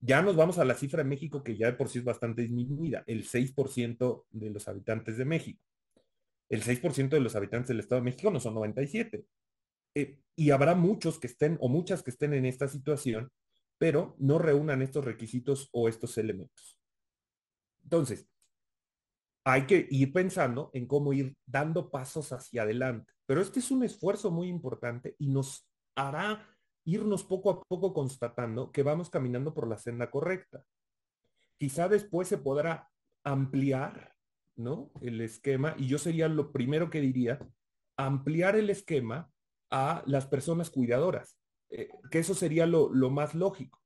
ya 0.00 0.20
nos 0.20 0.34
vamos 0.34 0.58
a 0.58 0.64
la 0.64 0.74
cifra 0.74 1.04
de 1.04 1.08
México 1.08 1.44
que 1.44 1.56
ya 1.56 1.68
de 1.68 1.74
por 1.74 1.88
sí 1.88 2.00
es 2.00 2.04
bastante 2.04 2.42
disminuida, 2.42 3.04
el 3.06 3.24
6% 3.24 4.24
de 4.30 4.50
los 4.50 4.66
habitantes 4.66 5.16
de 5.16 5.24
México 5.24 5.62
el 6.48 6.62
6% 6.62 7.10
de 7.10 7.20
los 7.20 7.36
habitantes 7.36 7.68
del 7.68 7.80
Estado 7.80 8.00
de 8.00 8.04
México 8.04 8.30
no 8.30 8.40
son 8.40 8.54
97. 8.54 9.24
Eh, 9.96 10.18
y 10.36 10.50
habrá 10.50 10.74
muchos 10.74 11.18
que 11.18 11.26
estén 11.26 11.56
o 11.60 11.68
muchas 11.68 12.02
que 12.02 12.10
estén 12.10 12.34
en 12.34 12.44
esta 12.46 12.68
situación, 12.68 13.30
pero 13.78 14.16
no 14.18 14.38
reúnan 14.38 14.82
estos 14.82 15.04
requisitos 15.04 15.68
o 15.72 15.88
estos 15.88 16.18
elementos. 16.18 16.78
Entonces, 17.84 18.28
hay 19.44 19.66
que 19.66 19.86
ir 19.90 20.12
pensando 20.12 20.70
en 20.72 20.86
cómo 20.86 21.12
ir 21.12 21.36
dando 21.46 21.90
pasos 21.90 22.32
hacia 22.32 22.62
adelante. 22.62 23.12
Pero 23.26 23.40
este 23.40 23.60
es 23.60 23.70
un 23.70 23.84
esfuerzo 23.84 24.30
muy 24.30 24.48
importante 24.48 25.14
y 25.18 25.28
nos 25.28 25.68
hará 25.94 26.48
irnos 26.84 27.24
poco 27.24 27.50
a 27.50 27.62
poco 27.62 27.94
constatando 27.94 28.72
que 28.72 28.82
vamos 28.82 29.08
caminando 29.10 29.54
por 29.54 29.68
la 29.68 29.78
senda 29.78 30.10
correcta. 30.10 30.64
Quizá 31.58 31.88
después 31.88 32.28
se 32.28 32.38
podrá 32.38 32.90
ampliar 33.22 34.14
¿no? 34.56 34.90
El 35.00 35.20
esquema, 35.20 35.74
y 35.78 35.86
yo 35.86 35.98
sería 35.98 36.28
lo 36.28 36.52
primero 36.52 36.90
que 36.90 37.00
diría, 37.00 37.38
ampliar 37.96 38.56
el 38.56 38.70
esquema 38.70 39.30
a 39.70 40.02
las 40.06 40.26
personas 40.26 40.70
cuidadoras, 40.70 41.38
eh, 41.70 41.88
que 42.10 42.20
eso 42.20 42.34
sería 42.34 42.66
lo, 42.66 42.90
más 43.10 43.34
lógico. 43.34 43.80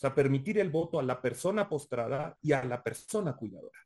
Sea, 0.00 0.14
permitir 0.14 0.58
el 0.58 0.70
voto 0.70 0.98
a 0.98 1.02
la 1.02 1.20
persona 1.20 1.68
postrada 1.68 2.38
y 2.40 2.52
a 2.52 2.64
la 2.64 2.82
persona 2.82 3.36
cuidadora. 3.36 3.78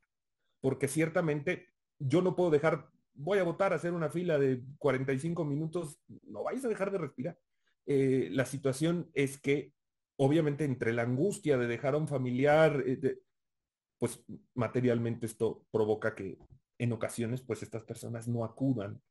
Porque 0.60 0.86
ciertamente 0.86 1.66
yo 1.98 2.22
no 2.22 2.36
puedo 2.36 2.50
dejar, 2.50 2.88
voy 3.14 3.38
a 3.38 3.42
votar, 3.42 3.72
a 3.72 3.76
hacer 3.76 3.92
una 3.92 4.08
fila 4.08 4.38
de 4.38 4.62
45 4.78 5.44
minutos, 5.44 5.98
no 6.28 6.44
vais 6.44 6.64
a 6.64 6.68
dejar 6.68 6.92
de 6.92 6.98
respirar. 6.98 7.36
Eh, 7.84 8.28
la 8.30 8.46
situación 8.46 9.10
es 9.12 9.40
que, 9.40 9.72
obviamente, 10.16 10.62
entre 10.62 10.92
la 10.92 11.02
angustia 11.02 11.58
de 11.58 11.66
dejar 11.66 11.94
a 11.94 11.98
un 11.98 12.06
familiar, 12.06 12.84
eh, 12.86 13.18
pues 13.98 14.24
materialmente 14.54 15.26
esto 15.26 15.66
provoca 15.72 16.14
que 16.14 16.38
en 16.78 16.92
ocasiones 16.92 17.40
pues 17.40 17.64
estas 17.64 17.82
personas 17.82 18.28
no 18.28 18.44
acudan 18.44 19.02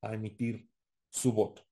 a 0.00 0.14
emitir 0.14 0.68
su 1.10 1.32
voto. 1.32 1.62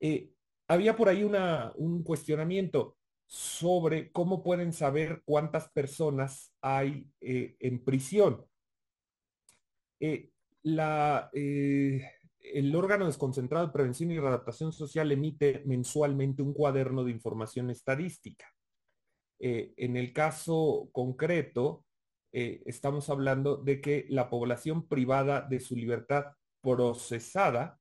Eh, 0.00 0.32
había 0.66 0.96
por 0.96 1.08
ahí 1.08 1.22
un 1.22 2.02
cuestionamiento 2.02 2.97
sobre 3.28 4.10
cómo 4.10 4.42
pueden 4.42 4.72
saber 4.72 5.22
cuántas 5.24 5.68
personas 5.70 6.52
hay 6.60 7.08
eh, 7.20 7.56
en 7.60 7.84
prisión. 7.84 8.44
Eh, 10.00 10.30
la, 10.64 11.30
el 11.32 12.74
órgano 12.74 13.06
desconcentrado 13.06 13.66
de 13.66 13.72
prevención 13.72 14.10
y 14.10 14.18
readaptación 14.18 14.72
social 14.72 15.12
emite 15.12 15.62
mensualmente 15.66 16.42
un 16.42 16.52
cuaderno 16.52 17.04
de 17.04 17.12
información 17.12 17.70
estadística. 17.70 18.46
en 19.38 19.96
el 19.96 20.12
caso 20.12 20.88
concreto, 20.90 21.84
eh, 22.32 22.62
estamos 22.66 23.08
hablando 23.08 23.56
de 23.56 23.80
que 23.80 24.06
la 24.10 24.28
población 24.28 24.86
privada 24.86 25.40
de 25.40 25.60
su 25.60 25.74
libertad 25.74 26.26
procesada 26.60 27.80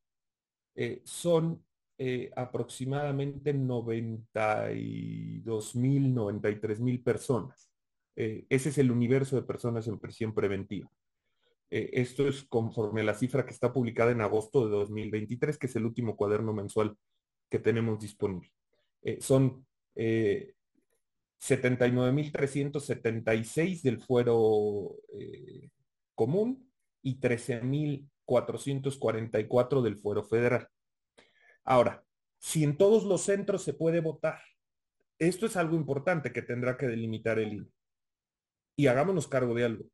eh, 0.75 1.01
son 1.03 1.65
eh, 1.97 2.31
aproximadamente 2.35 3.53
92 3.53 5.75
mil, 5.75 6.13
93 6.13 6.79
mil 6.79 7.01
personas. 7.01 7.71
ese 8.15 8.69
es 8.69 8.77
el 8.77 8.91
universo 8.91 9.35
de 9.35 9.43
personas 9.43 9.87
en 9.87 9.99
prisión 9.99 10.33
preventiva. 10.33 10.89
esto 11.69 12.27
es 12.27 12.43
conforme 12.43 13.01
a 13.01 13.05
la 13.05 13.13
cifra 13.13 13.45
que 13.45 13.51
está 13.51 13.71
publicada 13.71 14.11
en 14.11 14.21
agosto 14.21 14.65
de 14.65 14.71
2023, 14.71 15.57
que 15.57 15.67
es 15.67 15.75
el 15.75 15.85
último 15.85 16.15
cuaderno 16.15 16.53
mensual 16.53 16.97
que 17.49 17.59
tenemos 17.59 17.99
disponible. 17.99 18.51
son 19.19 19.65
79.376 21.39 23.81
del 23.81 24.01
fuero 24.01 24.97
eh, 25.13 25.69
común 26.15 26.69
y 27.03 27.19
13.444 27.19 29.81
del 29.81 29.97
fuero 29.97 30.23
federal. 30.23 30.67
Ahora, 31.67 32.01
si 32.39 32.63
en 32.63 32.77
todos 32.77 33.03
los 33.03 33.23
centros 33.23 33.61
se 33.61 33.73
puede 33.73 33.99
votar, 33.99 34.39
esto 35.19 35.45
es 35.45 35.57
algo 35.57 35.75
importante 35.75 36.31
que 36.31 36.41
tendrá 36.41 36.77
que 36.77 36.87
delimitar 36.87 37.39
el 37.39 37.53
INE. 37.53 37.71
Y 38.77 38.87
hagámonos 38.87 39.27
cargo 39.27 39.53
de 39.53 39.65
algo. 39.65 39.85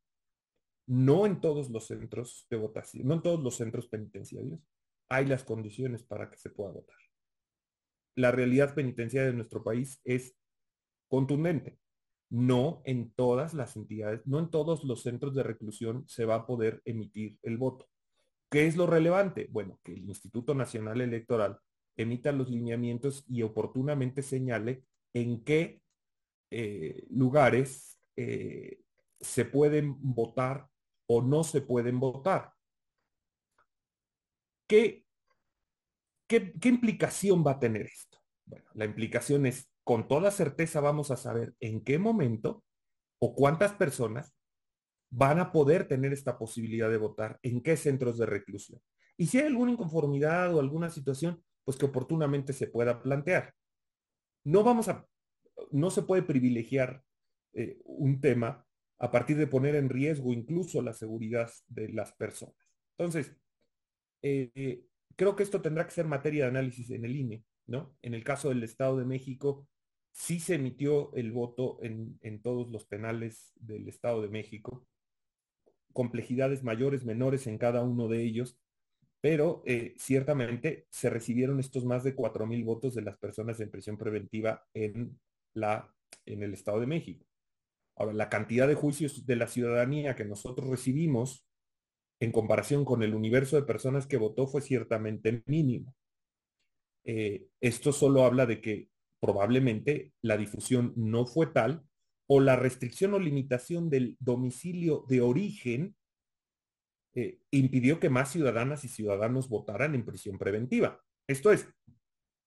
No 0.86 1.26
en 1.26 1.40
todos 1.40 1.70
los 1.70 1.88
centros 1.88 2.46
de 2.48 2.58
votación, 2.58 3.08
no 3.08 3.14
en 3.14 3.22
todos 3.22 3.40
los 3.42 3.56
centros 3.56 3.88
penitenciarios 3.88 4.60
hay 5.08 5.26
las 5.26 5.42
condiciones 5.42 6.04
para 6.04 6.30
que 6.30 6.36
se 6.36 6.50
pueda 6.50 6.70
votar. 6.70 6.96
La 8.16 8.30
realidad 8.30 8.74
penitenciaria 8.74 9.30
de 9.30 9.36
nuestro 9.36 9.64
país 9.64 10.00
es 10.04 10.36
contundente. 11.08 11.80
No 12.30 12.82
en 12.84 13.12
todas 13.14 13.52
las 13.52 13.76
entidades, 13.76 14.24
no 14.26 14.38
en 14.38 14.50
todos 14.50 14.84
los 14.84 15.02
centros 15.02 15.34
de 15.34 15.42
reclusión 15.42 16.04
se 16.08 16.24
va 16.24 16.36
a 16.36 16.46
poder 16.46 16.82
emitir 16.84 17.38
el 17.42 17.58
voto. 17.58 17.88
¿Qué 18.50 18.66
es 18.66 18.76
lo 18.76 18.86
relevante? 18.86 19.48
Bueno, 19.50 19.80
que 19.82 19.92
el 19.92 20.08
Instituto 20.08 20.54
Nacional 20.54 21.00
Electoral 21.00 21.58
emita 21.96 22.32
los 22.32 22.50
lineamientos 22.50 23.24
y 23.28 23.42
oportunamente 23.42 24.22
señale 24.22 24.84
en 25.12 25.44
qué 25.44 25.80
eh, 26.50 27.04
lugares 27.10 27.98
eh, 28.16 28.80
se 29.20 29.44
pueden 29.44 29.96
votar 30.00 30.68
o 31.06 31.22
no 31.22 31.44
se 31.44 31.60
pueden 31.60 32.00
votar. 32.00 32.52
¿Qué, 34.68 35.04
qué, 36.26 36.52
qué 36.60 36.68
implicación 36.68 37.44
va 37.46 37.52
a 37.52 37.58
tener 37.58 37.86
esto? 37.86 38.18
Bueno, 38.46 38.66
la 38.74 38.84
implicación 38.84 39.46
es 39.46 39.70
con 39.84 40.08
toda 40.08 40.30
certeza 40.30 40.80
vamos 40.80 41.10
a 41.10 41.16
saber 41.16 41.54
en 41.60 41.82
qué 41.82 41.98
momento 41.98 42.64
o 43.18 43.34
cuántas 43.34 43.72
personas 43.72 44.34
van 45.16 45.38
a 45.38 45.52
poder 45.52 45.86
tener 45.86 46.12
esta 46.12 46.36
posibilidad 46.36 46.90
de 46.90 46.96
votar, 46.96 47.38
en 47.42 47.62
qué 47.62 47.76
centros 47.76 48.18
de 48.18 48.26
reclusión. 48.26 48.80
Y 49.16 49.26
si 49.26 49.38
hay 49.38 49.46
alguna 49.46 49.70
inconformidad 49.70 50.52
o 50.52 50.60
alguna 50.60 50.90
situación, 50.90 51.40
pues 51.64 51.76
que 51.78 51.86
oportunamente 51.86 52.52
se 52.52 52.66
pueda 52.66 53.00
plantear. 53.00 53.54
no 54.44 54.64
vamos 54.64 54.88
a, 54.88 55.06
no 55.70 55.90
se 55.90 56.02
puede 56.02 56.22
privilegiar 56.22 57.02
eh, 57.54 57.78
un 57.84 58.20
tema 58.20 58.66
a 58.98 59.10
partir 59.10 59.36
de 59.36 59.46
poner 59.46 59.76
en 59.76 59.88
riesgo 59.88 60.32
incluso 60.32 60.82
la 60.82 60.92
seguridad 60.92 61.50
de 61.68 61.88
las 61.90 62.12
personas. 62.12 62.56
Entonces, 62.98 63.36
eh, 64.22 64.84
creo 65.16 65.36
que 65.36 65.44
esto 65.44 65.62
tendrá 65.62 65.86
que 65.86 65.92
ser 65.92 66.06
materia 66.06 66.44
de 66.44 66.50
análisis 66.50 66.90
en 66.90 67.04
el 67.04 67.16
INE, 67.16 67.44
¿no? 67.66 67.96
En 68.02 68.14
el 68.14 68.24
caso 68.24 68.48
del 68.48 68.64
Estado 68.64 68.98
de 68.98 69.04
México, 69.04 69.68
sí 70.12 70.40
se 70.40 70.56
emitió 70.56 71.14
el 71.14 71.32
voto 71.32 71.78
en, 71.82 72.18
en 72.20 72.42
todos 72.42 72.68
los 72.70 72.84
penales 72.84 73.52
del 73.56 73.88
Estado 73.88 74.22
de 74.22 74.28
México, 74.28 74.86
complejidades 75.94 76.62
mayores, 76.62 77.06
menores 77.06 77.46
en 77.46 77.56
cada 77.56 77.82
uno 77.82 78.08
de 78.08 78.22
ellos, 78.22 78.58
pero 79.22 79.62
eh, 79.64 79.94
ciertamente 79.96 80.86
se 80.90 81.08
recibieron 81.08 81.58
estos 81.58 81.86
más 81.86 82.04
de 82.04 82.14
4.000 82.14 82.62
votos 82.62 82.94
de 82.94 83.00
las 83.00 83.16
personas 83.16 83.58
en 83.60 83.70
prisión 83.70 83.96
preventiva 83.96 84.66
en, 84.74 85.18
la, 85.54 85.90
en 86.26 86.42
el 86.42 86.52
Estado 86.52 86.80
de 86.80 86.86
México. 86.86 87.24
Ahora, 87.96 88.12
la 88.12 88.28
cantidad 88.28 88.68
de 88.68 88.74
juicios 88.74 89.24
de 89.24 89.36
la 89.36 89.46
ciudadanía 89.46 90.14
que 90.14 90.26
nosotros 90.26 90.68
recibimos 90.68 91.46
en 92.20 92.32
comparación 92.32 92.84
con 92.84 93.02
el 93.02 93.14
universo 93.14 93.56
de 93.56 93.62
personas 93.62 94.06
que 94.06 94.18
votó 94.18 94.46
fue 94.46 94.60
ciertamente 94.60 95.42
mínimo. 95.46 95.94
Eh, 97.04 97.46
esto 97.60 97.92
solo 97.92 98.24
habla 98.24 98.46
de 98.46 98.60
que 98.60 98.90
probablemente 99.20 100.12
la 100.22 100.36
difusión 100.36 100.92
no 100.96 101.26
fue 101.26 101.46
tal 101.46 101.86
o 102.26 102.40
la 102.40 102.56
restricción 102.56 103.14
o 103.14 103.18
limitación 103.18 103.90
del 103.90 104.16
domicilio 104.20 105.04
de 105.08 105.20
origen 105.20 105.96
eh, 107.14 107.38
impidió 107.50 108.00
que 108.00 108.10
más 108.10 108.32
ciudadanas 108.32 108.84
y 108.84 108.88
ciudadanos 108.88 109.48
votaran 109.48 109.94
en 109.94 110.04
prisión 110.04 110.38
preventiva. 110.38 111.00
Esto 111.28 111.52
es, 111.52 111.68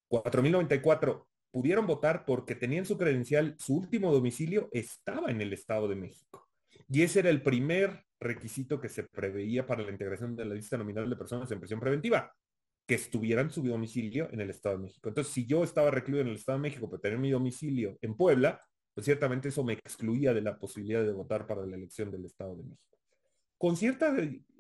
4.094 0.09 1.25
pudieron 1.51 1.88
votar 1.88 2.25
porque 2.25 2.55
tenían 2.55 2.86
su 2.86 2.97
credencial, 2.97 3.55
su 3.59 3.75
último 3.75 4.11
domicilio 4.11 4.69
estaba 4.71 5.32
en 5.32 5.41
el 5.41 5.53
Estado 5.53 5.88
de 5.88 5.95
México. 5.95 6.47
Y 6.89 7.01
ese 7.01 7.19
era 7.19 7.30
el 7.30 7.41
primer 7.41 8.03
requisito 8.19 8.80
que 8.80 8.89
se 8.89 9.03
preveía 9.03 9.65
para 9.65 9.84
la 9.84 9.91
integración 9.91 10.36
de 10.36 10.45
la 10.45 10.55
lista 10.55 10.78
nominal 10.78 11.09
de 11.09 11.15
personas 11.15 11.49
en 11.51 11.59
prisión 11.59 11.80
preventiva, 11.80 12.34
que 12.88 12.95
estuvieran 12.95 13.51
su 13.51 13.61
domicilio 13.63 14.30
en 14.32 14.41
el 14.41 14.49
Estado 14.49 14.78
de 14.78 14.84
México. 14.84 15.09
Entonces, 15.09 15.34
si 15.34 15.45
yo 15.45 15.63
estaba 15.63 15.91
recluido 15.91 16.21
en 16.21 16.30
el 16.30 16.36
Estado 16.36 16.57
de 16.57 16.63
México, 16.63 16.89
pero 16.89 17.01
tener 17.01 17.19
mi 17.19 17.32
domicilio 17.32 17.97
en 18.01 18.15
Puebla, 18.15 18.61
pues 18.98 19.06
ciertamente 19.06 19.50
eso 19.50 19.64
me 19.64 19.74
excluía 19.74 20.34
de 20.34 20.41
la 20.41 20.58
posibilidad 20.58 21.04
de 21.04 21.14
votar 21.14 21.45
para 21.45 21.64
la 21.68 21.76
elección 21.76 22.10
del 22.10 22.26
Estado 22.26 22.56
de 22.56 22.64
México. 22.64 22.98
Con 23.56 23.78
cierta 23.78 24.12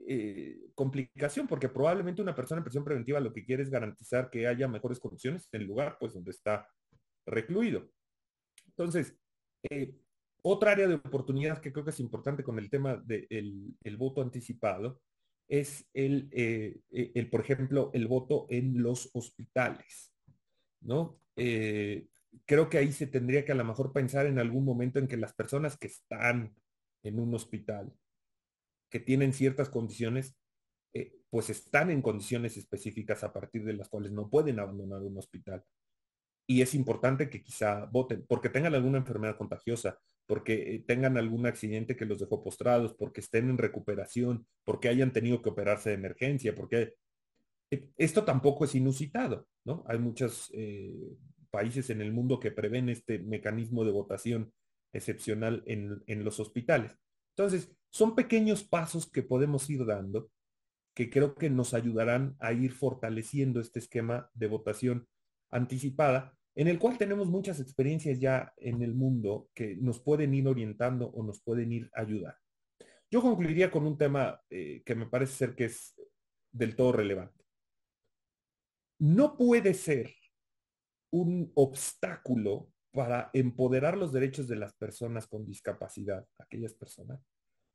eh, 0.07 0.59
complicación, 0.75 1.47
porque 1.47 1.69
probablemente 1.69 2.21
una 2.21 2.35
persona 2.35 2.59
en 2.59 2.63
prisión 2.63 2.83
preventiva 2.83 3.19
lo 3.19 3.33
que 3.33 3.43
quiere 3.43 3.63
es 3.63 3.71
garantizar 3.71 4.29
que 4.29 4.45
haya 4.45 4.67
mejores 4.67 4.99
condiciones 4.99 5.49
en 5.51 5.61
el 5.61 5.67
lugar 5.67 5.97
pues 5.99 6.13
donde 6.13 6.29
está 6.29 6.69
recluido. 7.25 7.89
Entonces, 8.67 9.17
eh, 9.71 9.95
otra 10.43 10.73
área 10.73 10.87
de 10.87 10.93
oportunidad 10.93 11.59
que 11.59 11.73
creo 11.73 11.83
que 11.83 11.89
es 11.89 11.99
importante 11.99 12.43
con 12.43 12.59
el 12.59 12.69
tema 12.69 12.95
del 12.95 13.75
el 13.83 13.97
voto 13.97 14.21
anticipado 14.21 15.01
es 15.47 15.89
el, 15.95 16.29
eh, 16.31 16.79
el, 16.91 17.27
por 17.31 17.41
ejemplo, 17.41 17.89
el 17.91 18.07
voto 18.07 18.45
en 18.51 18.83
los 18.83 19.09
hospitales, 19.13 20.13
¿no? 20.81 21.19
Creo 22.45 22.69
que 22.69 22.77
ahí 22.77 22.91
se 22.91 23.07
tendría 23.07 23.45
que 23.45 23.51
a 23.51 23.55
lo 23.55 23.65
mejor 23.65 23.93
pensar 23.93 24.25
en 24.25 24.39
algún 24.39 24.65
momento 24.65 24.99
en 24.99 25.07
que 25.07 25.17
las 25.17 25.33
personas 25.33 25.77
que 25.77 25.87
están 25.87 26.55
en 27.03 27.19
un 27.19 27.33
hospital, 27.33 27.93
que 28.89 28.99
tienen 28.99 29.33
ciertas 29.33 29.69
condiciones, 29.69 30.35
eh, 30.93 31.13
pues 31.29 31.49
están 31.49 31.91
en 31.91 32.01
condiciones 32.01 32.57
específicas 32.57 33.23
a 33.23 33.33
partir 33.33 33.63
de 33.65 33.73
las 33.73 33.89
cuales 33.89 34.11
no 34.11 34.29
pueden 34.29 34.59
abandonar 34.59 35.01
un 35.01 35.17
hospital. 35.17 35.63
Y 36.49 36.61
es 36.61 36.73
importante 36.73 37.29
que 37.29 37.43
quizá 37.43 37.85
voten, 37.85 38.25
porque 38.25 38.49
tengan 38.49 38.73
alguna 38.73 38.99
enfermedad 38.99 39.37
contagiosa, 39.37 39.99
porque 40.25 40.75
eh, 40.75 40.83
tengan 40.87 41.17
algún 41.17 41.45
accidente 41.45 41.97
que 41.97 42.05
los 42.05 42.19
dejó 42.19 42.41
postrados, 42.41 42.93
porque 42.93 43.19
estén 43.19 43.49
en 43.49 43.57
recuperación, 43.57 44.47
porque 44.63 44.87
hayan 44.87 45.11
tenido 45.11 45.41
que 45.41 45.49
operarse 45.49 45.89
de 45.89 45.95
emergencia, 45.95 46.55
porque 46.55 46.95
eh, 47.71 47.89
esto 47.97 48.23
tampoco 48.23 48.65
es 48.65 48.75
inusitado, 48.75 49.47
¿no? 49.65 49.83
Hay 49.87 49.99
muchos 49.99 50.49
eh, 50.53 51.17
países 51.57 51.89
en 51.89 52.01
el 52.01 52.13
mundo 52.13 52.39
que 52.39 52.51
prevén 52.51 52.87
este 52.87 53.17
mecanismo 53.17 53.83
de 53.83 53.89
votación 53.89 54.53
excepcional 54.93 55.63
en, 55.65 56.23
los 56.23 56.39
hospitales. 56.39 56.95
Entonces, 57.35 57.75
son 57.89 58.13
pequeños 58.13 58.63
pasos 58.63 59.09
que 59.09 59.23
podemos 59.23 59.67
ir 59.67 59.83
dando 59.83 60.29
que 60.95 61.09
creo 61.09 61.33
que 61.33 61.49
nos 61.49 61.73
ayudarán 61.73 62.35
a 62.39 62.53
ir 62.53 62.73
fortaleciendo 62.73 63.59
este 63.59 63.79
esquema 63.79 64.29
de 64.35 64.45
votación 64.45 65.07
anticipada 65.49 66.37
en 66.53 66.67
el 66.67 66.77
cual 66.77 66.99
tenemos 66.99 67.27
muchas 67.27 67.59
experiencias 67.59 68.19
ya 68.19 68.53
en 68.57 68.83
el 68.83 68.93
mundo 68.93 69.49
que 69.55 69.77
nos 69.77 69.99
pueden 69.99 70.35
ir 70.35 70.47
orientando 70.47 71.07
o 71.07 71.23
nos 71.23 71.41
pueden 71.41 71.71
ir 71.71 71.89
ayudar. 71.93 72.35
Yo 73.09 73.23
concluiría 73.23 73.71
con 73.71 73.87
un 73.87 73.97
tema 73.97 74.39
eh, 74.51 74.83
que 74.85 74.93
me 74.93 75.07
parece 75.07 75.33
ser 75.33 75.55
que 75.55 75.65
es 75.65 75.95
del 76.51 76.75
todo 76.75 76.91
relevante. 76.91 77.43
No 78.99 79.35
puede 79.35 79.73
ser 79.73 80.13
un 81.11 81.51
obstáculo 81.55 82.69
para 82.91 83.29
empoderar 83.33 83.97
los 83.97 84.11
derechos 84.11 84.47
de 84.47 84.55
las 84.55 84.73
personas 84.73 85.27
con 85.27 85.45
discapacidad, 85.45 86.25
aquellas 86.37 86.73
personas, 86.73 87.21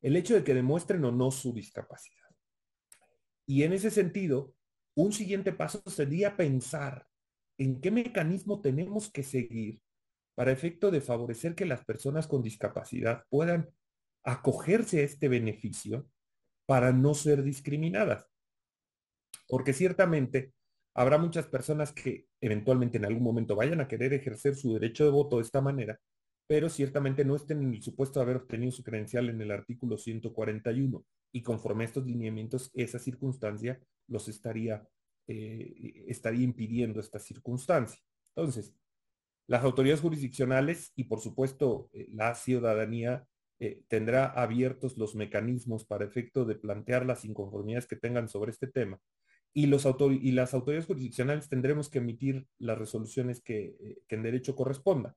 el 0.01 0.17
hecho 0.17 0.35
de 0.35 0.43
que 0.43 0.55
demuestren 0.55 1.05
o 1.05 1.13
no 1.13 1.31
su 1.31 1.53
discapacidad. 1.53 2.29
Y 3.47 3.63
en 3.63 3.73
ese 3.73 3.91
sentido, 3.91 4.55
un 4.95 5.13
siguiente 5.13 5.53
paso 5.53 5.83
sería 5.87 6.37
pensar 6.37 7.07
en 7.59 7.81
qué 7.81 7.91
mecanismo 7.91 8.61
tenemos 8.61 9.11
que 9.11 9.23
seguir 9.23 9.81
para 10.35 10.53
efecto 10.53 10.91
de 10.91 11.01
favorecer 11.01 11.55
que 11.55 11.67
las 11.67 11.85
personas 11.85 12.27
con 12.27 12.43
discapacidad 12.43 13.25
puedan 13.29 13.71
acogerse 14.25 15.01
a 15.01 15.05
este 15.05 15.29
beneficio 15.29 16.09
para 16.67 16.93
no 16.93 17.15
ser 17.15 17.43
discriminadas. 17.43 18.27
Porque 19.49 19.73
ciertamente 19.73 20.53
habrá 20.95 21.19
muchas 21.19 21.47
personas 21.47 21.93
que 21.93 22.27
eventualmente 22.41 22.99
en 22.99 23.05
algún 23.05 23.23
momento 23.23 23.57
vayan 23.57 23.81
a 23.81 23.89
querer 23.89 24.13
ejercer 24.13 24.55
su 24.55 24.75
derecho 24.75 25.05
de 25.05 25.11
voto 25.11 25.37
de 25.37 25.43
esta 25.43 25.61
manera, 25.61 25.99
pero 26.47 26.69
ciertamente 26.69 27.25
no 27.25 27.37
estén 27.37 27.63
en 27.63 27.75
el 27.75 27.83
supuesto 27.83 28.21
de 28.21 28.25
haber 28.25 28.37
obtenido 28.37 28.73
su 28.73 28.83
credencial 28.83 29.29
en 29.29 29.41
el 29.41 29.51
artículo 29.51 29.97
141 29.97 31.05
y 31.33 31.43
conforme 31.43 31.85
a 31.85 31.87
estos 31.87 32.07
lineamientos 32.07 32.71
esa 32.75 32.99
circunstancia 32.99 33.81
los 34.09 34.29
estaría 34.29 34.87
eh, 35.29 36.05
estaría 36.09 36.43
impidiendo 36.43 36.99
esta 37.01 37.21
circunstancia. 37.21 38.01
Entonces, 38.35 38.75
las 39.47 39.63
autoridades 39.63 40.01
jurisdiccionales 40.01 40.93
y 40.97 41.05
por 41.05 41.21
supuesto 41.21 41.91
eh, 41.93 42.09
la 42.13 42.35
ciudadanía 42.35 43.27
eh, 43.61 43.83
tendrá 43.89 44.27
abiertos 44.27 44.99
los 44.99 45.15
mecanismos 45.15 45.85
para 45.85 46.05
efecto 46.05 46.45
de 46.45 46.57
plantear 46.57 47.07
las 47.07 47.25
inconformidades 47.25 47.87
que 47.87 47.97
tengan 47.97 48.29
sobre 48.29 48.51
este 48.51 48.67
tema. 48.67 48.99
Y, 49.55 49.67
las 49.67 49.85
autoridades 50.55 50.87
jurisdiccionales 50.87 51.49
tendremos 51.49 51.91
que 51.91 51.99
emitir 51.99 52.47
las 52.59 52.79
resoluciones 52.79 53.43
que, 53.43 53.99
que 54.09 54.15
en 54.15 54.23
derecho 54.23 54.57
corresponda, 54.57 55.17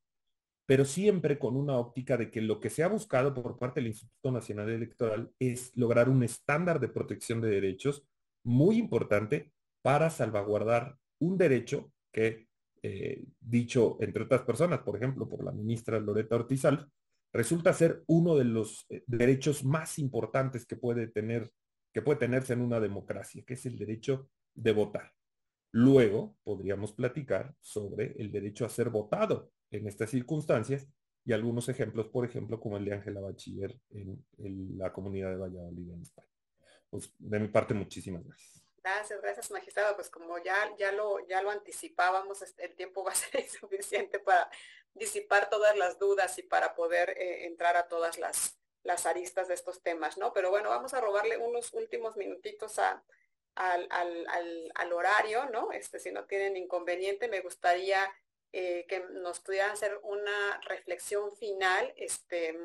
pero 0.66 0.84
siempre 0.84 1.40
con 1.40 1.56
una 1.56 1.78
óptica 1.78 2.18
de 2.18 2.30
que 2.30 2.41
lo 2.41 2.60
que 2.60 2.70
se 2.70 2.84
ha 2.84 2.88
buscado 2.88 3.34
por 3.34 3.57
parte 3.57 3.80
del 3.80 3.88
Instituto 3.88 4.32
Nacional 4.32 4.70
Electoral 4.70 5.32
es 5.40 5.72
lograr 5.76 6.10
un 6.10 6.24
estándar 6.24 6.80
de 6.80 6.90
protección 6.90 7.40
de 7.40 7.49
derechos 7.49 8.06
muy 8.44 8.78
importante 8.78 9.52
para 9.82 10.10
salvaguardar 10.10 10.98
un 11.20 11.38
derecho 11.38 11.91
que, 12.12 12.48
eh, 12.82 13.24
dicho 13.40 13.98
entre 13.99 14.24
otras 14.24 14.41
personas, 14.41 14.80
por 14.80 14.95
ejemplo, 14.95 15.30
por 15.30 15.44
la 15.44 15.52
ministra 15.52 15.99
Loreta 15.99 16.36
Ortizal, 16.36 16.90
resulta 17.34 17.74
ser 17.74 18.03
uno 18.07 18.36
de 18.36 18.45
los 18.45 18.86
eh, 18.90 19.03
derechos 19.07 19.64
más 19.64 19.99
importantes 19.99 20.66
que 20.66 20.76
puede 20.76 21.07
tener, 21.07 21.52
que 21.95 22.01
puede 22.01 22.19
tenerse 22.19 22.51
en 22.51 22.59
una 22.59 22.81
democracia, 22.81 23.41
que 23.47 23.53
es 23.53 23.65
el 23.65 23.77
derecho 23.77 24.30
de 24.53 24.73
votar. 24.73 25.13
Luego 25.72 26.35
podríamos 26.43 26.91
platicar 26.91 27.55
sobre 27.61 28.22
el 28.22 28.34
derecho 28.34 28.65
a 28.65 28.69
ser 28.69 28.89
votado 28.89 29.53
en 29.72 29.88
estas 29.88 30.09
circunstancias 30.09 30.89
y 31.23 31.31
algunos 31.31 31.69
ejemplos, 31.69 32.07
por 32.07 32.26
ejemplo, 32.26 32.59
como 32.59 32.76
el 32.76 32.84
de 32.84 32.95
Ángela 32.95 33.22
Bachiller 33.22 33.80
en, 33.91 34.77
la 34.77 34.91
comunidad 34.91 35.30
de 35.30 35.38
Valladolid 35.38 35.89
en 35.89 36.01
España. 36.01 36.27
Pues 36.89 37.13
de 37.17 37.39
mi 37.39 37.47
parte, 37.47 37.73
muchísimas 37.73 38.26
gracias. 38.26 38.61
Gracias, 38.84 39.22
gracias, 39.22 39.51
magistrado. 39.51 39.95
Pues 39.95 40.09
como 40.09 40.38
ya, 40.43 40.76
ya, 40.77 40.91
lo, 40.91 41.26
ya 41.30 41.41
lo 41.41 41.49
anticipábamos, 41.49 42.43
el 42.57 42.76
tiempo 42.76 43.05
va 43.05 43.13
a 43.13 43.15
ser 43.15 43.39
insuficiente 43.39 44.19
para 44.19 44.49
disipar 44.93 45.49
todas 45.49 45.77
las 45.77 45.97
dudas 45.97 46.38
y 46.39 46.43
para 46.43 46.76
poder 46.76 47.11
eh, 47.11 47.45
entrar 47.45 47.77
a 47.77 47.88
todas 47.88 48.19
las, 48.19 48.59
las 48.86 49.06
aristas 49.06 49.49
de 49.49 49.56
estos 49.56 49.82
temas, 49.82 50.18
¿no? 50.18 50.32
Pero 50.32 50.49
bueno, 50.49 50.70
vamos 50.70 50.94
a 50.94 51.02
robarle 51.02 51.38
unos 51.38 51.74
últimos 51.74 52.16
minutitos 52.16 52.80
a, 52.80 53.03
al, 53.56 53.88
al, 53.90 54.72
al, 54.76 54.94
horario, 54.94 55.45
¿no? 55.49 55.72
Este, 55.72 55.99
si 55.99 56.12
no 56.12 56.26
tienen 56.26 56.56
inconveniente, 56.56 57.28
me 57.28 57.41
gustaría 57.41 58.10
eh, 58.53 58.86
que 58.88 58.99
nos 58.99 59.41
pudieran 59.41 59.72
hacer 59.72 59.99
una 60.03 60.62
reflexión 60.62 61.36
final, 61.36 61.94
este, 61.98 62.57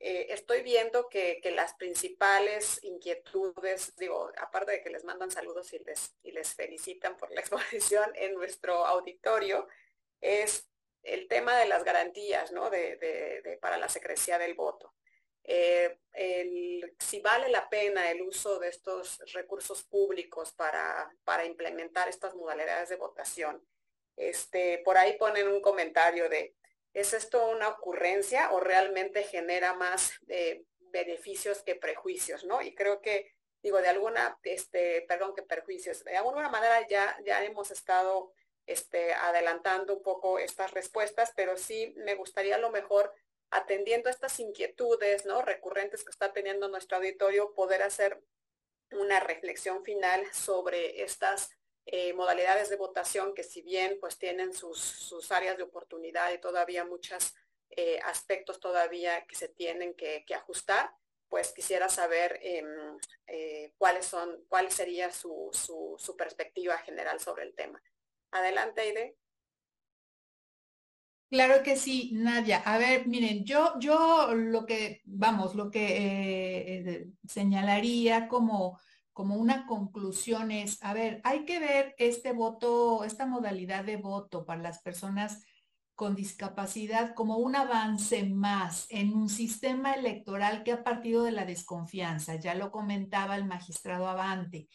eh, 0.00 0.26
estoy 0.30 0.62
viendo 0.62 1.08
que, 1.08 1.40
las 1.56 1.74
principales 1.74 2.78
inquietudes, 2.84 3.96
digo, 3.96 4.30
aparte 4.38 4.72
de 4.72 4.82
que 4.82 4.90
les 4.90 5.02
mandan 5.04 5.30
saludos 5.30 5.72
y 5.72 5.80
les, 5.80 6.14
y 6.22 6.30
les 6.30 6.54
felicitan 6.54 7.16
por 7.16 7.32
la 7.32 7.40
exposición 7.40 8.12
en 8.14 8.34
nuestro 8.34 8.86
auditorio, 8.86 9.66
es 10.20 10.68
el 11.02 11.26
tema 11.26 11.56
de 11.56 11.66
las 11.66 11.84
garantías, 11.84 12.52
¿no? 12.52 12.70
De, 12.70 13.58
para 13.60 13.78
la 13.78 13.88
secrecía 13.88 14.38
del 14.38 14.54
voto. 14.54 14.94
Eh, 15.50 15.98
si 16.98 17.20
vale 17.20 17.48
la 17.48 17.70
pena 17.70 18.10
el 18.10 18.20
uso 18.20 18.58
de 18.58 18.68
estos 18.68 19.18
recursos 19.32 19.82
públicos 19.82 20.52
para, 20.52 21.10
para 21.24 21.46
implementar 21.46 22.06
estas 22.06 22.34
modalidades 22.34 22.90
de 22.90 22.96
votación. 22.96 23.66
Este, 24.14 24.82
por 24.84 24.98
ahí 24.98 25.16
ponen 25.16 25.48
un 25.48 25.62
comentario 25.62 26.28
de, 26.28 26.54
¿es 26.92 27.14
esto 27.14 27.46
una 27.46 27.68
ocurrencia 27.68 28.52
o 28.52 28.60
realmente 28.60 29.22
genera 29.22 29.72
más 29.72 30.12
eh, 30.28 30.64
beneficios 30.90 31.62
que 31.62 31.76
prejuicios, 31.76 32.44
¿no? 32.44 32.60
Y 32.60 32.74
creo 32.74 33.00
que, 33.00 33.32
digo, 33.62 33.80
de 33.80 33.88
alguna, 33.88 34.38
este, 34.42 35.06
perdón, 35.08 35.34
que 35.34 35.42
perjuicios, 35.42 36.04
de 36.04 36.18
alguna 36.18 36.50
manera 36.50 36.86
ya, 36.88 37.16
ya 37.24 37.42
hemos 37.42 37.70
estado 37.70 38.32
este, 38.66 39.14
adelantando 39.14 39.96
un 39.96 40.02
poco 40.02 40.38
estas 40.38 40.72
respuestas, 40.72 41.32
pero 41.34 41.56
sí 41.56 41.94
me 41.96 42.16
gustaría 42.16 42.56
a 42.56 42.58
lo 42.58 42.70
mejor 42.70 43.14
atendiendo 43.50 44.10
estas 44.10 44.38
inquietudes 44.40 45.24
¿no? 45.24 45.42
recurrentes 45.42 46.04
que 46.04 46.10
está 46.10 46.32
teniendo 46.32 46.68
nuestro 46.68 46.98
auditorio, 46.98 47.54
poder 47.54 47.82
hacer 47.82 48.22
una 48.92 49.20
reflexión 49.20 49.84
final 49.84 50.24
sobre 50.32 51.02
estas 51.02 51.50
eh, 51.86 52.12
modalidades 52.12 52.68
de 52.68 52.76
votación 52.76 53.34
que 53.34 53.42
si 53.42 53.62
bien 53.62 53.98
pues 54.00 54.18
tienen 54.18 54.52
sus, 54.52 54.78
sus 54.78 55.32
áreas 55.32 55.56
de 55.56 55.62
oportunidad 55.62 56.32
y 56.32 56.38
todavía 56.38 56.84
muchos 56.84 57.34
eh, 57.70 57.98
aspectos 58.04 58.60
todavía 58.60 59.26
que 59.26 59.36
se 59.36 59.48
tienen 59.48 59.94
que, 59.94 60.24
ajustar, 60.34 60.90
pues 61.28 61.52
quisiera 61.52 61.88
saber 61.88 62.38
em, 62.42 62.98
eh, 63.26 63.72
cuáles 63.78 64.06
son, 64.06 64.44
cuál 64.48 64.70
sería 64.70 65.10
su, 65.10 65.50
su, 65.52 65.96
su 65.98 66.16
perspectiva 66.16 66.78
general 66.78 67.20
sobre 67.20 67.44
el 67.44 67.54
tema. 67.54 67.82
Adelante, 68.30 68.80
Aide. 68.82 69.16
Claro 71.30 71.62
que 71.62 71.76
sí, 71.76 72.10
Nadia. 72.14 72.58
A 72.64 72.78
ver, 72.78 73.06
miren, 73.06 73.44
yo, 73.44 73.74
yo 73.78 74.34
lo 74.34 74.64
que, 74.64 75.02
vamos, 75.04 75.54
lo 75.54 75.70
que 75.70 75.84
eh, 75.98 76.90
eh, 76.90 77.06
señalaría 77.28 78.28
como, 78.28 78.78
como 79.12 79.36
una 79.36 79.66
conclusión 79.66 80.50
es, 80.50 80.82
a 80.82 80.94
ver, 80.94 81.20
hay 81.24 81.44
que 81.44 81.58
ver 81.58 81.94
este 81.98 82.32
voto, 82.32 83.04
esta 83.04 83.26
modalidad 83.26 83.84
de 83.84 83.98
voto 83.98 84.46
para 84.46 84.62
las 84.62 84.80
personas 84.80 85.44
con 85.94 86.14
discapacidad 86.14 87.14
como 87.14 87.36
un 87.38 87.56
avance 87.56 88.24
más 88.24 88.86
en 88.88 89.12
un 89.12 89.28
sistema 89.28 89.92
electoral 89.94 90.62
que 90.62 90.72
ha 90.72 90.82
partido 90.84 91.24
de 91.24 91.32
la 91.32 91.44
desconfianza. 91.44 92.36
Ya 92.36 92.54
lo 92.54 92.70
comentaba 92.70 93.36
el 93.36 93.44
magistrado 93.44 94.08
Avante. 94.08 94.68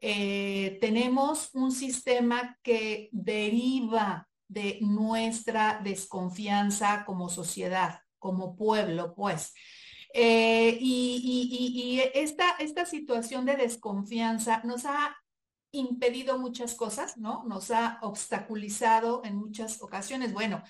Eh, 0.00 0.78
tenemos 0.80 1.50
un 1.54 1.70
sistema 1.70 2.58
que 2.62 3.10
deriva 3.12 4.29
de 4.50 4.78
nuestra 4.80 5.80
desconfianza 5.82 7.04
como 7.04 7.28
sociedad, 7.28 8.00
como 8.18 8.56
pueblo, 8.56 9.14
pues. 9.14 9.54
Eh, 10.12 10.76
y, 10.80 12.02
esta, 12.14 12.50
esta 12.58 12.84
situación 12.84 13.46
de 13.46 13.56
desconfianza 13.56 14.60
nos 14.64 14.84
ha 14.86 15.16
impedido 15.70 16.36
muchas 16.36 16.74
cosas, 16.74 17.16
¿no? 17.16 17.44
Nos 17.46 17.70
ha 17.70 18.00
obstaculizado 18.02 19.22
en 19.24 19.36
muchas 19.36 19.80
ocasiones. 19.80 20.32
Bueno, 20.32 20.64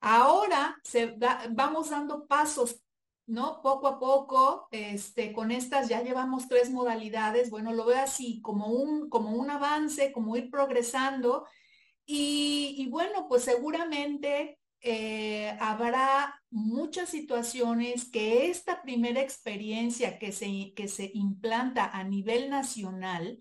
ahora 0.00 0.76
se 0.84 1.16
vamos 1.50 1.88
dando 1.88 2.26
pasos 2.26 2.82
¿no? 3.30 3.60
Poco 3.62 3.86
a 3.86 3.98
poco, 4.00 4.66
este, 4.72 5.32
con 5.32 5.52
estas 5.52 5.88
ya 5.88 6.02
llevamos 6.02 6.48
tres 6.48 6.68
modalidades, 6.70 7.48
bueno, 7.48 7.72
lo 7.72 7.84
veo 7.84 8.02
así, 8.02 8.40
como 8.42 8.66
un, 8.66 9.08
como 9.08 9.30
un 9.30 9.50
avance, 9.50 10.10
como 10.10 10.36
ir 10.36 10.50
progresando. 10.50 11.46
Y, 12.12 12.88
bueno, 12.90 13.28
pues 13.28 13.44
seguramente 13.44 14.58
eh, 14.80 15.56
habrá 15.60 16.42
muchas 16.50 17.08
situaciones 17.08 18.10
que 18.10 18.50
esta 18.50 18.82
primera 18.82 19.20
experiencia 19.20 20.18
que 20.18 20.32
se, 20.32 20.72
que 20.74 20.88
se 20.88 21.12
implanta 21.14 21.84
a 21.84 22.02
nivel 22.02 22.50
nacional 22.50 23.40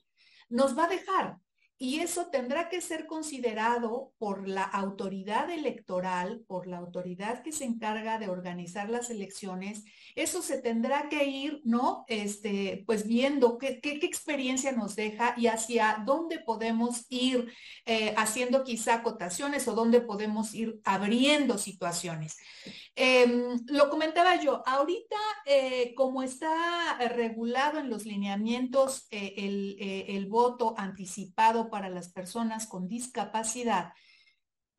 nos 0.50 0.78
va 0.78 0.84
a 0.84 0.90
dejar, 0.90 1.38
y 1.82 2.02
eso 2.02 2.26
tendrá 2.26 2.68
que 2.68 2.82
ser 2.82 3.08
considerado 3.08 4.12
por 4.18 4.50
la 4.50 4.64
autoridad 4.64 5.50
electoral, 5.50 6.44
por 6.46 6.68
la 6.68 6.78
autoridad 6.78 7.42
que 7.42 7.54
se 7.54 7.64
encarga 7.64 8.20
de 8.20 8.28
organizar 8.28 8.90
las 8.90 9.10
elecciones. 9.10 9.86
Eso 10.14 10.42
se 10.42 10.62
tendrá 10.62 11.08
que 11.08 11.24
ir, 11.24 11.62
¿no? 11.64 12.04
Este, 12.10 12.84
pues 12.86 13.08
viendo 13.08 13.58
qué, 13.58 13.80
qué, 13.80 13.92
experiencia 14.02 14.74
nos 14.74 14.98
deja 14.98 15.34
y 15.38 15.48
hacia 15.48 16.04
dónde 16.06 16.40
podemos 16.40 17.06
ir 17.08 17.50
eh, 17.86 18.14
haciendo 18.18 18.66
quizá 18.66 18.96
acotaciones 18.96 19.66
o 19.70 19.74
dónde 19.74 20.02
podemos 20.02 20.54
ir 20.54 20.82
abriendo 20.84 21.58
situaciones. 21.58 22.36
Em, 22.94 23.58
lo 23.68 23.90
comentaba 23.90 24.36
yo, 24.42 24.64
ahorita 24.66 25.16
eh, 25.46 25.94
como 25.96 26.24
está 26.24 26.98
regulado 26.98 27.80
en 27.80 27.90
los 27.90 28.06
lineamientos 28.06 29.08
eh, 29.12 29.36
el, 29.38 29.78
el 29.80 30.26
voto 30.26 30.74
anticipado 30.78 31.69
para 31.70 31.90
las 31.90 32.10
personas 32.10 32.68
con 32.68 32.88
discapacidad, 32.88 33.94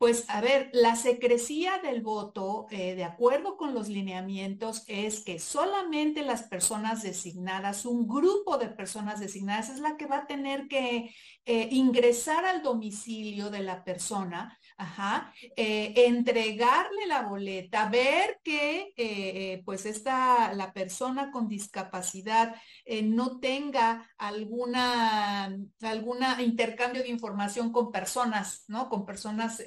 pues 0.01 0.25
a 0.29 0.41
ver, 0.41 0.71
la 0.73 0.95
secrecía 0.95 1.77
del 1.77 2.01
voto, 2.01 2.65
eh, 2.71 2.95
de 2.95 3.03
acuerdo 3.03 3.55
con 3.55 3.75
los 3.75 3.87
lineamientos, 3.87 4.83
es 4.87 5.23
que 5.23 5.37
solamente 5.37 6.23
las 6.23 6.41
personas 6.41 7.03
designadas, 7.03 7.85
un 7.85 8.07
grupo 8.07 8.57
de 8.57 8.69
personas 8.69 9.19
designadas, 9.19 9.69
es 9.69 9.79
la 9.79 9.97
que 9.97 10.07
va 10.07 10.17
a 10.17 10.25
tener 10.25 10.67
que 10.67 11.13
eh, 11.45 11.67
ingresar 11.69 12.45
al 12.45 12.63
domicilio 12.63 13.51
de 13.51 13.59
la 13.59 13.83
persona 13.83 14.57
Ajá, 14.81 15.31
eh, 15.57 15.93
entregarle 16.07 17.05
la 17.05 17.21
boleta, 17.21 17.87
ver 17.87 18.39
que 18.43 18.91
eh, 18.97 19.61
pues 19.63 19.85
esta, 19.85 20.55
la 20.55 20.73
persona 20.73 21.29
con 21.29 21.47
discapacidad 21.47 22.55
eh, 22.83 23.03
no 23.03 23.39
tenga 23.39 24.09
alguna, 24.17 25.55
alguna 25.83 26.41
intercambio 26.41 27.03
de 27.03 27.09
información 27.09 27.71
con 27.71 27.91
personas, 27.91 28.63
¿no? 28.69 28.89
Con 28.89 29.05
personas, 29.05 29.61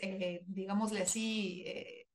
digámosle 0.47 1.03
así, 1.03 1.65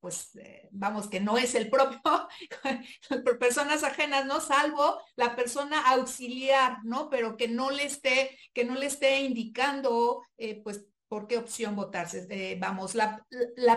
pues 0.02 0.32
vamos, 0.72 1.08
que 1.08 1.22
no 1.22 1.38
es 1.38 1.56
el 1.56 1.70
propio, 1.70 2.02
personas 3.40 3.84
ajenas, 3.84 4.26
¿no? 4.26 4.42
Salvo 4.42 5.02
la 5.16 5.38
persona 5.38 5.80
auxiliar, 5.92 6.80
¿no? 6.84 7.10
Pero 7.10 7.38
que 7.38 7.48
no 7.48 7.72
le 7.72 7.86
esté, 7.86 8.38
que 8.54 8.66
no 8.66 8.76
le 8.76 8.88
esté 8.88 9.22
indicando, 9.22 10.22
pues 10.66 10.86
por 11.10 11.28
qué 11.28 11.38
opción 11.38 11.76
votarse. 11.76 12.28
Eh, 12.30 12.58
vamos, 12.60 12.96
la, 12.96 13.26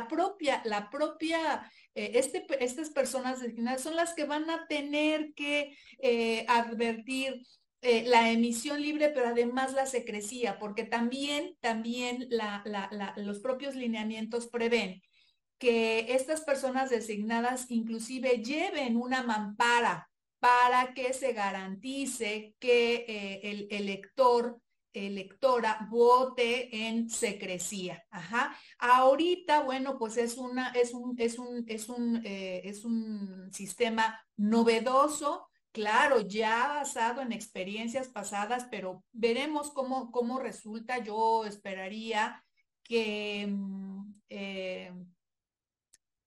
propia, 0.09 0.63
la 0.65 0.91
propia, 0.91 1.69
eh, 1.95 2.13
este, 2.15 2.47
estas 2.63 2.91
personas 2.91 3.41
designadas 3.41 3.81
son 3.81 3.97
las 3.97 4.13
que 4.15 4.25
van 4.25 4.49
a 4.51 4.67
tener 4.69 5.33
que 5.35 5.77
eh, 5.99 6.45
advertir 6.49 7.43
la 7.83 8.31
emisión 8.31 8.81
libre, 8.81 9.09
pero 9.09 9.27
además 9.27 9.73
la 9.73 9.87
secrecía, 9.87 10.61
porque 10.61 10.85
también, 10.85 11.57
también 11.59 12.29
los 13.17 13.41
propios 13.41 13.75
lineamientos 13.75 14.47
prevén 14.47 15.03
que 15.59 16.15
estas 16.15 16.43
personas 16.43 16.91
designadas 16.91 17.69
inclusive 17.73 18.41
lleven 18.41 18.97
una 18.97 19.25
mampara 19.25 20.09
para 20.39 20.95
que 20.95 21.13
se 21.13 21.33
garantice 21.33 22.55
que 22.61 23.41
el 23.43 23.67
elector 23.73 24.61
electora 24.93 25.86
vote 25.90 26.89
en 26.89 27.09
secrecía. 27.09 28.05
Ajá. 28.10 28.56
Ahorita, 28.78 29.62
bueno, 29.62 29.98
pues 29.98 30.16
es 30.16 30.36
una, 30.36 30.70
es 30.70 30.93
un, 30.93 31.14
es 31.19 31.39
un, 31.39 31.64
es 31.69 31.89
un, 31.89 32.20
eh, 32.24 32.62
es 32.64 32.85
un 32.85 33.51
sistema 33.52 34.20
novedoso, 34.36 35.48
claro, 35.73 36.20
ya 36.20 36.69
basado 36.69 37.20
en 37.23 37.32
experiencias 37.32 38.09
pasadas, 38.09 38.66
pero 38.70 39.05
veremos 39.12 39.70
cómo, 39.70 40.10
cómo 40.10 40.39
resulta. 40.39 40.98
Yo 40.98 41.44
esperaría 41.44 42.44
que 42.82 43.47
mm, 43.48 44.14
eh, 44.28 44.93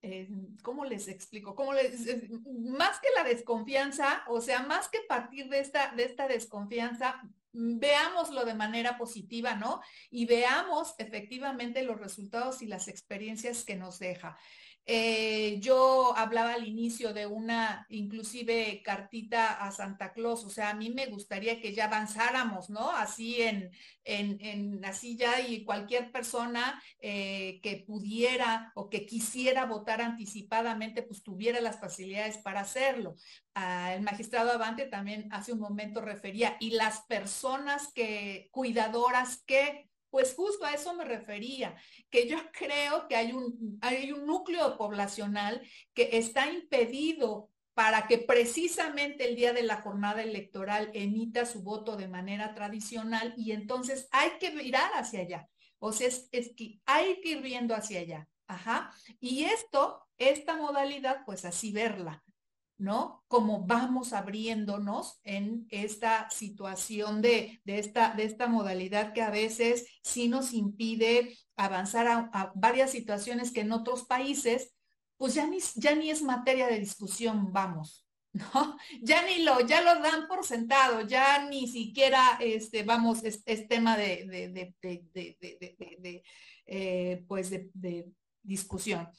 eh, 0.08 0.30
¿cómo 0.62 0.86
les 0.86 1.08
explico? 1.08 1.56
¿Cómo 1.56 1.74
les, 1.74 2.06
más 2.54 3.00
que 3.00 3.08
la 3.16 3.24
desconfianza, 3.24 4.24
o 4.28 4.40
sea, 4.40 4.62
más 4.62 4.88
que 4.88 5.00
partir 5.10 5.50
de 5.50 5.60
esta, 5.60 5.96
de 5.96 6.04
esta 6.04 6.28
desconfianza, 6.28 7.24
veámoslo 7.56 8.46
de 8.46 8.54
manera 8.54 8.98
positiva, 8.98 9.56
¿no? 9.56 9.82
Y 10.10 10.26
veamos 10.26 10.94
efectivamente 10.98 11.84
los 11.84 12.00
resultados 12.00 12.62
y 12.62 12.68
las 12.68 12.88
experiencias 12.88 13.64
que 13.64 13.76
nos 13.76 14.00
deja. 14.00 14.38
Eh, 14.88 15.60
yo 15.62 16.16
hablaba 16.16 16.54
al 16.54 16.68
inicio 16.68 17.12
de 17.12 17.26
una 17.26 17.88
inclusive 17.90 18.84
cartita 18.84 19.54
a 19.54 19.72
Santa 19.72 20.14
Claus, 20.14 20.46
o 20.46 20.50
sea, 20.50 20.70
a 20.70 20.76
mí 20.76 20.92
me 20.92 21.08
gustaría 21.08 21.60
que 21.60 21.74
ya 21.74 21.86
avanzáramos, 21.86 22.70
¿no? 22.70 22.92
Así 22.92 23.42
en, 23.42 23.72
en, 24.04 24.86
así 24.86 25.18
ya 25.18 25.42
y 25.42 25.64
cualquier 25.64 26.12
persona 26.12 26.80
eh, 27.00 27.60
que 27.64 27.84
pudiera 27.88 28.72
o 28.76 28.90
que 28.90 29.08
quisiera 29.08 29.66
votar 29.66 30.02
anticipadamente, 30.02 31.02
pues 31.02 31.24
tuviera 31.24 31.60
las 31.62 31.80
facilidades 31.80 32.38
para 32.38 32.62
hacerlo. 32.62 33.16
Ah, 33.56 33.94
el 33.96 34.04
magistrado 34.04 34.52
Avante 34.52 34.86
también 34.86 35.30
hace 35.32 35.52
un 35.52 35.60
momento 35.60 36.02
refería, 36.02 36.58
y 36.60 36.72
las 36.72 37.02
personas 37.08 37.92
que, 37.94 38.50
cuidadoras 38.52 39.44
que 39.48 39.90
Pues 40.16 40.34
justo 40.34 40.64
a 40.64 40.72
eso 40.72 40.94
me 40.94 41.04
refería, 41.04 41.76
que 42.10 42.26
yo 42.26 42.38
creo 42.54 43.06
que 43.10 43.18
hay 43.18 43.34
un, 43.34 43.78
hay 43.82 44.14
un 44.14 44.26
núcleo 44.26 44.78
poblacional 44.78 45.62
que 45.94 46.08
está 46.14 46.50
impedido 46.50 47.50
para 47.74 48.08
que 48.08 48.20
precisamente 48.20 49.28
el 49.28 49.36
día 49.36 49.52
de 49.52 49.64
la 49.64 49.82
jornada 49.82 50.24
electoral 50.24 50.90
emita 50.94 51.46
su 51.46 51.64
voto 51.64 51.98
de 51.98 52.08
manera 52.08 52.56
tradicional 52.56 53.34
y 53.36 53.52
entonces 53.52 54.08
hay 54.10 54.30
que 54.40 54.52
mirar 54.52 54.90
hacia 54.94 55.20
allá. 55.20 55.50
O 55.80 55.92
sea, 55.92 56.08
es, 56.08 56.30
que 56.56 56.80
hay 56.86 57.20
que 57.20 57.32
ir 57.32 57.42
viendo 57.42 57.76
hacia 57.76 58.00
allá. 58.00 58.30
Ajá. 58.48 58.94
Y 59.20 59.44
esto, 59.44 60.08
esta 60.18 60.56
modalidad, 60.56 61.26
pues 61.26 61.44
así 61.44 61.74
verla. 61.74 62.24
¿No? 62.78 63.24
Como 63.28 63.66
vamos 63.66 64.14
abriéndonos 64.14 65.20
en 65.24 65.68
esta 65.70 66.30
situación 66.30 67.22
de, 67.22 67.62
esta, 67.66 68.14
de 68.14 68.26
esta 68.26 68.48
modalidad 68.48 69.14
que 69.14 69.22
a 69.22 69.30
veces 69.30 69.88
sí 70.04 70.28
nos 70.28 70.54
impide 70.54 71.38
avanzar 71.56 72.08
a, 72.08 72.52
varias 72.56 72.92
situaciones 72.92 73.52
que 73.52 73.62
en 73.62 73.72
otros 73.72 74.06
países, 74.06 74.74
pues 75.18 75.34
ya 75.34 75.48
ni, 75.48 75.60
ya 75.76 75.96
ni 75.96 76.10
es 76.10 76.22
materia 76.22 76.68
de 76.68 76.80
discusión, 76.80 77.54
vamos, 77.54 78.06
¿no? 78.34 78.78
Ya 79.02 79.24
ni 79.26 79.44
lo, 79.44 79.62
ya 79.62 79.82
lo 79.82 80.02
dan 80.02 80.28
por 80.28 80.46
sentado, 80.46 81.02
ya 81.08 81.48
ni 81.48 81.68
siquiera, 81.68 82.38
este, 82.42 82.84
vamos, 82.84 83.24
es, 83.24 83.44
tema 83.68 83.96
de, 83.96 84.26
de, 84.26 84.76
de 84.82 86.24
eh, 86.68 87.24
pues 87.28 87.50
de 87.52 87.70
discusión. 88.46 89.10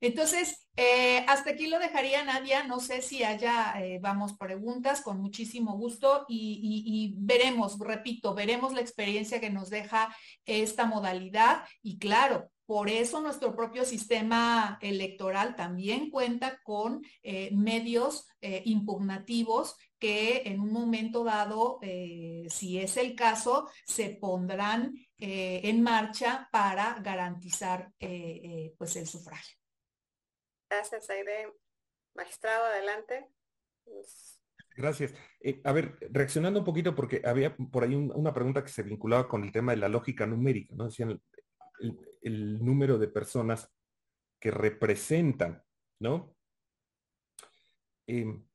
Entonces, 0.00 0.68
eh, 0.76 1.24
hasta 1.26 1.50
aquí 1.50 1.68
lo 1.68 1.78
dejaría, 1.78 2.22
Nadia. 2.22 2.64
No 2.64 2.80
sé 2.80 3.00
si 3.00 3.24
haya, 3.24 3.72
eh, 3.80 3.98
vamos, 4.00 4.36
preguntas 4.36 5.00
con 5.00 5.20
muchísimo 5.20 5.76
gusto 5.76 6.26
y, 6.28 7.14
veremos, 7.18 7.78
repito, 7.78 8.34
veremos 8.34 8.74
la 8.74 8.82
experiencia 8.82 9.40
que 9.40 9.50
nos 9.50 9.70
deja 9.70 10.14
esta 10.44 10.84
modalidad 10.84 11.64
y 11.82 11.98
claro, 11.98 12.50
por 12.66 12.90
eso 12.90 13.20
nuestro 13.20 13.54
propio 13.56 13.84
sistema 13.84 14.78
electoral 14.82 15.56
también 15.56 16.10
cuenta 16.10 16.60
con 16.62 17.02
eh, 17.22 17.50
medios 17.52 18.26
impugnativos 18.64 19.76
que 19.98 20.42
en 20.46 20.60
un 20.60 20.72
momento 20.72 21.24
dado, 21.24 21.78
si 21.80 22.78
es 22.78 22.96
el 22.96 23.14
caso, 23.14 23.70
se 23.86 24.10
pondrán 24.10 24.94
en 25.18 25.82
marcha 25.82 26.48
para 26.52 26.98
garantizar 27.00 27.92
pues 28.78 28.96
el 28.96 29.06
sufragio. 29.06 29.56
Gracias, 30.68 31.08
Aide. 31.10 31.52
Magistrado, 32.14 32.66
adelante. 32.66 33.28
Gracias. 34.76 35.14
Eh, 35.40 35.60
a 35.64 35.72
ver, 35.72 35.96
reaccionando 36.10 36.60
un 36.60 36.64
poquito 36.64 36.94
porque 36.94 37.22
había 37.24 37.56
por 37.56 37.84
ahí 37.84 37.94
una 37.94 38.34
pregunta 38.34 38.62
que 38.62 38.70
se 38.70 38.82
vinculaba 38.82 39.26
con 39.28 39.44
el 39.44 39.52
tema 39.52 39.72
de 39.72 39.78
la 39.78 39.88
lógica 39.88 40.26
numérica, 40.26 40.74
¿no? 40.76 40.84
Decían 40.84 41.20
el, 42.22 42.64
número 42.64 42.98
de 42.98 43.08
personas 43.08 43.70
que 44.40 44.50
representan, 44.50 45.62
¿no? 46.00 46.34
Em, 48.06 48.45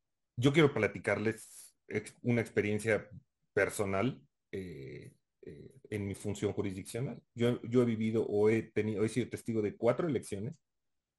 yo 0.42 0.52
quiero 0.52 0.74
platicarles 0.74 1.76
una 2.24 2.42
experiencia 2.42 3.08
personal 3.54 4.22
eh, 4.52 5.14
eh, 5.44 5.72
en 5.90 6.08
mi 6.08 6.16
función 6.16 6.54
jurisdiccional. 6.54 7.22
Yo, 7.36 7.62
yo 7.64 7.84
he 7.84 7.86
vivido 7.86 8.26
o 8.26 8.50
he 8.50 8.64
tenido, 8.64 9.04
he 9.04 9.10
sido 9.10 9.30
testigo 9.30 9.62
de 9.62 9.76
cuatro 9.78 10.08
elecciones 10.08 10.56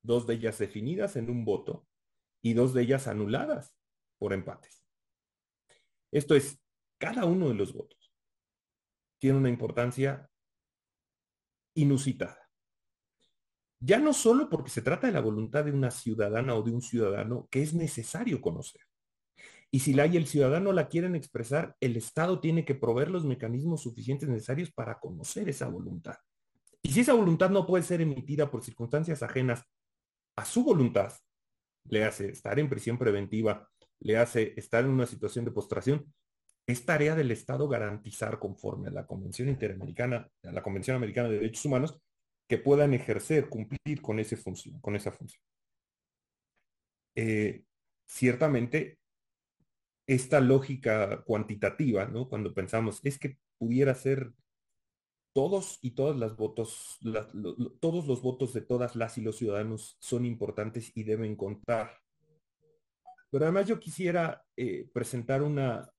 dos 0.02 0.26
de 0.26 0.34
ellas 0.34 0.58
definidas 0.58 1.16
en 1.16 1.30
un 1.30 1.44
voto 1.44 1.86
y 2.42 2.54
dos 2.54 2.74
de 2.74 2.82
ellas 2.82 3.06
anuladas 3.06 3.74
por 4.18 4.32
empates. 4.32 4.84
Esto 6.10 6.34
es, 6.34 6.60
cada 6.98 7.24
uno 7.24 7.48
de 7.48 7.54
los 7.54 7.72
votos 7.72 8.12
tiene 9.18 9.38
una 9.38 9.48
importancia 9.48 10.28
inusitada. 11.74 12.38
Ya 13.78 13.98
no 13.98 14.12
solo 14.12 14.48
porque 14.48 14.70
se 14.70 14.82
trata 14.82 15.06
de 15.06 15.12
la 15.12 15.20
voluntad 15.20 15.64
de 15.64 15.72
una 15.72 15.90
ciudadana 15.90 16.54
o 16.54 16.62
de 16.62 16.72
un 16.72 16.82
ciudadano 16.82 17.48
que 17.50 17.62
es 17.62 17.74
necesario 17.74 18.40
conocer. 18.40 18.82
Y 19.74 19.80
si 19.80 19.94
la 19.94 20.06
y 20.06 20.18
el 20.18 20.26
ciudadano 20.26 20.72
la 20.72 20.88
quieren 20.88 21.14
expresar, 21.14 21.74
el 21.80 21.96
Estado 21.96 22.40
tiene 22.40 22.66
que 22.66 22.74
proveer 22.74 23.10
los 23.10 23.24
mecanismos 23.24 23.82
suficientes 23.82 24.28
necesarios 24.28 24.70
para 24.70 25.00
conocer 25.00 25.48
esa 25.48 25.66
voluntad. 25.66 26.16
Y 26.82 26.92
si 26.92 27.00
esa 27.00 27.14
voluntad 27.14 27.48
no 27.48 27.66
puede 27.66 27.82
ser 27.82 28.02
emitida 28.02 28.50
por 28.50 28.62
circunstancias 28.62 29.22
ajenas 29.22 29.64
a 30.36 30.44
su 30.44 30.62
voluntad, 30.62 31.14
le 31.88 32.04
hace 32.04 32.28
estar 32.28 32.58
en 32.58 32.68
prisión 32.68 32.98
preventiva, 32.98 33.66
le 34.00 34.18
hace 34.18 34.52
estar 34.58 34.84
en 34.84 34.90
una 34.90 35.06
situación 35.06 35.46
de 35.46 35.52
postración, 35.52 36.12
es 36.66 36.84
tarea 36.84 37.14
del 37.14 37.30
Estado 37.30 37.66
garantizar 37.66 38.38
conforme 38.38 38.88
a 38.88 38.92
la 38.92 39.06
Convención 39.06 39.48
Interamericana, 39.48 40.28
a 40.42 40.52
la 40.52 40.62
Convención 40.62 40.96
Americana 40.96 41.30
de 41.30 41.36
Derechos 41.36 41.64
Humanos, 41.64 41.98
que 42.46 42.58
puedan 42.58 42.92
ejercer, 42.92 43.48
cumplir 43.48 44.02
con, 44.02 44.18
ese 44.18 44.36
función, 44.36 44.78
con 44.80 44.96
esa 44.96 45.12
función. 45.12 45.42
Eh, 47.16 47.64
ciertamente, 48.06 48.98
esta 50.14 50.40
lógica 50.40 51.22
cuantitativa. 51.24 52.10
Cuando 52.28 52.54
pensamos, 52.54 53.00
es 53.02 53.18
que 53.18 53.38
pudiera 53.58 53.94
ser 53.94 54.32
todos 55.32 55.78
y 55.82 55.92
todas 55.92 56.16
las 56.16 56.36
votos, 56.36 56.98
todos 57.80 58.06
los 58.06 58.22
votos 58.22 58.52
de 58.52 58.60
todas 58.60 58.96
las 58.96 59.16
y 59.18 59.22
los 59.22 59.36
ciudadanos 59.36 59.96
son 60.00 60.24
importantes 60.24 60.92
y 60.94 61.04
deben 61.04 61.36
contar. 61.36 61.98
Pero 63.30 63.46
además 63.46 63.66
yo 63.66 63.80
quisiera 63.80 64.44
eh, 64.56 64.90
presentar 64.92 65.42
una, 65.42 65.90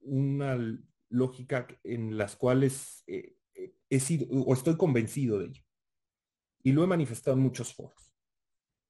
una 0.00 0.58
lógica 1.08 1.66
en 1.84 2.18
las 2.18 2.36
cuales 2.36 3.02
eh, 3.06 3.36
he 3.88 4.00
sido 4.00 4.26
o 4.30 4.52
estoy 4.52 4.76
convencido 4.76 5.38
de 5.38 5.46
ello. 5.46 5.62
Y 6.62 6.72
lo 6.72 6.84
he 6.84 6.86
manifestado 6.86 7.36
en 7.36 7.42
muchos 7.42 7.74
foros. 7.74 8.14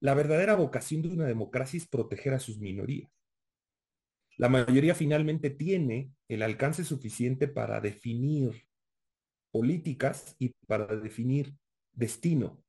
La 0.01 0.15
verdadera 0.15 0.57
vocación 0.57 1.01
de 1.03 1.09
una 1.11 1.27
democracia 1.27 1.79
es 1.79 1.87
proteger 1.87 2.35
a 2.35 2.41
sus 2.41 2.59
minorías. 2.59 3.22
La 4.43 4.49
mayoría 4.49 4.97
finalmente 4.97 5.51
tiene 5.51 6.17
el 6.27 6.43
alcance 6.43 6.83
suficiente 6.83 7.47
para 7.47 7.81
definir 7.81 8.67
políticas 9.53 10.35
y 10.37 10.49
para 10.67 10.97
definir 10.97 11.55
destino. 11.93 12.61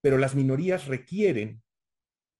Pero 0.00 0.16
las 0.16 0.36
minorías 0.36 0.86
requieren 0.86 1.60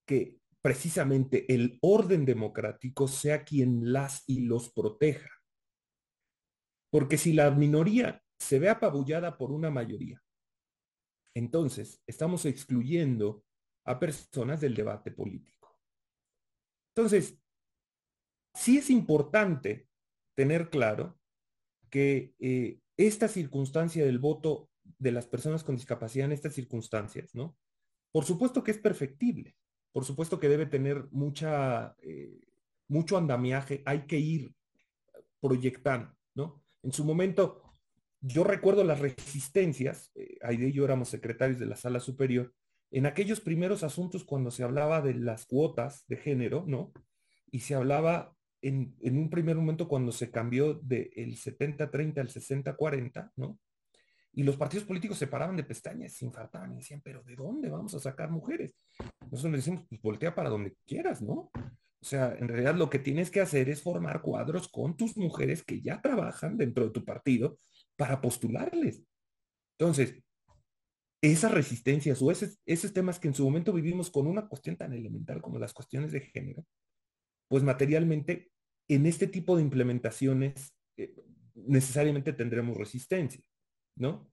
que 0.06 0.38
precisamente 0.62 1.52
el 1.52 1.76
orden 1.82 2.24
democrático 2.24 3.08
sea 3.08 3.42
quien 3.42 3.92
las 3.92 4.22
y 4.28 4.42
los 4.42 4.70
proteja. 4.72 5.30
Porque 6.92 7.18
si 7.18 7.32
la 7.32 7.50
minoría 7.50 8.22
se 8.38 8.60
ve 8.60 8.68
apabullada 8.68 9.36
por 9.36 9.50
una 9.50 9.70
mayoría, 9.72 10.22
entonces 11.34 12.00
estamos 12.06 12.44
excluyendo 12.44 13.44
a 13.84 13.98
personas 13.98 14.60
del 14.60 14.76
debate 14.76 15.10
político. 15.10 15.80
Entonces, 16.94 17.42
sí 18.54 18.78
es 18.78 18.90
importante 18.90 19.86
tener 20.34 20.70
claro 20.70 21.18
que 21.90 22.34
eh, 22.38 22.80
esta 22.96 23.28
circunstancia 23.28 24.04
del 24.04 24.18
voto 24.18 24.70
de 24.98 25.12
las 25.12 25.26
personas 25.26 25.64
con 25.64 25.76
discapacidad 25.76 26.26
en 26.26 26.32
estas 26.32 26.54
circunstancias, 26.54 27.34
¿no? 27.34 27.56
Por 28.12 28.24
supuesto 28.24 28.64
que 28.64 28.70
es 28.70 28.78
perfectible, 28.78 29.56
por 29.92 30.04
supuesto 30.04 30.40
que 30.40 30.48
debe 30.48 30.66
tener 30.66 31.08
mucha, 31.10 31.94
eh, 32.02 32.40
mucho 32.88 33.16
andamiaje, 33.16 33.82
hay 33.84 34.06
que 34.06 34.18
ir 34.18 34.54
proyectando, 35.40 36.14
¿no? 36.34 36.62
En 36.82 36.92
su 36.92 37.04
momento, 37.04 37.62
yo 38.20 38.44
recuerdo 38.44 38.82
las 38.84 39.00
resistencias, 39.00 40.10
eh, 40.14 40.38
ahí 40.42 40.56
de 40.56 40.72
yo 40.72 40.84
éramos 40.84 41.08
secretarios 41.08 41.58
de 41.58 41.66
la 41.66 41.76
sala 41.76 42.00
superior, 42.00 42.54
en 42.90 43.06
aquellos 43.06 43.40
primeros 43.40 43.82
asuntos 43.82 44.24
cuando 44.24 44.50
se 44.50 44.64
hablaba 44.64 45.02
de 45.02 45.14
las 45.14 45.46
cuotas 45.46 46.06
de 46.08 46.16
género, 46.16 46.64
¿no? 46.66 46.92
Y 47.50 47.60
se 47.60 47.74
hablaba 47.74 48.34
en, 48.62 48.96
un 49.02 49.30
primer 49.30 49.56
momento 49.56 49.88
cuando 49.88 50.12
se 50.12 50.30
cambió 50.30 50.74
del 50.74 51.36
70-30 51.36 52.18
al 52.18 52.28
60-40, 52.28 53.32
¿no? 53.36 53.58
Y 54.32 54.42
los 54.42 54.56
partidos 54.56 54.86
políticos 54.86 55.18
se 55.18 55.26
paraban 55.26 55.56
de 55.56 55.64
pestañas, 55.64 56.12
se 56.12 56.24
infartaban 56.24 56.72
y 56.72 56.76
decían, 56.76 57.00
pero 57.02 57.22
¿de 57.24 57.34
dónde 57.34 57.68
vamos 57.68 57.94
a 57.94 57.98
sacar 57.98 58.30
mujeres? 58.30 58.72
Nosotros 59.30 59.50
le 59.50 59.58
decimos, 59.58 59.84
pues 59.88 60.00
voltea 60.00 60.34
para 60.34 60.50
donde 60.50 60.76
quieras, 60.86 61.22
¿no? 61.22 61.50
O 62.00 62.04
sea, 62.04 62.36
en 62.38 62.46
realidad 62.46 62.76
lo 62.76 62.88
que 62.88 63.00
tienes 63.00 63.30
que 63.30 63.40
hacer 63.40 63.68
es 63.68 63.82
formar 63.82 64.22
cuadros 64.22 64.68
con 64.68 64.96
tus 64.96 65.16
mujeres 65.16 65.64
que 65.64 65.80
ya 65.80 66.00
trabajan 66.00 66.56
dentro 66.56 66.84
de 66.84 66.90
tu 66.90 67.04
partido 67.04 67.56
para 67.96 68.20
postularles. 68.20 69.02
Entonces, 69.76 70.22
esas 71.20 71.50
resistencias 71.50 72.22
o 72.22 72.30
esos, 72.30 72.60
esos 72.64 72.92
temas 72.92 73.18
que 73.18 73.28
en 73.28 73.34
su 73.34 73.44
momento 73.44 73.72
vivimos 73.72 74.10
con 74.10 74.28
una 74.28 74.46
cuestión 74.46 74.76
tan 74.76 74.92
elemental 74.92 75.42
como 75.42 75.58
las 75.58 75.72
cuestiones 75.72 76.12
de 76.12 76.20
género, 76.20 76.64
pues 77.48 77.62
materialmente 77.62 78.50
en 78.88 79.06
este 79.06 79.26
tipo 79.26 79.56
de 79.56 79.62
implementaciones 79.62 80.72
eh, 80.96 81.14
necesariamente 81.54 82.32
tendremos 82.32 82.76
resistencia, 82.76 83.42
¿no? 83.96 84.30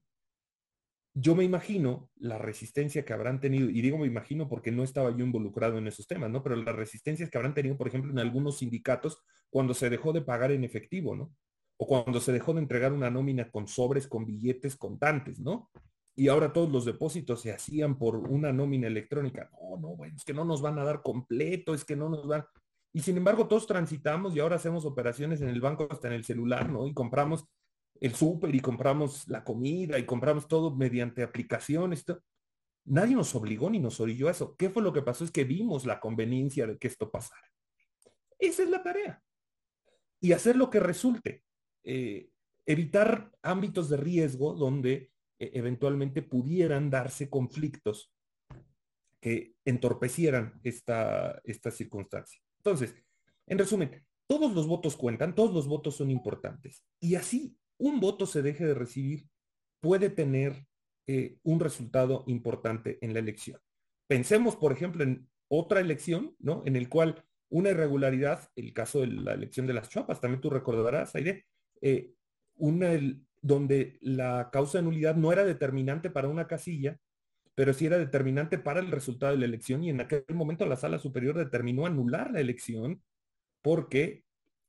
Yo 1.17 1.33
me 1.33 1.45
imagino 1.45 2.11
la 2.17 2.37
resistencia 2.37 3.05
que 3.05 3.13
habrán 3.13 3.39
tenido, 3.39 3.69
y 3.69 3.81
digo 3.81 3.97
me 3.97 4.07
imagino 4.07 4.49
porque 4.49 4.71
no 4.71 4.83
estaba 4.83 5.15
yo 5.15 5.23
involucrado 5.23 5.77
en 5.77 5.87
esos 5.87 6.07
temas, 6.07 6.29
¿no? 6.29 6.43
Pero 6.43 6.57
las 6.57 6.75
resistencias 6.75 7.29
que 7.29 7.37
habrán 7.37 7.53
tenido, 7.53 7.77
por 7.77 7.87
ejemplo, 7.87 8.11
en 8.11 8.19
algunos 8.19 8.57
sindicatos 8.59 9.17
cuando 9.49 9.73
se 9.73 9.89
dejó 9.89 10.11
de 10.11 10.21
pagar 10.21 10.51
en 10.51 10.65
efectivo, 10.65 11.15
¿no? 11.15 11.33
o 11.77 11.87
cuando 11.87 12.19
se 12.19 12.31
dejó 12.31 12.53
de 12.53 12.61
entregar 12.61 12.93
una 12.93 13.09
nómina 13.09 13.49
con 13.51 13.67
sobres, 13.67 14.07
con 14.07 14.25
billetes 14.25 14.77
contantes, 14.77 15.39
¿no? 15.39 15.69
Y 16.15 16.29
ahora 16.29 16.53
todos 16.53 16.71
los 16.71 16.85
depósitos 16.85 17.41
se 17.41 17.51
hacían 17.51 17.97
por 17.97 18.15
una 18.15 18.53
nómina 18.53 18.87
electrónica. 18.87 19.49
No, 19.51 19.77
no, 19.77 19.95
bueno, 19.97 20.15
es 20.15 20.23
que 20.23 20.33
no 20.33 20.45
nos 20.45 20.61
van 20.61 20.79
a 20.79 20.85
dar 20.85 21.01
completo, 21.01 21.73
es 21.73 21.83
que 21.83 21.97
no 21.97 22.07
nos 22.07 22.25
van. 22.25 22.45
Y 22.95 23.01
sin 23.01 23.17
embargo, 23.17 23.45
todos 23.49 23.67
transitamos 23.67 24.33
y 24.33 24.39
ahora 24.39 24.55
hacemos 24.55 24.85
operaciones 24.85 25.41
en 25.41 25.49
el 25.49 25.59
banco 25.59 25.85
hasta 25.91 26.07
en 26.07 26.13
el 26.13 26.23
celular, 26.23 26.69
¿no? 26.69 26.87
Y 26.87 26.93
compramos 26.93 27.43
el 27.99 28.15
súper 28.15 28.55
y 28.55 28.61
compramos 28.61 29.27
la 29.27 29.43
comida 29.43 29.99
y 29.99 30.05
compramos 30.05 30.47
todo 30.47 30.73
mediante 30.73 31.21
aplicaciones. 31.21 32.05
Nadie 32.85 33.15
nos 33.15 33.35
obligó 33.35 33.69
ni 33.69 33.79
nos 33.79 33.99
orilló 33.99 34.29
a 34.29 34.31
eso. 34.31 34.55
¿Qué 34.55 34.69
fue 34.69 34.81
lo 34.81 34.93
que 34.93 35.01
pasó? 35.01 35.25
Es 35.25 35.31
que 35.31 35.43
vimos 35.43 35.85
la 35.85 35.99
conveniencia 35.99 36.67
de 36.67 36.77
que 36.77 36.87
esto 36.87 37.11
pasara. 37.11 37.51
Esa 38.39 38.63
es 38.63 38.69
la 38.69 38.81
tarea. 38.81 39.21
Y 40.21 40.31
hacer 40.31 40.55
lo 40.55 40.69
que 40.69 40.79
resulte. 40.79 41.43
Eh, 41.83 42.29
evitar 42.65 43.29
ámbitos 43.41 43.89
de 43.89 43.97
riesgo 43.97 44.53
donde 44.53 45.11
eh, 45.37 45.51
eventualmente 45.53 46.21
pudieran 46.21 46.89
darse 46.89 47.29
conflictos 47.29 48.13
que 49.19 49.57
entorpecieran 49.65 50.61
esta, 50.63 51.41
esta 51.43 51.71
circunstancia. 51.71 52.44
Entonces, 52.65 52.95
en 53.45 53.59
resumen, 53.59 54.03
todos 54.27 54.53
los 54.55 54.65
votos 54.65 54.97
cuentan, 54.97 55.35
todos 55.35 55.53
los 55.53 55.67
votos 55.67 55.95
son 55.95 56.09
importantes. 56.09 56.83
Y 56.99 57.13
así 57.13 57.55
un 57.77 57.99
voto 57.99 58.25
se 58.25 58.41
deje 58.41 58.65
de 58.65 58.73
recibir, 58.73 59.27
puede 59.81 60.09
tener 60.09 60.65
eh, 61.05 61.37
un 61.43 61.59
resultado 61.59 62.23
importante 62.25 62.97
en 63.01 63.13
la 63.13 63.19
elección. 63.19 63.59
Pensemos, 64.07 64.55
por 64.55 64.71
ejemplo, 64.71 65.03
en 65.03 65.29
otra 65.47 65.79
elección, 65.79 66.35
¿no? 66.39 66.63
En 66.65 66.75
el 66.75 66.89
cual 66.89 67.23
una 67.49 67.69
irregularidad, 67.69 68.49
el 68.55 68.73
caso 68.73 69.01
de 69.01 69.07
la 69.07 69.33
elección 69.33 69.67
de 69.67 69.73
las 69.73 69.89
Chuapas, 69.89 70.19
también 70.19 70.41
tú 70.41 70.49
recordarás, 70.49 71.13
Aide, 71.13 71.45
eh, 71.81 72.13
donde 72.55 73.99
la 74.01 74.49
causa 74.51 74.79
de 74.79 74.85
nulidad 74.85 75.15
no 75.15 75.31
era 75.31 75.45
determinante 75.45 76.09
para 76.09 76.29
una 76.29 76.47
casilla, 76.47 76.97
pero 77.55 77.73
sí 77.73 77.85
era 77.85 77.97
determinante 77.97 78.57
para 78.57 78.81
el 78.81 78.91
resultado 78.91 79.31
de 79.31 79.39
la 79.39 79.45
elección 79.45 79.83
y 79.83 79.89
en 79.89 80.01
aquel 80.01 80.25
momento 80.33 80.65
la 80.65 80.75
sala 80.75 80.99
superior 80.99 81.37
determinó 81.37 81.85
anular 81.85 82.31
la 82.31 82.41
elección 82.41 83.01
porque 83.61 84.23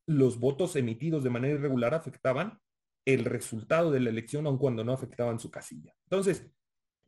los 0.07 0.39
votos 0.39 0.75
emitidos 0.77 1.23
de 1.23 1.29
manera 1.29 1.55
irregular 1.55 1.93
afectaban 1.93 2.59
el 3.05 3.25
resultado 3.25 3.91
de 3.91 3.99
la 3.99 4.09
elección 4.09 4.47
aun 4.47 4.57
cuando 4.57 4.83
no 4.83 4.93
afectaban 4.93 5.39
su 5.39 5.51
casilla. 5.51 5.93
Entonces, 6.03 6.49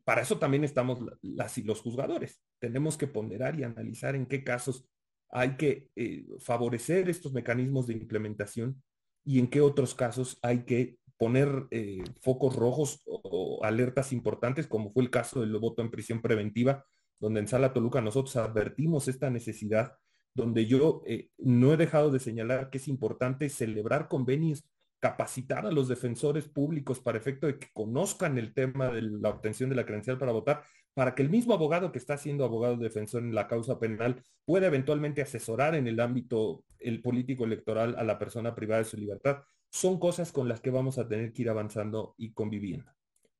para 0.04 0.22
eso 0.22 0.38
también 0.38 0.64
estamos 0.64 1.00
los 1.22 1.80
juzgadores. 1.80 2.42
Tenemos 2.58 2.96
que 2.96 3.06
ponderar 3.06 3.58
y 3.58 3.64
analizar 3.64 4.14
en 4.14 4.26
qué 4.26 4.44
casos 4.44 4.88
hay 5.30 5.56
que 5.56 5.88
eh, 5.96 6.26
favorecer 6.40 7.08
estos 7.08 7.32
mecanismos 7.32 7.86
de 7.86 7.94
implementación 7.94 8.82
y 9.24 9.38
en 9.38 9.48
qué 9.48 9.60
otros 9.60 9.94
casos 9.94 10.38
hay 10.42 10.64
que 10.64 10.98
poner 11.20 11.66
eh, 11.70 12.02
focos 12.22 12.56
rojos 12.56 13.02
o, 13.04 13.60
alertas 13.62 14.10
importantes, 14.10 14.66
como 14.66 14.88
fue 14.88 15.02
el 15.02 15.10
caso 15.10 15.42
del 15.42 15.54
voto 15.58 15.82
en 15.82 15.90
prisión 15.90 16.22
preventiva, 16.22 16.86
donde 17.20 17.40
en 17.40 17.46
Sala 17.46 17.74
Toluca 17.74 18.00
nosotros 18.00 18.36
advertimos 18.36 19.06
esta 19.06 19.28
necesidad, 19.28 19.92
donde 20.32 20.64
yo 20.64 21.02
eh, 21.04 21.28
no 21.36 21.74
he 21.74 21.76
dejado 21.76 22.10
de 22.10 22.20
señalar 22.20 22.70
que 22.70 22.78
es 22.78 22.88
importante 22.88 23.50
celebrar 23.50 24.08
convenios, 24.08 24.64
capacitar 24.98 25.66
a 25.66 25.70
los 25.70 25.88
defensores 25.88 26.48
públicos 26.48 27.00
para 27.00 27.18
efecto 27.18 27.46
de 27.46 27.58
que 27.58 27.68
conozcan 27.74 28.38
el 28.38 28.54
tema 28.54 28.88
de 28.88 29.02
la 29.02 29.28
obtención 29.28 29.68
de 29.68 29.76
la 29.76 29.84
credencial 29.84 30.16
para 30.16 30.32
votar, 30.32 30.62
para 30.94 31.14
que 31.14 31.22
el 31.22 31.28
mismo 31.28 31.52
abogado 31.52 31.92
que 31.92 31.98
está 31.98 32.16
siendo 32.16 32.46
abogado 32.46 32.78
defensor 32.78 33.22
en 33.22 33.34
la 33.34 33.46
causa 33.46 33.78
penal 33.78 34.22
pueda 34.46 34.68
eventualmente 34.68 35.20
asesorar 35.20 35.74
en 35.74 35.86
el 35.86 36.00
ámbito 36.00 36.64
el 36.78 37.02
político 37.02 37.44
electoral 37.44 37.94
a 37.98 38.04
la 38.04 38.18
persona 38.18 38.54
privada 38.54 38.78
de 38.78 38.88
su 38.88 38.96
libertad 38.96 39.42
son 39.70 39.98
cosas 39.98 40.32
con 40.32 40.48
las 40.48 40.60
que 40.60 40.70
vamos 40.70 40.98
a 40.98 41.08
tener 41.08 41.32
que 41.32 41.42
ir 41.42 41.50
avanzando 41.50 42.14
y 42.18 42.32
conviviendo. 42.32 42.92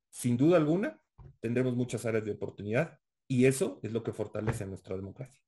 Sin 0.09 0.37
duda 0.37 0.57
alguna, 0.57 1.01
tendremos 1.39 1.75
muchas 1.75 2.05
áreas 2.05 2.25
de 2.25 2.31
oportunidad 2.31 2.99
y 3.27 3.45
eso 3.45 3.79
es 3.83 3.91
lo 3.91 4.03
que 4.03 4.13
fortalece 4.13 4.65
nuestra 4.65 4.95
democracia. 4.95 5.41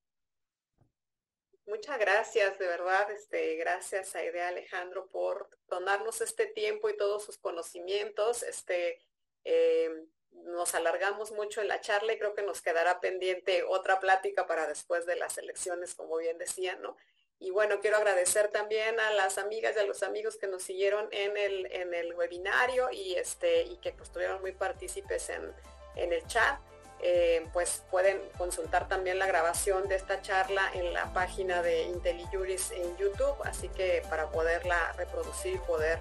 Muchas 1.66 1.98
gracias, 1.98 2.58
de 2.58 2.66
verdad, 2.66 3.10
este, 3.10 3.56
gracias 3.56 4.14
a 4.14 4.24
Idea 4.24 4.48
Alejandro 4.48 5.08
por 5.08 5.48
donarnos 5.68 6.20
este 6.20 6.46
tiempo 6.46 6.88
y 6.88 6.96
todos 6.96 7.24
sus 7.24 7.38
conocimientos. 7.38 8.42
Este, 8.42 9.00
eh, 9.44 9.90
nos 10.30 10.74
alargamos 10.74 11.32
mucho 11.32 11.62
en 11.62 11.68
la 11.68 11.80
charla 11.80 12.12
y 12.12 12.18
creo 12.18 12.34
que 12.34 12.42
nos 12.42 12.60
quedará 12.60 13.00
pendiente 13.00 13.64
otra 13.64 13.98
plática 14.00 14.46
para 14.46 14.66
después 14.66 15.06
de 15.06 15.16
las 15.16 15.38
elecciones, 15.38 15.94
como 15.94 16.18
bien 16.18 16.38
decía, 16.38 16.76
¿no? 16.76 16.96
Y 17.44 17.50
bueno, 17.50 17.78
quiero 17.80 17.98
agradecer 17.98 18.48
también 18.48 18.98
a 18.98 19.10
las 19.12 19.36
amigas 19.36 19.74
y 19.76 19.80
a 19.80 19.84
los 19.84 20.02
amigos 20.02 20.38
que 20.38 20.46
nos 20.46 20.62
siguieron 20.62 21.08
en 21.10 21.36
el, 21.36 21.70
en 21.72 21.92
el 21.92 22.14
webinario 22.14 22.90
y, 22.90 23.16
este, 23.16 23.64
y 23.64 23.76
que 23.76 23.92
pues, 23.92 24.08
estuvieron 24.08 24.40
muy 24.40 24.52
partícipes 24.52 25.28
en, 25.28 25.52
el 25.94 26.26
chat. 26.26 26.58
Eh, 27.00 27.46
pues 27.52 27.82
pueden 27.90 28.18
consultar 28.38 28.88
también 28.88 29.18
la 29.18 29.26
grabación 29.26 29.88
de 29.88 29.96
esta 29.96 30.22
charla 30.22 30.70
en 30.72 30.94
la 30.94 31.12
página 31.12 31.60
de 31.60 31.82
IntelliJuris 31.82 32.70
en 32.70 32.96
YouTube, 32.96 33.36
así 33.44 33.68
que 33.68 34.02
para 34.08 34.30
poderla 34.30 34.92
reproducir 34.92 35.56
y 35.56 35.58
poder 35.58 35.98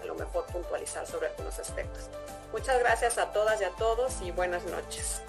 a 0.00 0.04
lo 0.04 0.14
mejor 0.14 0.46
puntualizar 0.46 1.08
sobre 1.08 1.26
algunos 1.26 1.58
aspectos. 1.58 2.08
Muchas 2.52 2.78
gracias 2.78 3.18
a 3.18 3.32
todas 3.32 3.60
y 3.60 3.64
a 3.64 3.70
todos 3.70 4.22
y 4.22 4.30
buenas 4.30 4.62
noches. 4.66 5.22